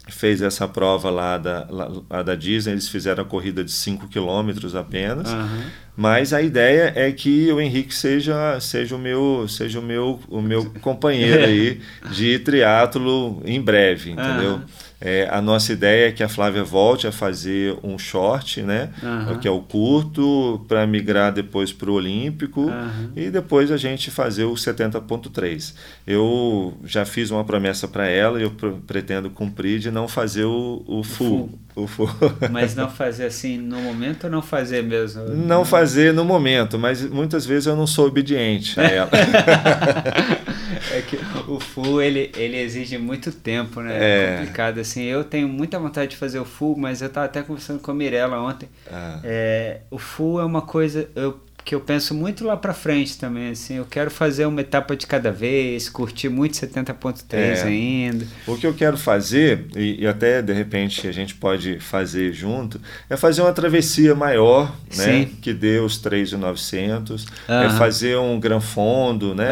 fez 0.09 0.43
essa 0.43 0.67
prova 0.67 1.11
lá 1.11 1.39
da, 1.39 1.67
lá, 1.71 2.23
da 2.23 2.35
Disney, 2.35 2.73
eles 2.73 2.89
fizeram 2.89 3.23
a 3.23 3.27
corrida 3.27 3.63
de 3.65 3.73
5 3.73 4.09
quilômetros 4.09 4.75
apenas. 4.75 5.33
Uhum. 5.33 5.63
Mas 5.97 6.33
a 6.33 6.41
ideia 6.41 6.93
é 6.95 7.11
que 7.11 7.51
o 7.51 7.61
Henrique 7.61 7.95
seja, 7.95 8.59
seja 8.61 8.95
o 8.95 8.99
meu, 8.99 9.47
seja 9.49 9.81
o 9.81 9.83
meu, 9.83 10.21
o 10.29 10.41
meu 10.41 10.71
companheiro 10.81 11.45
aí 11.45 11.81
de 12.13 12.39
triatlo 12.39 13.43
em 13.45 13.61
breve, 13.61 14.13
entendeu? 14.13 14.55
Uhum. 14.55 14.63
É, 15.01 15.29
a 15.31 15.41
nossa 15.41 15.73
ideia 15.73 16.09
é 16.09 16.13
que 16.13 16.23
a 16.23 16.29
Flávia 16.29 16.65
volte 16.65 17.07
a 17.07 17.13
fazer 17.13 17.77
um 17.83 17.97
short, 17.97 18.63
né? 18.63 18.91
Uhum. 19.03 19.39
Que 19.39 19.47
é 19.47 19.51
o 19.51 19.61
curto, 19.61 20.65
para 20.67 20.87
migrar 20.87 21.33
depois 21.33 21.73
para 21.73 21.91
o 21.91 21.95
Olímpico 21.95 22.63
uhum. 22.63 23.11
e 23.15 23.31
depois 23.31 23.71
a 23.71 23.77
gente 23.77 24.11
fazer 24.11 24.45
o 24.45 24.55
70.3. 24.55 25.75
Eu 26.07 26.77
já 26.85 27.05
fiz 27.05 27.31
uma 27.31 27.45
promessa 27.45 27.87
para 27.87 28.09
ela 28.09 28.41
e 28.41 28.43
eu 28.43 28.53
pretendo 28.87 29.31
cumprir 29.31 29.79
de 29.79 29.91
não 29.91 30.09
fazer 30.09 30.45
o, 30.45 30.83
o 30.87 31.05
full. 31.05 31.51
O 31.68 31.68
Mas 32.51 32.75
não 32.75 32.91
fazer 32.91 33.27
assim 33.27 33.59
no 33.59 33.81
momento 33.81 34.25
ou 34.25 34.31
não 34.31 34.43
fazer 34.43 34.83
mesmo? 34.83 35.25
Não 35.25 35.65
fazer 35.65 36.13
no 36.13 36.25
momento, 36.25 36.79
mas 36.79 37.03
muitas 37.03 37.45
vezes 37.45 37.67
eu 37.67 37.77
não 37.77 37.87
sou 37.87 38.07
obediente 38.07 38.79
a 38.81 38.85
ela. 38.85 39.11
é 40.93 41.03
que 41.03 41.17
o 41.47 41.61
full 41.61 42.01
ele, 42.01 42.31
ele 42.37 42.57
exige 42.57 42.99
muito 42.99 43.31
tempo, 43.33 43.81
né? 43.81 43.97
É, 43.97 44.25
é 44.25 44.39
complicado 44.39 44.79
assim. 44.81 45.03
Eu 45.03 45.25
tenho 45.25 45.49
muita 45.49 45.79
vontade 45.79 46.11
de 46.11 46.17
fazer 46.17 46.39
o 46.39 46.45
full, 46.45 46.77
mas 46.77 47.03
eu 47.03 47.09
tava 47.09 47.27
até 47.27 47.43
conversando 47.43 47.81
com 47.81 47.91
a 47.91 47.95
Mirella 47.95 48.41
ontem. 48.41 48.69
Ah. 48.91 49.21
É, 49.23 49.81
o 49.91 49.99
full 49.99 50.41
é 50.41 50.45
uma 50.45 50.63
coisa. 50.63 51.09
Eu 51.15 51.41
que 51.69 51.75
eu 51.75 51.81
penso 51.83 52.15
muito 52.15 52.47
lá 52.47 52.57
para 52.57 52.73
frente 52.73 53.19
também, 53.19 53.51
assim, 53.51 53.75
eu 53.75 53.85
quero 53.85 54.11
fazer 54.11 54.47
uma 54.47 54.63
etapa 54.63 54.97
de 54.97 55.07
cada 55.07 55.31
vez, 55.31 55.91
curtir 55.91 56.31
muito 56.31 56.55
70.3 56.55 57.25
é, 57.35 57.63
ainda. 57.63 58.27
O 58.47 58.57
que 58.57 58.67
eu 58.67 58.73
quero 58.73 58.97
fazer, 58.97 59.67
e, 59.77 60.03
e, 60.03 60.07
até 60.07 60.41
de 60.41 60.55
repente 60.55 61.07
a 61.07 61.13
gente 61.13 61.35
pode 61.35 61.79
fazer 61.79 62.33
junto, 62.33 62.81
é 63.11 63.19
fazer 63.19 63.43
uma 63.43 63.53
travessia 63.53 64.15
maior, 64.15 64.75
né, 64.97 65.05
Sim. 65.05 65.25
que 65.43 65.53
dê 65.53 65.79
os 65.79 66.03
3.900, 66.03 67.11
uh 67.11 67.17
-huh. 67.47 67.67
é 67.67 67.69
fazer 67.77 68.17
um 68.17 68.41
gran 68.41 68.61
fundo, 68.61 69.35
né, 69.35 69.51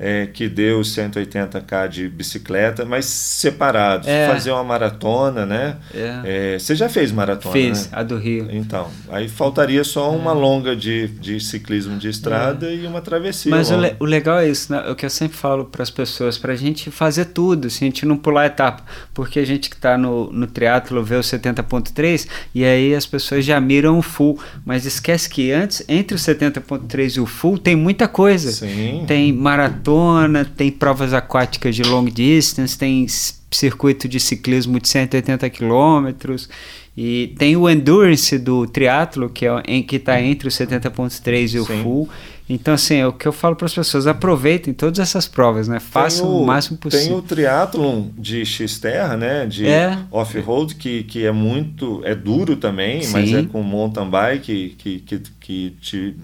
é, 0.00 0.26
que 0.26 0.50
dê 0.50 0.72
os 0.72 0.94
180k 0.94 1.88
de 1.88 2.08
bicicleta, 2.10 2.84
mas 2.84 3.06
separados, 3.06 4.06
é. 4.06 4.28
fazer 4.28 4.50
uma 4.50 4.64
maratona, 4.64 5.46
né, 5.46 5.78
é. 5.94 6.20
É, 6.54 6.58
você 6.58 6.76
já 6.76 6.90
fez 6.90 7.10
maratona, 7.10 7.54
Fiz, 7.54 7.90
né? 7.90 7.98
a 7.98 8.02
do 8.02 8.18
Rio. 8.18 8.48
Então, 8.50 8.90
aí 9.08 9.30
faltaria 9.30 9.82
só 9.82 10.14
uma 10.14 10.34
longa 10.34 10.76
de, 10.76 11.08
de 11.08 11.40
ciclismo 11.54 11.96
de 11.96 12.08
estrada 12.08 12.66
é. 12.66 12.76
e 12.76 12.86
uma 12.86 13.00
travessia. 13.00 13.50
Mas 13.50 13.70
o, 13.70 13.76
le 13.76 13.94
o, 13.98 14.04
legal 14.04 14.38
é 14.38 14.48
isso, 14.48 14.72
né? 14.72 14.90
o 14.90 14.94
que 14.94 15.06
eu 15.06 15.10
sempre 15.10 15.36
falo 15.36 15.64
para 15.64 15.82
as 15.82 15.90
pessoas, 15.90 16.36
para 16.36 16.52
a 16.52 16.56
gente 16.56 16.90
fazer 16.90 17.26
tudo, 17.26 17.70
se 17.70 17.84
a 17.84 17.86
gente 17.86 18.04
não 18.04 18.16
pular 18.16 18.46
etapa, 18.46 18.82
porque 19.12 19.38
a 19.38 19.44
gente 19.44 19.70
que 19.70 19.76
está 19.76 19.96
no, 19.96 20.32
no 20.32 20.46
triatlo 20.46 21.02
vê 21.02 21.16
o 21.16 21.20
70.3 21.20 22.28
e 22.54 22.64
aí 22.64 22.94
as 22.94 23.06
pessoas 23.06 23.44
já 23.44 23.60
miram 23.60 23.98
o 23.98 24.02
full, 24.02 24.38
mas 24.64 24.84
esquece 24.84 25.28
que 25.28 25.52
antes, 25.52 25.84
entre 25.88 26.14
o 26.16 26.18
70.3 26.18 27.16
e 27.16 27.20
o 27.20 27.26
full, 27.26 27.58
tem 27.58 27.76
muita 27.76 28.08
coisa. 28.08 28.50
Sim. 28.50 29.04
Tem 29.06 29.32
maratona, 29.32 30.44
tem 30.44 30.70
provas 30.70 31.12
aquáticas 31.12 31.74
de 31.76 31.82
long 31.82 32.04
distance, 32.04 32.76
tem 32.76 33.06
circuito 33.50 34.08
de 34.08 34.18
ciclismo 34.18 34.80
de 34.80 34.88
180 34.88 35.48
quilômetros 35.50 36.48
E 36.96 37.34
tem 37.38 37.56
o 37.56 37.68
endurance 37.68 38.38
do 38.38 38.66
triatlo, 38.68 39.28
que 39.28 39.46
é 39.46 39.62
em 39.66 39.82
que 39.82 39.96
está 39.96 40.20
entre 40.22 40.46
o 40.46 40.50
70.3 40.50 41.54
e 41.54 41.58
o 41.58 41.66
Sim. 41.66 41.82
full. 41.82 42.08
Então, 42.48 42.74
assim, 42.74 42.96
é 42.96 43.06
o 43.06 43.12
que 43.12 43.26
eu 43.26 43.32
falo 43.32 43.56
para 43.56 43.66
as 43.66 43.74
pessoas, 43.74 44.06
aproveitem 44.06 44.72
todas 44.72 44.98
essas 44.98 45.26
provas, 45.26 45.66
né? 45.66 45.80
Façam 45.80 46.26
o, 46.26 46.42
o, 46.42 46.46
máximo 46.46 46.76
possível. 46.76 47.06
Tem 47.06 47.16
o 47.16 47.22
triatlon 47.22 48.08
de 48.16 48.44
X-Terra, 48.44 49.16
né? 49.16 49.46
De 49.46 49.66
é. 49.66 49.98
off-road, 50.10 50.74
que, 50.74 51.04
que 51.04 51.24
é 51.24 51.32
muito... 51.32 52.02
É 52.04 52.14
duro 52.14 52.54
também, 52.54 53.02
Sim. 53.02 53.12
mas 53.12 53.32
é 53.32 53.42
com 53.44 53.62
mountain 53.62 54.08
bike, 54.08 54.76
que, 54.78 55.00
que, 55.00 55.22
que 55.40 55.76
te, 55.80 56.16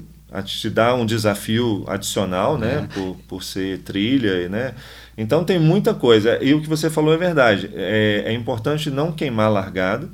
te 0.44 0.70
dá 0.70 0.94
um 0.94 1.06
desafio 1.06 1.84
adicional, 1.88 2.58
né? 2.58 2.86
É. 2.88 2.94
Por, 2.94 3.16
por 3.26 3.42
ser 3.42 3.78
trilha, 3.78 4.46
né? 4.48 4.74
Então, 5.16 5.42
tem 5.42 5.58
muita 5.58 5.94
coisa. 5.94 6.38
E 6.42 6.52
o 6.52 6.60
que 6.60 6.68
você 6.68 6.90
falou 6.90 7.14
é 7.14 7.16
verdade. 7.16 7.70
É, 7.74 8.24
é 8.26 8.32
importante 8.34 8.90
não 8.90 9.10
queimar 9.10 9.50
largado 9.50 10.10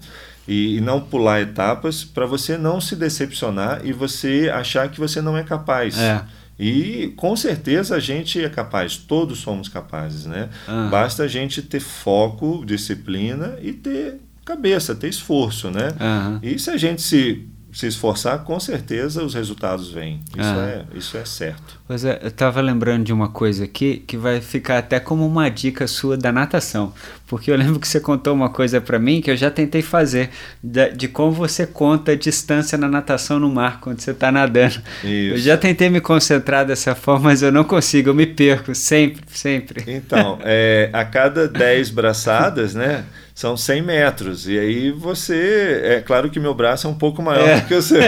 e, 0.46 0.76
e 0.76 0.80
não 0.80 1.00
pular 1.00 1.40
etapas 1.40 2.04
para 2.04 2.26
você 2.26 2.56
não 2.56 2.80
se 2.80 2.96
decepcionar 2.96 3.80
e 3.84 3.92
você 3.92 4.50
achar 4.52 4.88
que 4.88 5.00
você 5.00 5.20
não 5.20 5.36
é 5.36 5.42
capaz. 5.42 5.98
É. 5.98 6.22
E 6.58 7.12
com 7.16 7.36
certeza 7.36 7.96
a 7.96 8.00
gente 8.00 8.42
é 8.42 8.48
capaz, 8.48 8.96
todos 8.96 9.40
somos 9.40 9.68
capazes, 9.68 10.24
né? 10.24 10.48
Uhum. 10.66 10.88
Basta 10.88 11.24
a 11.24 11.28
gente 11.28 11.60
ter 11.60 11.80
foco, 11.80 12.64
disciplina 12.64 13.58
e 13.60 13.72
ter 13.72 14.20
cabeça, 14.44 14.94
ter 14.94 15.08
esforço, 15.08 15.70
né? 15.70 15.88
Uhum. 16.00 16.38
E 16.42 16.58
se 16.58 16.70
a 16.70 16.76
gente 16.76 17.02
se 17.02 17.46
se 17.76 17.86
esforçar, 17.86 18.38
com 18.38 18.58
certeza 18.58 19.22
os 19.22 19.34
resultados 19.34 19.90
vêm. 19.90 20.18
Isso, 20.30 20.48
ah. 20.48 20.66
é, 20.66 20.98
isso 20.98 21.14
é 21.18 21.26
certo. 21.26 21.78
Pois 21.86 22.06
é, 22.06 22.18
eu 22.22 22.28
estava 22.28 22.62
lembrando 22.62 23.04
de 23.04 23.12
uma 23.12 23.28
coisa 23.28 23.64
aqui 23.64 24.02
que 24.06 24.16
vai 24.16 24.40
ficar 24.40 24.78
até 24.78 24.98
como 24.98 25.26
uma 25.26 25.50
dica 25.50 25.86
sua 25.86 26.16
da 26.16 26.32
natação. 26.32 26.94
Porque 27.26 27.50
eu 27.50 27.56
lembro 27.56 27.78
que 27.78 27.86
você 27.86 28.00
contou 28.00 28.32
uma 28.32 28.48
coisa 28.48 28.80
para 28.80 28.98
mim 28.98 29.20
que 29.20 29.30
eu 29.30 29.36
já 29.36 29.50
tentei 29.50 29.82
fazer, 29.82 30.30
de, 30.64 30.90
de, 30.92 31.06
como 31.06 31.32
você 31.32 31.66
conta 31.66 32.12
a 32.12 32.16
distância 32.16 32.78
na 32.78 32.88
natação 32.88 33.38
no 33.38 33.50
mar 33.50 33.78
quando 33.78 34.00
você 34.00 34.12
está 34.12 34.32
nadando. 34.32 34.80
Isso. 35.04 35.34
Eu 35.34 35.36
já 35.36 35.58
tentei 35.58 35.90
me 35.90 36.00
concentrar 36.00 36.64
dessa 36.64 36.94
forma, 36.94 37.24
mas 37.24 37.42
eu 37.42 37.52
não 37.52 37.62
consigo, 37.62 38.08
eu 38.08 38.14
me 38.14 38.24
perco 38.24 38.74
sempre, 38.74 39.20
sempre. 39.28 39.84
Então, 39.86 40.38
é, 40.44 40.88
a 40.94 41.04
cada 41.04 41.46
10 41.46 41.90
braçadas, 41.90 42.74
né? 42.74 43.04
São 43.36 43.54
100 43.54 43.82
metros. 43.82 44.48
E 44.48 44.58
aí 44.58 44.90
você. 44.90 45.82
É 45.84 46.00
claro 46.00 46.30
que 46.30 46.40
meu 46.40 46.54
braço 46.54 46.86
é 46.86 46.90
um 46.90 46.94
pouco 46.94 47.22
maior 47.22 47.46
é. 47.46 47.60
do 47.60 47.66
que 47.66 47.74
o 47.74 47.82
seu. 47.82 48.00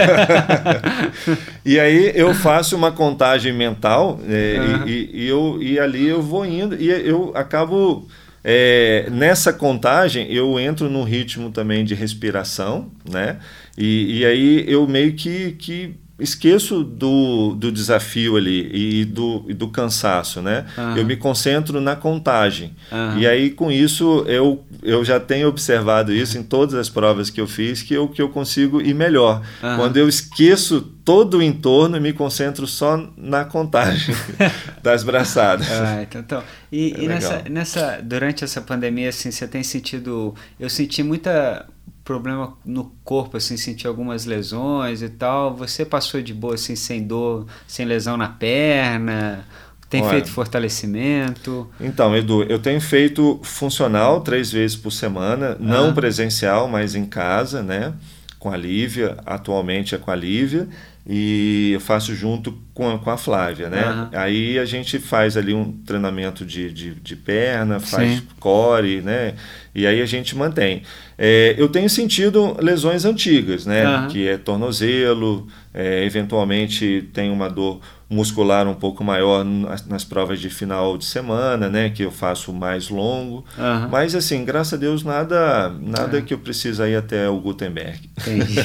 e 1.63 1.79
aí 1.79 2.11
eu 2.15 2.33
faço 2.33 2.75
uma 2.75 2.91
contagem 2.91 3.53
mental 3.53 4.19
é, 4.27 4.57
uhum. 4.59 4.87
e, 4.87 5.09
e, 5.13 5.27
eu, 5.27 5.59
e 5.61 5.79
ali 5.79 6.07
eu 6.07 6.19
vou 6.19 6.43
indo 6.43 6.75
e 6.75 6.89
eu 6.89 7.31
acabo. 7.35 8.07
É, 8.41 9.07
nessa 9.11 9.51
contagem 9.51 10.31
eu 10.33 10.57
entro 10.59 10.89
num 10.89 11.03
ritmo 11.03 11.51
também 11.51 11.83
de 11.85 11.93
respiração, 11.93 12.89
né? 13.07 13.37
E, 13.77 14.19
e 14.19 14.25
aí 14.25 14.65
eu 14.67 14.87
meio 14.87 15.13
que, 15.13 15.51
que 15.51 15.95
esqueço 16.19 16.83
do, 16.83 17.55
do 17.55 17.71
desafio 17.71 18.35
ali 18.35 18.69
e 18.73 19.05
do, 19.05 19.45
e 19.47 19.53
do 19.53 19.67
cansaço, 19.69 20.41
né? 20.41 20.65
Uhum. 20.77 20.97
Eu 20.97 21.05
me 21.05 21.15
concentro 21.15 21.79
na 21.79 21.95
contagem. 21.95 22.75
Uhum. 22.91 23.19
E 23.19 23.27
aí, 23.27 23.49
com 23.49 23.71
isso, 23.71 24.23
eu, 24.27 24.63
eu 24.83 25.03
já 25.03 25.19
tenho 25.19 25.47
observado 25.47 26.13
isso 26.13 26.37
em 26.37 26.43
todas 26.43 26.75
as 26.75 26.89
provas 26.89 27.29
que 27.29 27.39
eu 27.39 27.47
fiz, 27.47 27.81
que 27.81 27.93
eu, 27.93 28.07
que 28.07 28.21
eu 28.21 28.29
consigo 28.29 28.81
ir 28.81 28.93
melhor. 28.93 29.41
Uhum. 29.63 29.75
Quando 29.77 29.97
eu 29.97 30.07
esqueço 30.07 30.81
todo 31.03 31.37
o 31.37 31.43
entorno 31.43 31.97
e 31.97 31.99
me 31.99 32.13
concentro 32.13 32.67
só 32.67 33.09
na 33.17 33.43
contagem 33.45 34.15
das 34.83 35.03
braçadas. 35.03 35.67
Ah, 35.71 36.03
então, 36.03 36.21
então. 36.21 36.43
E, 36.71 36.93
é 36.93 37.03
e 37.03 37.07
nessa, 37.07 37.43
nessa, 37.49 37.99
durante 38.03 38.43
essa 38.43 38.61
pandemia, 38.61 39.09
assim, 39.09 39.31
você 39.31 39.47
tem 39.47 39.63
sentido... 39.63 40.35
Eu 40.59 40.69
senti 40.69 41.01
muita 41.01 41.65
problema 42.09 42.57
no 42.65 42.91
corpo, 43.03 43.37
assim, 43.37 43.55
sentir 43.55 43.85
algumas 43.85 44.25
lesões 44.25 45.03
e 45.03 45.09
tal. 45.09 45.55
Você 45.55 45.85
passou 45.85 46.19
de 46.23 46.33
boa, 46.33 46.55
assim, 46.55 46.75
sem 46.75 47.03
dor, 47.03 47.45
sem 47.67 47.85
lesão 47.85 48.17
na 48.17 48.27
perna? 48.27 49.45
Tem 49.87 50.01
Olha, 50.01 50.09
feito 50.09 50.31
fortalecimento? 50.31 51.69
Então, 51.79 52.15
Edu, 52.17 52.41
eu 52.43 52.57
tenho 52.57 52.81
feito 52.81 53.39
funcional 53.43 54.21
três 54.21 54.51
vezes 54.51 54.75
por 54.75 54.89
semana, 54.89 55.55
não 55.59 55.89
ah. 55.89 55.93
presencial, 55.93 56.67
mas 56.67 56.95
em 56.95 57.05
casa, 57.05 57.61
né? 57.61 57.93
Com 58.39 58.51
a 58.51 58.57
Lívia, 58.57 59.17
atualmente 59.23 59.93
é 59.93 59.99
com 59.99 60.09
a 60.09 60.15
Lívia 60.15 60.67
e 61.11 61.71
eu 61.73 61.79
faço 61.79 62.13
junto 62.13 62.55
com 62.71 62.87
a, 62.87 62.99
com 62.99 63.09
a 63.09 63.17
Flávia, 63.17 63.67
né? 63.67 63.83
Uhum. 63.83 64.09
Aí 64.13 64.59
a 64.59 64.65
gente 64.65 64.99
faz 64.99 65.35
ali 65.35 65.55
um 65.55 65.71
treinamento 65.71 66.45
de, 66.45 66.71
de, 66.71 66.93
de 66.93 67.15
perna, 67.15 67.79
faz 67.79 68.17
Sim. 68.17 68.27
core, 68.39 69.01
né? 69.01 69.33
E 69.73 69.87
aí 69.87 70.03
a 70.03 70.05
gente 70.05 70.35
mantém. 70.35 70.83
É, 71.17 71.55
eu 71.57 71.67
tenho 71.67 71.89
sentido 71.89 72.55
lesões 72.61 73.05
antigas, 73.05 73.65
né? 73.65 73.87
Uhum. 73.87 74.07
Que 74.09 74.27
é 74.27 74.37
tornozelo, 74.37 75.47
é, 75.73 76.05
eventualmente 76.05 77.09
tem 77.11 77.31
uma 77.31 77.49
dor 77.49 77.81
muscular 78.09 78.67
um 78.67 78.73
pouco 78.73 79.03
maior 79.03 79.45
nas, 79.45 79.85
nas, 79.85 80.03
provas 80.03 80.39
de 80.39 80.49
final 80.49 80.97
de 80.97 81.05
semana, 81.05 81.69
né? 81.69 81.91
Que 81.91 82.03
eu 82.03 82.11
faço 82.11 82.51
mais 82.51 82.89
longo. 82.89 83.45
Uhum. 83.55 83.89
Mas 83.89 84.15
assim, 84.15 84.43
graças 84.43 84.73
a 84.73 84.77
Deus, 84.77 85.03
nada, 85.03 85.69
nada 85.79 86.17
é. 86.17 86.21
que 86.21 86.33
eu 86.33 86.39
precise 86.39 86.81
ir 86.81 86.95
até 86.95 87.29
o 87.29 87.39
Gutenberg. 87.39 88.09
Entendi. 88.17 88.55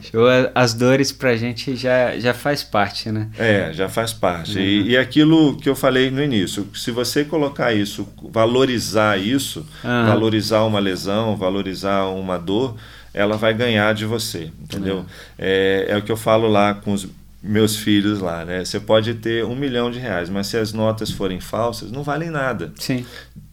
As 0.54 0.72
dores 0.72 1.12
pra 1.12 1.36
gente 1.36 1.76
já, 1.76 2.18
já 2.18 2.32
faz 2.32 2.64
parte, 2.64 3.10
né? 3.12 3.28
É, 3.38 3.70
já 3.74 3.88
faz 3.88 4.14
parte. 4.14 4.56
Uhum. 4.56 4.64
E, 4.64 4.90
e 4.90 4.96
aquilo 4.96 5.56
que 5.56 5.68
eu 5.68 5.76
falei 5.76 6.10
no 6.10 6.22
início, 6.22 6.66
se 6.74 6.90
você 6.90 7.22
colocar 7.22 7.74
isso, 7.74 8.08
valorizar 8.30 9.18
isso, 9.18 9.66
uhum. 9.84 10.06
valorizar 10.06 10.62
uma 10.62 10.80
lesão, 10.80 11.36
valorizar 11.36 12.06
uma 12.06 12.38
dor, 12.38 12.76
ela 13.12 13.36
vai 13.36 13.52
ganhar 13.52 13.94
de 13.94 14.06
você, 14.06 14.50
entendeu? 14.60 15.04
É, 15.38 15.86
é 15.88 15.96
o 15.96 16.02
que 16.02 16.12
eu 16.12 16.16
falo 16.16 16.48
lá 16.48 16.74
com 16.74 16.92
os 16.92 17.06
meus 17.46 17.76
filhos 17.76 18.20
lá, 18.20 18.44
né? 18.44 18.64
Você 18.64 18.80
pode 18.80 19.14
ter 19.14 19.44
um 19.44 19.54
milhão 19.54 19.90
de 19.90 19.98
reais, 19.98 20.28
mas 20.28 20.48
se 20.48 20.56
as 20.56 20.72
notas 20.72 21.10
forem 21.10 21.40
falsas, 21.40 21.90
não 21.90 22.02
valem 22.02 22.30
nada. 22.30 22.72
Sim. 22.76 23.04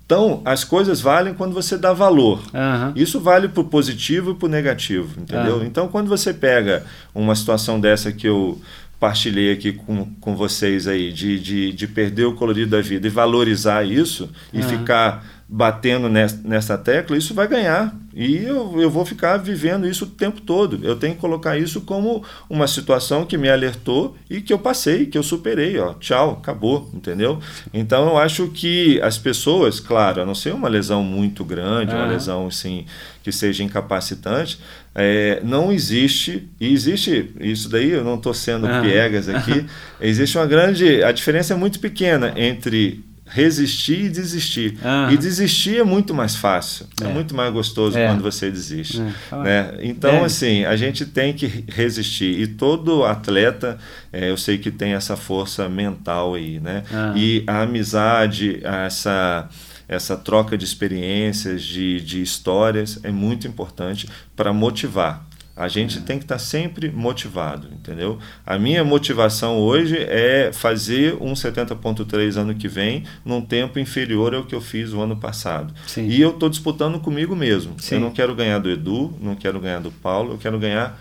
Então, 0.05 0.41
as 0.43 0.63
coisas 0.63 0.99
valem 0.99 1.33
quando 1.33 1.53
você 1.53 1.77
dá 1.77 1.93
valor. 1.93 2.39
Uhum. 2.53 2.91
Isso 2.95 3.19
vale 3.19 3.47
para 3.47 3.61
o 3.61 3.65
positivo 3.65 4.31
e 4.31 4.35
para 4.35 4.45
o 4.45 4.49
negativo, 4.49 5.19
entendeu? 5.21 5.57
Uhum. 5.57 5.65
Então, 5.65 5.87
quando 5.87 6.07
você 6.07 6.33
pega 6.33 6.85
uma 7.15 7.35
situação 7.35 7.79
dessa 7.79 8.11
que 8.11 8.27
eu 8.27 8.61
partilhei 8.99 9.51
aqui 9.51 9.73
com, 9.73 10.05
com 10.21 10.35
vocês 10.35 10.87
aí, 10.87 11.11
de, 11.11 11.39
de, 11.39 11.73
de 11.73 11.87
perder 11.87 12.25
o 12.25 12.35
colorido 12.35 12.71
da 12.71 12.81
vida 12.81 13.07
e 13.07 13.09
valorizar 13.09 13.83
isso 13.83 14.29
e 14.51 14.61
uhum. 14.61 14.69
ficar 14.69 15.25
batendo 15.55 16.09
nessa 16.09 16.79
tecla, 16.79 17.15
isso 17.15 17.31
vai 17.31 17.47
ganhar. 17.47 17.95
E 18.11 18.37
eu, 18.37 18.81
eu 18.81 18.89
vou 18.89 19.05
ficar 19.05 19.37
vivendo 19.37 19.87
isso 19.87 20.05
o 20.05 20.07
tempo 20.07 20.41
todo. 20.41 20.79
Eu 20.81 20.95
tenho 20.95 21.13
que 21.13 21.21
colocar 21.21 21.55
isso 21.55 21.81
como 21.81 22.23
uma 22.49 22.65
situação 22.67 23.23
que 23.23 23.37
me 23.37 23.47
alertou 23.47 24.17
e 24.27 24.41
que 24.41 24.51
eu 24.51 24.57
passei, 24.57 25.05
que 25.05 25.15
eu 25.15 25.21
superei. 25.21 25.77
Ó, 25.77 25.93
tchau, 25.93 26.39
acabou, 26.41 26.89
entendeu? 26.91 27.39
Então 27.71 28.07
eu 28.07 28.17
acho 28.17 28.47
que 28.47 28.99
as 29.03 29.19
pessoas, 29.19 29.79
claro, 29.79 30.23
a 30.23 30.25
não 30.25 30.33
ser 30.33 30.55
uma 30.55 30.67
lesão 30.67 31.03
muito 31.03 31.45
grande, 31.45 31.93
uma 31.93 32.07
lesão 32.07 32.47
assim, 32.47 32.87
que 33.21 33.31
seja 33.31 33.63
incapacitante, 33.63 34.59
é, 34.95 35.39
não 35.43 35.71
existe, 35.71 36.49
e 36.59 36.73
existe, 36.73 37.31
isso 37.39 37.69
daí 37.69 37.91
eu 37.91 38.03
não 38.03 38.15
estou 38.15 38.33
sendo 38.33 38.67
piegas 38.81 39.29
aqui, 39.29 39.67
existe 40.01 40.35
uma 40.35 40.47
grande, 40.47 41.03
a 41.03 41.11
diferença 41.11 41.53
é 41.53 41.55
muito 41.55 41.79
pequena 41.79 42.33
entre 42.35 43.03
resistir 43.33 44.05
e 44.05 44.09
desistir. 44.09 44.77
Uhum. 44.83 45.11
E 45.11 45.17
desistir 45.17 45.79
é 45.79 45.83
muito 45.83 46.13
mais 46.13 46.35
fácil, 46.35 46.85
é, 47.01 47.05
é 47.05 47.07
muito 47.07 47.35
mais 47.35 47.51
gostoso 47.51 47.97
é. 47.97 48.07
quando 48.07 48.21
você 48.21 48.51
desiste. 48.51 49.01
É. 49.31 49.35
Né? 49.35 49.77
Então, 49.81 50.23
assim, 50.23 50.63
a 50.65 50.75
gente 50.75 51.03
tem 51.03 51.33
que 51.33 51.65
resistir. 51.67 52.39
E 52.39 52.45
todo 52.45 53.03
atleta, 53.03 53.79
é, 54.11 54.29
eu 54.29 54.37
sei 54.37 54.59
que 54.59 54.69
tem 54.69 54.93
essa 54.93 55.17
força 55.17 55.67
mental 55.67 56.35
aí, 56.35 56.59
né? 56.59 56.83
Uhum. 56.91 57.17
E 57.17 57.43
a 57.47 57.63
amizade, 57.63 58.59
essa 58.63 59.49
essa 59.85 60.15
troca 60.15 60.57
de 60.57 60.63
experiências, 60.63 61.61
de, 61.61 61.99
de 62.01 62.21
histórias, 62.21 62.99
é 63.03 63.11
muito 63.11 63.47
importante 63.47 64.07
para 64.35 64.53
motivar. 64.53 65.27
A 65.55 65.67
gente 65.67 66.01
tem 66.01 66.17
que 66.17 66.25
estar 66.25 66.35
tá 66.35 66.39
sempre 66.39 66.89
motivado, 66.89 67.67
entendeu? 67.71 68.17
A 68.43 68.57
minha 68.57 68.83
motivação 68.83 69.59
hoje 69.59 69.97
é 69.97 70.51
fazer 70.51 71.15
um 71.21 71.33
70.3 71.33 72.37
ano 72.37 72.55
que 72.55 72.67
vem 72.67 73.03
num 73.23 73.39
tempo 73.39 73.77
inferior 73.77 74.33
ao 74.33 74.43
que 74.45 74.55
eu 74.55 74.61
fiz 74.61 74.93
o 74.93 75.01
ano 75.01 75.15
passado. 75.15 75.71
Sim. 75.85 76.07
E 76.07 76.19
eu 76.19 76.31
estou 76.31 76.49
disputando 76.49 76.99
comigo 76.99 77.35
mesmo. 77.35 77.75
Sim. 77.77 77.95
Eu 77.95 78.01
não 78.01 78.11
quero 78.11 78.33
ganhar 78.33 78.57
do 78.57 78.69
Edu, 78.69 79.13
não 79.21 79.35
quero 79.35 79.59
ganhar 79.59 79.79
do 79.79 79.91
Paulo, 79.91 80.33
eu 80.33 80.37
quero 80.39 80.57
ganhar 80.57 80.99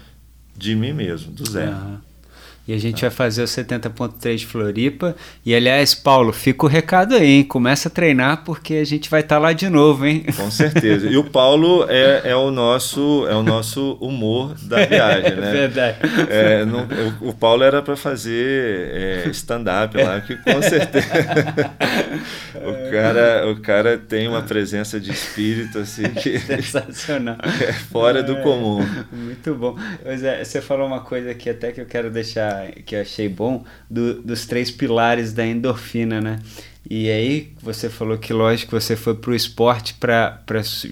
de 0.55 0.77
mim 0.77 0.93
mesmo, 0.93 1.33
do 1.33 1.49
zero. 1.49 1.73
Uhum. 1.73 2.12
E 2.67 2.73
a 2.73 2.79
gente 2.79 3.03
vai 3.03 3.11
fazer 3.11 3.43
o 3.43 3.47
70.3 3.47 4.37
de 4.37 4.47
Floripa. 4.47 5.17
E 5.45 5.53
aliás, 5.53 5.95
Paulo, 5.95 6.33
fica 6.33 6.65
o 6.65 6.69
recado 6.69 7.17
aí, 7.17 7.29
hein? 7.29 7.43
Começa 7.43 7.89
a 7.89 7.91
treinar 7.91 8.45
porque 8.45 8.75
a 8.75 8.85
gente 8.85 9.11
vai 9.11 9.21
estar 9.21 9.37
tá 9.37 9.41
lá 9.41 9.53
de 9.53 9.69
novo, 9.69 10.07
hein? 10.07 10.25
Com 10.37 10.49
certeza. 10.49 11.09
E 11.09 11.17
o 11.17 11.25
Paulo 11.25 11.85
é, 11.89 12.23
é, 12.31 12.37
o, 12.37 12.53
nosso, 12.53 13.27
é 13.29 13.35
o 13.35 13.43
nosso 13.43 13.95
humor 14.01 14.55
da 14.63 14.87
viagem, 14.87 15.35
né? 15.35 15.53
Verdade. 15.53 15.99
É, 16.29 16.65
não, 16.65 16.87
o, 17.21 17.31
o, 17.31 17.35
Paulo 17.35 17.65
era 17.65 17.83
para 17.83 17.97
fazer 17.97 19.25
é, 19.27 19.29
stand-up 19.31 19.97
lá, 19.97 20.21
que 20.21 20.37
com 20.37 20.63
certeza. 20.63 21.09
o, 22.55 22.91
cara, 22.93 23.51
o 23.51 23.61
cara 23.61 23.99
tem 23.99 24.29
uma 24.29 24.43
presença 24.43 25.01
de 25.01 25.11
espírito 25.11 25.81
assim 25.81 26.09
que. 26.11 26.39
Sensacional. 26.63 27.39
É 27.61 27.73
fora 27.73 28.23
do 28.23 28.37
comum. 28.37 28.87
Muito 29.11 29.53
bom. 29.55 29.77
Mas, 30.05 30.23
é, 30.23 30.45
você 30.45 30.61
falou 30.61 30.87
uma 30.87 31.01
coisa 31.01 31.33
aqui 31.33 31.51
até 31.51 31.73
que 31.73 31.81
eu 31.81 31.87
quero 31.87 32.09
deixar 32.09 32.52
que 32.85 32.95
eu 32.95 33.01
achei 33.01 33.29
bom 33.29 33.65
do, 33.89 34.23
dos 34.23 34.47
três 34.47 34.71
pilares 34.71 35.33
da 35.33 35.47
endorfina, 35.47 36.21
né? 36.21 36.39
E 36.89 37.11
aí 37.11 37.53
você 37.63 37.89
falou 37.89 38.19
que 38.19 38.33
lógico 38.33 38.79
você 38.79 38.97
foi 38.97 39.15
para 39.15 39.31
o 39.31 39.35
esporte 39.35 39.95
para 39.95 40.43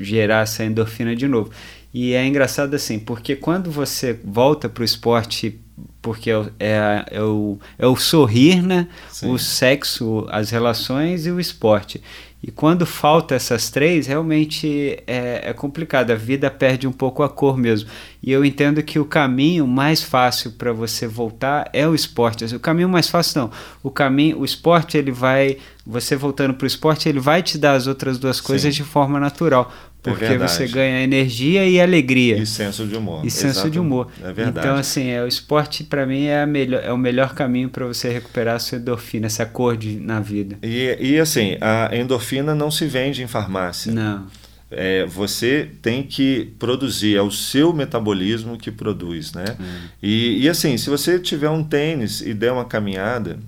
gerar 0.01 0.43
essa 0.43 0.65
endorfina 0.65 1.15
de 1.17 1.27
novo. 1.27 1.51
E 1.93 2.15
é 2.15 2.25
engraçado 2.25 2.75
assim, 2.75 2.99
porque 2.99 3.35
quando 3.35 3.71
você 3.71 4.19
volta 4.23 4.69
para 4.69 4.83
o 4.83 4.85
esporte, 4.85 5.59
porque 6.01 6.31
é, 6.31 6.45
é, 6.61 7.05
é, 7.11 7.23
o, 7.23 7.59
é 7.77 7.87
o 7.87 7.97
sorrir, 7.97 8.63
né? 8.63 8.87
O 9.23 9.39
sexo, 9.39 10.27
as 10.31 10.51
relações 10.51 11.27
e 11.27 11.31
o 11.31 11.41
esporte. 11.41 12.01
E 12.43 12.51
quando 12.51 12.87
falta 12.87 13.35
essas 13.35 13.69
três, 13.69 14.07
realmente 14.07 14.99
é, 15.07 15.51
é, 15.51 15.53
complicado. 15.53 16.11
A 16.11 16.15
vida 16.15 16.51
perde 16.51 16.87
um 16.87 16.93
pouco 16.93 17.23
a 17.23 17.29
cor 17.29 17.57
mesmo. 17.57 17.91
E 18.23 18.33
eu 18.33 18.45
entendo 18.45 18.83
que 18.83 18.99
o 18.99 19.05
caminho 19.05 19.67
mais 19.67 20.03
fácil 20.03 20.53
para 20.53 20.73
você 20.73 21.07
voltar 21.07 21.69
é 21.73 21.87
o 21.87 21.95
esporte. 21.95 22.45
O 22.55 22.61
caminho 22.61 22.89
mais 22.89 23.11
fácil 23.11 23.43
não. 23.43 23.51
O 23.83 23.91
caminho, 23.91 24.39
o 24.39 24.45
esporte 24.45 24.97
ele 24.97 25.13
vai, 25.13 25.59
você 25.87 26.17
voltando 26.17 26.55
para 26.55 26.65
o 26.65 26.67
esporte, 26.67 27.09
ele 27.09 27.21
vai 27.21 27.43
te 27.43 27.59
dar 27.59 27.73
as 27.73 27.87
outras 27.87 28.19
duas 28.19 28.41
coisas 28.41 28.75
Sim. 28.75 28.83
de 28.83 28.89
forma 28.89 29.21
natural. 29.21 29.71
É 30.03 30.11
porque 30.11 30.25
é 30.25 30.39
você 30.39 30.67
ganha 30.67 31.03
energia 31.03 31.67
e 31.67 31.81
alegria. 31.81 32.39
E 32.39 32.47
senso 32.47 32.87
de 32.87 32.97
humor. 32.97 33.25
E 33.25 33.31
senso 33.31 33.69
de 33.71 33.79
humor. 33.79 34.11
É 34.23 34.33
verdade. 34.33 34.67
Então, 34.67 34.77
assim, 34.77 35.09
é, 35.09 35.23
o 35.23 35.27
esporte 35.27 35.85
para 35.85 36.07
mim 36.07 36.25
é, 36.25 36.47
melhor, 36.47 36.83
é 36.83 36.93
o 36.93 36.97
melhor 36.97 37.35
caminho 37.35 37.69
para 37.69 37.87
você 37.87 38.09
recuperar 38.09 38.57
a 38.57 38.59
sua 38.59 38.79
endorfina, 38.79 39.27
essa 39.27 39.45
cor 39.45 39.77
de, 39.77 40.01
na 40.01 40.19
vida. 40.21 40.59
E, 40.63 40.97
e 40.99 41.21
assim, 41.21 41.59
a 41.61 41.95
endorfina 41.95 42.55
não 42.55 42.71
se 42.71 42.87
vende 42.87 43.23
em 43.23 43.27
farmácia. 43.27 43.93
Não. 43.93 44.27
É, 44.71 45.05
você 45.05 45.69
tem 45.83 46.03
que 46.03 46.53
produzir, 46.59 47.17
é 47.17 47.23
o 47.23 47.31
seu 47.31 47.73
metabolismo 47.73 48.57
que 48.57 48.71
produz, 48.71 49.33
né? 49.33 49.57
Hum. 49.59 49.65
E, 50.01 50.45
e 50.45 50.49
assim, 50.49 50.79
se 50.79 50.89
você 50.89 51.19
tiver 51.19 51.51
um 51.51 51.65
tênis 51.65 52.21
e 52.21 52.33
der 52.33 52.53
uma 52.53 52.65
caminhada 52.65 53.39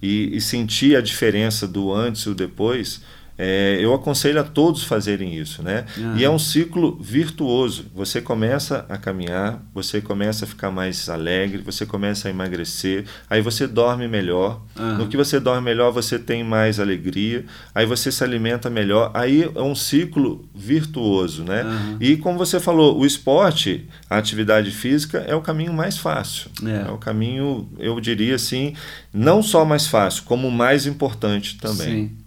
e, 0.00 0.34
e 0.34 0.40
sentir 0.40 0.96
a 0.96 1.02
diferença 1.02 1.68
do 1.68 1.92
antes 1.92 2.22
e 2.22 2.30
o 2.30 2.34
depois, 2.34 3.02
é, 3.42 3.78
eu 3.80 3.94
aconselho 3.94 4.38
a 4.38 4.44
todos 4.44 4.84
fazerem 4.84 5.34
isso, 5.34 5.62
né? 5.62 5.86
Uhum. 5.96 6.18
E 6.18 6.24
é 6.24 6.28
um 6.28 6.38
ciclo 6.38 6.98
virtuoso. 7.00 7.86
Você 7.94 8.20
começa 8.20 8.84
a 8.86 8.98
caminhar, 8.98 9.64
você 9.72 9.98
começa 9.98 10.44
a 10.44 10.48
ficar 10.48 10.70
mais 10.70 11.08
alegre, 11.08 11.62
você 11.64 11.86
começa 11.86 12.28
a 12.28 12.30
emagrecer, 12.30 13.06
aí 13.30 13.40
você 13.40 13.66
dorme 13.66 14.06
melhor. 14.06 14.60
Uhum. 14.78 14.98
No 14.98 15.08
que 15.08 15.16
você 15.16 15.40
dorme 15.40 15.62
melhor, 15.62 15.90
você 15.90 16.18
tem 16.18 16.44
mais 16.44 16.78
alegria, 16.78 17.46
aí 17.74 17.86
você 17.86 18.12
se 18.12 18.22
alimenta 18.22 18.68
melhor. 18.68 19.10
Aí 19.14 19.50
é 19.54 19.62
um 19.62 19.74
ciclo 19.74 20.46
virtuoso, 20.54 21.42
né? 21.42 21.62
Uhum. 21.62 21.96
E 21.98 22.18
como 22.18 22.36
você 22.36 22.60
falou, 22.60 22.98
o 22.98 23.06
esporte, 23.06 23.88
a 24.10 24.18
atividade 24.18 24.70
física 24.70 25.24
é 25.26 25.34
o 25.34 25.40
caminho 25.40 25.72
mais 25.72 25.96
fácil. 25.96 26.50
É, 26.62 26.90
é 26.90 26.92
o 26.92 26.98
caminho, 26.98 27.66
eu 27.78 27.98
diria 28.00 28.34
assim, 28.34 28.74
não 29.14 29.42
só 29.42 29.64
mais 29.64 29.86
fácil, 29.86 30.24
como 30.24 30.50
mais 30.50 30.84
importante 30.84 31.56
também. 31.56 32.08
Sim. 32.08 32.19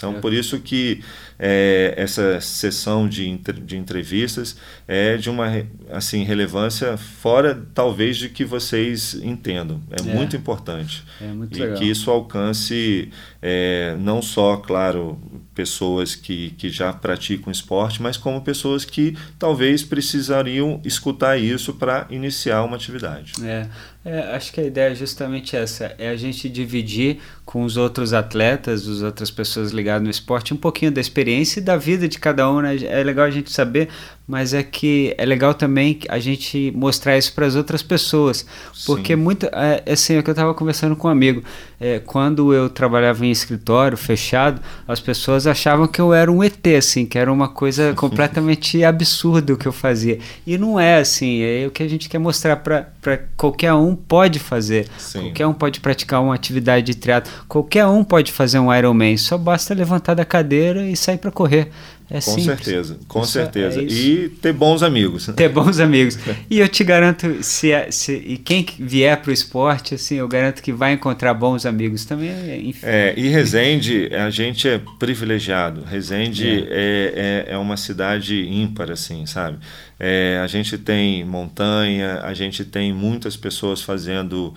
Então, 0.00 0.20
por 0.20 0.32
isso 0.32 0.58
que 0.60 1.02
é, 1.38 1.92
essa 1.96 2.40
sessão 2.40 3.06
de, 3.06 3.36
de 3.64 3.76
entrevistas 3.76 4.56
é 4.88 5.18
de 5.18 5.28
uma 5.28 5.46
assim 5.90 6.24
relevância 6.24 6.96
fora, 6.96 7.66
talvez, 7.74 8.16
de 8.16 8.30
que 8.30 8.44
vocês 8.44 9.14
entendam. 9.22 9.80
É, 9.90 10.00
é. 10.00 10.14
muito 10.14 10.34
importante. 10.36 11.04
É 11.20 11.26
muito 11.26 11.56
e 11.56 11.60
legal. 11.60 11.78
que 11.78 11.84
isso 11.84 12.10
alcance 12.10 13.10
é, 13.42 13.94
não 14.00 14.22
só, 14.22 14.56
claro, 14.56 15.18
pessoas 15.54 16.14
que, 16.14 16.50
que 16.52 16.70
já 16.70 16.92
praticam 16.92 17.52
esporte, 17.52 18.00
mas 18.00 18.16
como 18.16 18.40
pessoas 18.40 18.84
que 18.84 19.16
talvez 19.38 19.82
precisariam 19.82 20.80
escutar 20.82 21.38
isso 21.38 21.74
para 21.74 22.06
iniciar 22.08 22.62
uma 22.64 22.76
atividade. 22.76 23.32
É, 23.42 23.68
é, 24.02 24.34
acho 24.34 24.52
que 24.52 24.60
a 24.60 24.64
ideia 24.64 24.92
é 24.92 24.94
justamente 24.94 25.54
essa, 25.54 25.94
é 25.98 26.08
a 26.08 26.16
gente 26.16 26.48
dividir 26.48 27.18
com 27.44 27.64
os 27.64 27.76
outros 27.76 28.14
atletas, 28.14 28.88
as 28.88 29.02
outras 29.02 29.30
pessoas 29.30 29.72
ligadas 29.72 30.02
no 30.02 30.10
esporte, 30.10 30.54
um 30.54 30.56
pouquinho 30.56 30.90
da 30.90 31.00
experiência 31.00 31.60
e 31.60 31.62
da 31.62 31.76
vida 31.76 32.08
de 32.08 32.18
cada 32.18 32.50
um, 32.50 32.60
né? 32.60 32.76
É 32.82 33.02
legal 33.02 33.26
a 33.26 33.30
gente 33.30 33.50
saber 33.50 33.88
mas 34.30 34.54
é 34.54 34.62
que 34.62 35.12
é 35.18 35.26
legal 35.26 35.52
também 35.52 35.98
a 36.08 36.20
gente 36.20 36.72
mostrar 36.76 37.18
isso 37.18 37.32
para 37.34 37.46
as 37.46 37.56
outras 37.56 37.82
pessoas, 37.82 38.46
porque 38.86 39.16
Sim. 39.16 39.20
muito 39.20 39.46
é, 39.46 39.82
assim 39.92 40.14
é 40.14 40.22
que 40.22 40.30
eu 40.30 40.32
estava 40.32 40.54
conversando 40.54 40.94
com 40.94 41.08
um 41.08 41.10
amigo, 41.10 41.42
é, 41.80 41.98
quando 41.98 42.54
eu 42.54 42.70
trabalhava 42.70 43.26
em 43.26 43.30
escritório 43.32 43.98
fechado, 43.98 44.62
as 44.86 45.00
pessoas 45.00 45.48
achavam 45.48 45.88
que 45.88 46.00
eu 46.00 46.14
era 46.14 46.30
um 46.30 46.44
ET, 46.44 46.64
assim, 46.78 47.04
que 47.06 47.18
era 47.18 47.32
uma 47.32 47.48
coisa 47.48 47.92
completamente 47.98 48.84
absurda 48.84 49.52
o 49.52 49.56
que 49.56 49.66
eu 49.66 49.72
fazia, 49.72 50.20
e 50.46 50.56
não 50.56 50.78
é 50.78 51.00
assim, 51.00 51.42
é 51.42 51.66
o 51.66 51.70
que 51.72 51.82
a 51.82 51.88
gente 51.88 52.08
quer 52.08 52.18
mostrar 52.18 52.54
para 52.54 53.18
qualquer 53.36 53.74
um 53.74 53.89
pode 53.94 54.38
fazer, 54.38 54.88
Sim. 54.98 55.22
qualquer 55.22 55.46
um 55.46 55.52
pode 55.52 55.80
praticar 55.80 56.22
uma 56.22 56.34
atividade 56.34 56.86
de 56.86 56.94
triatlo, 56.94 57.32
qualquer 57.48 57.86
um 57.86 58.02
pode 58.04 58.32
fazer 58.32 58.58
um 58.58 58.72
Ironman, 58.74 59.16
só 59.16 59.36
basta 59.36 59.74
levantar 59.74 60.14
da 60.14 60.24
cadeira 60.24 60.84
e 60.86 60.96
sair 60.96 61.18
para 61.18 61.30
correr. 61.30 61.70
É 62.10 62.14
com 62.14 62.20
simples. 62.22 62.44
certeza, 62.44 62.98
com 63.06 63.22
isso 63.22 63.38
é 63.38 63.42
certeza. 63.42 63.80
É 63.80 63.84
e 63.84 64.28
ter 64.28 64.52
bons 64.52 64.82
amigos. 64.82 65.26
Ter 65.36 65.48
bons 65.48 65.78
amigos. 65.78 66.18
e 66.50 66.58
eu 66.58 66.68
te 66.68 66.82
garanto, 66.82 67.40
se, 67.40 67.70
é, 67.70 67.88
se 67.92 68.12
e 68.12 68.36
quem 68.36 68.66
vier 68.80 69.16
para 69.22 69.30
o 69.30 69.32
esporte, 69.32 69.94
assim, 69.94 70.16
eu 70.16 70.26
garanto 70.26 70.60
que 70.60 70.72
vai 70.72 70.92
encontrar 70.92 71.32
bons 71.34 71.64
amigos 71.64 72.04
também. 72.04 72.68
Enfim. 72.68 72.84
É, 72.84 73.14
e 73.16 73.28
Resende, 73.28 74.10
a 74.12 74.28
gente 74.28 74.68
é 74.68 74.80
privilegiado. 74.98 75.84
Resende 75.84 76.48
é. 76.48 77.46
é, 77.46 77.46
é, 77.50 77.54
é 77.54 77.56
uma 77.56 77.76
cidade 77.76 78.44
ímpar, 78.44 78.90
assim, 78.90 79.24
sabe? 79.24 79.58
É, 79.98 80.40
a 80.42 80.46
gente 80.48 80.76
tem 80.78 81.24
montanha, 81.24 82.22
a 82.22 82.34
gente 82.34 82.64
tem 82.64 82.92
muitas 82.92 83.36
pessoas 83.36 83.82
fazendo 83.82 84.52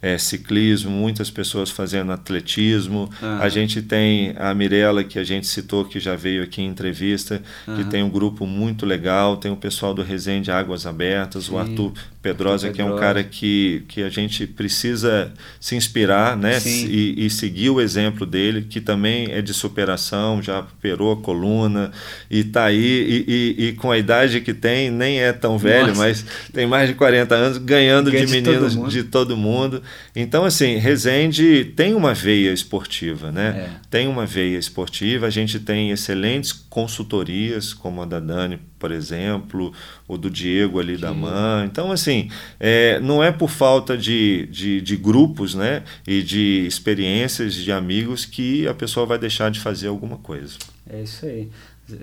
é, 0.00 0.16
ciclismo, 0.16 0.90
muitas 0.90 1.30
pessoas 1.30 1.70
fazendo 1.70 2.12
atletismo. 2.12 3.10
Uhum. 3.20 3.40
A 3.40 3.48
gente 3.48 3.82
tem 3.82 4.34
a 4.36 4.54
Mirella, 4.54 5.02
que 5.02 5.18
a 5.18 5.24
gente 5.24 5.46
citou, 5.46 5.84
que 5.84 5.98
já 5.98 6.14
veio 6.14 6.42
aqui 6.42 6.62
em 6.62 6.66
entrevista, 6.66 7.42
uhum. 7.66 7.76
que 7.76 7.84
tem 7.84 8.02
um 8.02 8.10
grupo 8.10 8.46
muito 8.46 8.86
legal. 8.86 9.36
Tem 9.36 9.50
o 9.50 9.56
pessoal 9.56 9.92
do 9.92 10.02
Resende 10.02 10.50
Águas 10.50 10.86
Abertas, 10.86 11.44
Sim. 11.44 11.54
o 11.54 11.58
Arthur 11.58 11.92
Pedrosa, 12.28 12.70
que 12.70 12.80
é 12.80 12.84
um 12.84 12.96
cara 12.96 13.22
que, 13.22 13.84
que 13.88 14.02
a 14.02 14.08
gente 14.08 14.46
precisa 14.46 15.32
se 15.60 15.76
inspirar 15.76 16.36
né? 16.36 16.58
E, 16.64 17.26
e, 17.26 17.30
seguir 17.30 17.70
o 17.70 17.80
exemplo 17.80 18.26
dele, 18.26 18.62
que 18.62 18.80
também 18.80 19.30
é 19.30 19.40
de 19.40 19.52
superação, 19.52 20.42
já 20.42 20.60
operou 20.60 21.12
a 21.12 21.16
coluna 21.16 21.90
e 22.30 22.40
está 22.40 22.64
aí, 22.64 22.76
e, 22.78 23.24
e, 23.28 23.68
e, 23.68 23.72
com 23.74 23.90
a 23.90 23.98
idade 23.98 24.40
que 24.40 24.54
tem, 24.54 24.90
nem 24.90 25.20
é 25.20 25.32
tão 25.32 25.58
velho, 25.58 25.88
Nossa. 25.88 26.00
mas 26.00 26.24
tem 26.52 26.66
mais 26.66 26.88
de 26.88 26.94
40 26.94 27.34
anos, 27.34 27.58
ganhando 27.58 28.10
Ganha 28.10 28.26
de 28.26 28.32
meninos 28.32 28.72
de 28.72 28.78
todo, 28.78 28.90
de 28.90 29.02
todo 29.04 29.36
mundo. 29.36 29.82
Então, 30.14 30.44
assim, 30.44 30.76
Resende 30.76 31.72
tem 31.76 31.94
uma 31.94 32.14
veia 32.14 32.52
esportiva, 32.52 33.30
né? 33.30 33.66
É. 33.66 33.88
Tem 33.90 34.06
uma 34.06 34.26
veia 34.26 34.58
esportiva, 34.58 35.26
a 35.26 35.30
gente 35.30 35.58
tem 35.58 35.90
excelentes 35.90 36.52
consultorias, 36.52 37.72
como 37.72 38.02
a 38.02 38.04
da 38.04 38.20
Dani, 38.20 38.58
por 38.78 38.92
exemplo, 38.92 39.72
ou 40.06 40.16
do 40.16 40.30
Diego 40.30 40.78
ali 40.78 40.96
da 40.96 41.12
MAN. 41.12 41.64
Então, 41.66 41.90
assim, 41.90 42.30
é, 42.60 43.00
não 43.00 43.22
é 43.22 43.32
por 43.32 43.50
falta 43.50 43.96
de, 43.96 44.46
de, 44.46 44.80
de, 44.80 44.96
grupos 44.96 45.54
né, 45.54 45.82
e 46.06 46.22
de 46.22 46.66
experiências 46.66 47.54
de 47.54 47.72
amigos 47.72 48.24
que 48.24 48.66
a 48.66 48.74
pessoa 48.74 49.06
vai 49.06 49.18
deixar 49.18 49.50
de 49.50 49.60
fazer 49.60 49.88
alguma 49.88 50.16
coisa. 50.18 50.56
É 50.88 51.02
isso 51.02 51.26
aí. 51.26 51.48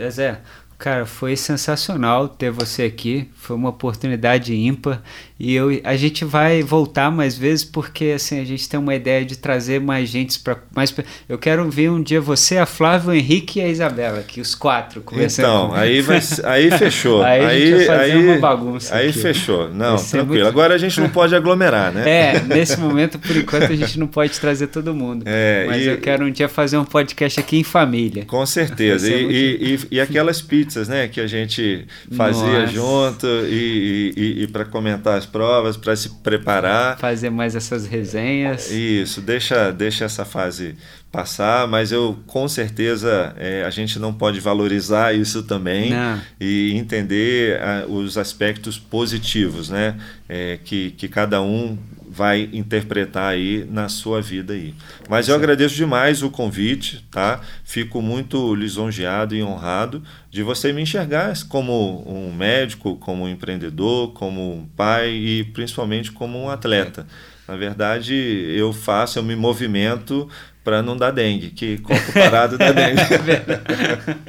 Zé, 0.09 0.41
Cara, 0.77 1.05
foi 1.05 1.37
sensacional 1.37 2.27
ter 2.27 2.51
você 2.51 2.83
aqui. 2.83 3.29
Foi 3.35 3.55
uma 3.55 3.69
oportunidade 3.69 4.53
ímpar. 4.53 5.01
E 5.39 5.53
eu, 5.53 5.81
a 5.83 5.95
gente 5.95 6.23
vai 6.23 6.63
voltar 6.63 7.11
mais 7.11 7.37
vezes 7.37 7.63
porque 7.63 8.13
assim 8.15 8.39
a 8.39 8.45
gente 8.45 8.67
tem 8.67 8.79
uma 8.79 8.95
ideia 8.95 9.25
de 9.25 9.37
trazer 9.37 9.81
mais 9.81 10.09
gente 10.09 10.39
para 10.39 10.57
mais. 10.75 10.93
Eu 11.27 11.37
quero 11.37 11.69
ver 11.69 11.89
um 11.91 12.01
dia 12.01 12.21
você, 12.21 12.57
a 12.57 12.65
Flávia, 12.65 13.09
o 13.11 13.13
Henrique 13.13 13.59
e 13.59 13.61
a 13.61 13.67
Isabela, 13.67 14.19
aqui 14.19 14.39
os 14.39 14.55
quatro 14.55 15.01
conversando. 15.01 15.45
Então, 15.45 15.73
aí 15.73 16.01
vai, 16.01 16.19
aí 16.43 16.71
fechou. 16.71 17.23
aí, 17.23 17.41
aí 17.45 17.63
a 17.63 17.65
gente 17.65 17.85
vai 17.85 17.97
fazer 17.97 18.11
aí, 18.11 18.27
uma 18.27 18.37
bagunça. 18.37 18.95
Aí 18.95 19.09
aqui. 19.09 19.19
fechou. 19.19 19.69
Não, 19.73 19.95
tranquilo. 19.97 20.25
Muito... 20.27 20.47
Agora 20.47 20.75
a 20.75 20.77
gente 20.77 20.99
não 20.99 21.09
pode 21.09 21.35
aglomerar, 21.35 21.91
né? 21.91 22.09
É, 22.09 22.39
nesse 22.41 22.79
momento 22.79 23.19
por 23.19 23.35
enquanto 23.35 23.71
a 23.71 23.75
gente 23.75 23.99
não 23.99 24.07
pode 24.07 24.39
trazer 24.39 24.67
todo 24.67 24.93
mundo. 24.93 25.23
É, 25.27 25.65
Mas 25.67 25.83
e... 25.83 25.87
eu 25.87 25.97
quero 25.97 26.25
um 26.25 26.31
dia 26.31 26.47
fazer 26.47 26.77
um 26.77 26.85
podcast 26.85 27.39
aqui 27.39 27.57
em 27.57 27.63
família. 27.63 28.25
Com 28.25 28.45
certeza. 28.45 29.07
E, 29.09 29.21
muito... 29.21 29.33
e, 29.33 29.75
e, 29.91 29.95
e 29.97 29.99
aquelas 29.99 30.41
pizzas 30.41 30.65
pizzas, 30.65 30.87
né? 30.87 31.07
Que 31.07 31.21
a 31.21 31.27
gente 31.27 31.85
fazia 32.11 32.61
Nossa. 32.61 32.67
junto 32.67 33.27
e, 33.27 34.13
e, 34.15 34.43
e 34.43 34.47
para 34.47 34.65
comentar 34.65 35.17
as 35.17 35.24
provas, 35.25 35.77
para 35.77 35.95
se 35.95 36.09
preparar. 36.21 36.97
Fazer 36.97 37.29
mais 37.29 37.55
essas 37.55 37.85
resenhas. 37.85 38.69
Isso, 38.71 39.21
deixa, 39.21 39.71
deixa 39.71 40.05
essa 40.05 40.25
fase 40.25 40.75
passar, 41.11 41.65
mas 41.67 41.93
eu 41.93 42.19
com 42.27 42.45
certeza 42.47 43.33
é, 43.37 43.63
a 43.63 43.69
gente 43.69 43.97
não 43.97 44.13
pode 44.13 44.41
valorizar 44.41 45.15
isso 45.15 45.43
também 45.43 45.91
não. 45.91 46.21
e 46.39 46.73
entender 46.75 47.61
a, 47.61 47.85
os 47.87 48.17
aspectos 48.17 48.77
positivos, 48.77 49.69
né? 49.69 49.95
É, 50.27 50.59
que, 50.63 50.91
que 50.91 51.07
cada 51.07 51.41
um 51.41 51.77
vai 52.15 52.49
interpretar 52.53 53.33
aí 53.33 53.67
na 53.69 53.89
sua 53.89 54.21
vida 54.21 54.53
aí. 54.53 54.73
Mas 55.09 55.27
eu 55.27 55.35
agradeço 55.35 55.75
demais 55.75 56.23
o 56.23 56.29
convite, 56.29 57.05
tá? 57.11 57.41
Fico 57.65 58.01
muito 58.01 58.55
lisonjeado 58.55 59.35
e 59.35 59.43
honrado 59.43 60.01
de 60.31 60.41
você 60.41 60.71
me 60.71 60.81
enxergar 60.81 61.33
como 61.49 62.03
um 62.07 62.33
médico, 62.33 62.95
como 62.97 63.25
um 63.25 63.29
empreendedor, 63.29 64.13
como 64.13 64.55
um 64.55 64.65
pai 64.65 65.11
e 65.11 65.43
principalmente 65.43 66.11
como 66.11 66.41
um 66.41 66.49
atleta. 66.49 67.05
Na 67.47 67.57
verdade, 67.57 68.13
eu 68.13 68.71
faço, 68.71 69.19
eu 69.19 69.23
me 69.23 69.35
movimento 69.35 70.29
para 70.65 70.81
não 70.81 70.97
dar 70.97 71.11
dengue, 71.11 71.51
que 71.51 71.77
copo 71.77 72.11
parado 72.11 72.57
dá 72.57 72.71
dengue. 72.71 73.01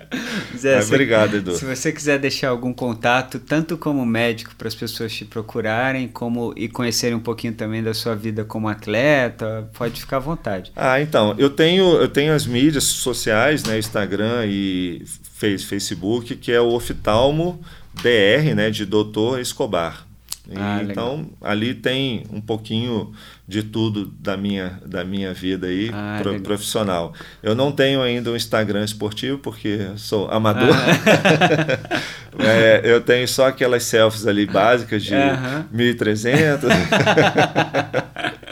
É 0.57 0.59
Zé, 0.59 0.76
Mas, 0.76 0.89
obrigado, 0.89 1.37
Edu. 1.37 1.55
Se 1.55 1.64
você 1.64 1.93
quiser 1.93 2.18
deixar 2.18 2.49
algum 2.49 2.72
contato, 2.72 3.39
tanto 3.39 3.76
como 3.76 4.07
médico 4.07 4.55
para 4.57 4.68
as 4.68 4.74
pessoas 4.74 5.12
te 5.12 5.24
procurarem, 5.24 6.09
como 6.09 6.55
e 6.57 6.66
conhecerem 6.66 7.14
um 7.14 7.20
pouquinho 7.20 7.53
também 7.53 7.82
da 7.82 7.93
sua 7.93 8.14
vida 8.14 8.45
como 8.45 8.68
atleta, 8.68 9.68
pode 9.74 10.01
ficar 10.01 10.16
à 10.16 10.20
vontade. 10.20 10.72
Ah, 10.74 11.01
então, 11.01 11.34
eu 11.37 11.51
tenho 11.51 11.84
eu 11.97 12.09
tenho 12.09 12.32
as 12.32 12.47
mídias 12.47 12.84
sociais, 12.84 13.64
né, 13.64 13.78
Instagram 13.78 14.47
e 14.47 15.05
Facebook, 15.34 16.37
que 16.37 16.51
é 16.51 16.61
o 16.61 16.68
Oftalmo 16.68 17.61
DR, 17.95 18.55
né, 18.55 18.70
de 18.70 18.87
Doutor 18.87 19.41
Escobar. 19.41 20.07
Ah, 20.55 20.80
então 20.82 21.28
ali 21.40 21.74
tem 21.74 22.24
um 22.30 22.40
pouquinho 22.40 23.12
de 23.49 23.62
tudo 23.62 24.07
da 24.18 24.36
minha, 24.36 24.80
da 24.86 25.05
minha 25.05 25.32
vida 25.34 25.66
aí 25.66 25.90
ah, 25.92 26.18
pro, 26.22 26.40
profissional. 26.40 27.12
Eu 27.42 27.55
não 27.55 27.72
tenho 27.72 28.03
ainda 28.03 28.30
um 28.30 28.36
Instagram 28.36 28.84
esportivo 28.84 29.38
porque 29.38 29.88
sou 29.97 30.30
amador. 30.30 30.74
Ah. 30.74 32.01
é, 32.44 32.80
eu 32.84 33.01
tenho 33.01 33.26
só 33.26 33.49
aquelas 33.49 33.82
selfies 33.84 34.26
ali 34.26 34.47
básicas 34.47 35.03
de 35.03 35.14
uh 35.14 35.64
1300. 35.72 36.70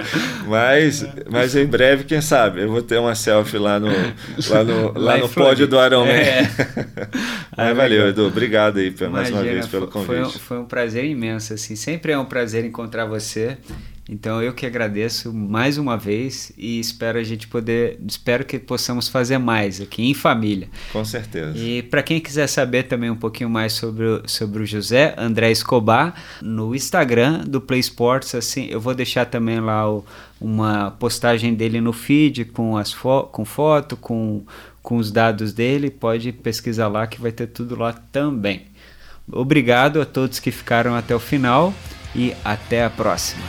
mas, 0.46 1.06
mas 1.30 1.54
em 1.56 1.66
breve, 1.66 2.04
quem 2.04 2.20
sabe, 2.20 2.62
eu 2.62 2.68
vou 2.68 2.82
ter 2.82 2.98
uma 2.98 3.14
selfie 3.14 3.58
lá 3.58 3.78
no, 3.78 3.88
lá 3.88 4.64
no, 4.64 4.98
lá, 4.98 5.14
lá 5.14 5.18
no 5.18 5.28
pódio 5.28 5.66
do 5.66 5.78
Arão. 5.78 6.06
É. 6.06 6.42
mas 7.56 7.70
ah, 7.70 7.74
valeu, 7.74 8.08
Edu. 8.08 8.26
Obrigado 8.26 8.78
aí 8.78 8.88
Imagina, 8.88 9.10
mais 9.10 9.30
uma 9.30 9.42
vez 9.42 9.66
pelo 9.66 9.86
convite. 9.88 10.14
Foi 10.14 10.22
um, 10.22 10.30
foi 10.30 10.58
um 10.58 10.64
prazer 10.64 11.04
imenso. 11.04 11.54
Assim. 11.54 11.76
Sempre 11.76 12.12
é 12.12 12.18
um 12.18 12.24
prazer 12.24 12.64
encontrar 12.64 13.06
você. 13.06 13.58
Então 14.08 14.42
eu 14.42 14.52
que 14.52 14.66
agradeço 14.66 15.32
mais 15.32 15.78
uma 15.78 15.96
vez 15.96 16.52
e 16.58 16.78
espero 16.78 17.18
a 17.18 17.22
gente 17.22 17.48
poder, 17.48 17.98
espero 18.06 18.44
que 18.44 18.58
possamos 18.58 19.08
fazer 19.08 19.38
mais 19.38 19.80
aqui 19.80 20.02
em 20.02 20.12
família. 20.12 20.68
Com 20.92 21.04
certeza. 21.04 21.56
E 21.56 21.82
para 21.82 22.02
quem 22.02 22.20
quiser 22.20 22.46
saber 22.46 22.82
também 22.82 23.10
um 23.10 23.16
pouquinho 23.16 23.48
mais 23.48 23.72
sobre 23.72 24.04
o, 24.04 24.22
sobre 24.26 24.62
o 24.62 24.66
José 24.66 25.14
André 25.16 25.50
Escobar 25.50 26.14
no 26.42 26.74
Instagram 26.74 27.44
do 27.44 27.62
Play 27.62 27.80
Sports, 27.80 28.34
assim, 28.34 28.66
eu 28.66 28.78
vou 28.78 28.94
deixar 28.94 29.24
também 29.24 29.58
lá 29.58 29.90
o, 29.90 30.04
uma 30.38 30.90
postagem 30.90 31.54
dele 31.54 31.80
no 31.80 31.92
feed 31.92 32.44
com 32.46 32.76
as 32.76 32.92
fo 32.92 33.22
com 33.24 33.44
foto, 33.44 33.96
com 33.96 34.44
com 34.82 34.98
os 34.98 35.10
dados 35.10 35.54
dele, 35.54 35.88
pode 35.88 36.30
pesquisar 36.30 36.88
lá 36.88 37.06
que 37.06 37.18
vai 37.18 37.32
ter 37.32 37.46
tudo 37.46 37.74
lá 37.74 37.94
também. 37.94 38.66
Obrigado 39.32 39.98
a 39.98 40.04
todos 40.04 40.38
que 40.38 40.50
ficaram 40.50 40.94
até 40.94 41.16
o 41.16 41.18
final 41.18 41.72
e 42.14 42.34
até 42.44 42.84
a 42.84 42.90
próxima. 42.90 43.42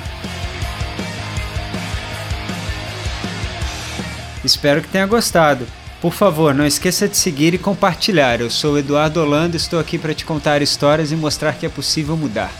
Espero 4.43 4.81
que 4.81 4.87
tenha 4.87 5.07
gostado. 5.07 5.65
Por 6.01 6.13
favor, 6.13 6.53
não 6.53 6.65
esqueça 6.65 7.07
de 7.07 7.17
seguir 7.17 7.53
e 7.53 7.57
compartilhar. 7.57 8.39
Eu 8.39 8.49
sou 8.49 8.77
Eduardo 8.77 9.19
Holanda 9.19 9.55
e 9.55 9.57
estou 9.57 9.79
aqui 9.79 9.97
para 9.97 10.13
te 10.13 10.23
contar 10.23 10.61
histórias 10.61 11.11
e 11.11 11.15
mostrar 11.15 11.53
que 11.53 11.65
é 11.65 11.69
possível 11.69 12.15
mudar. 12.15 12.51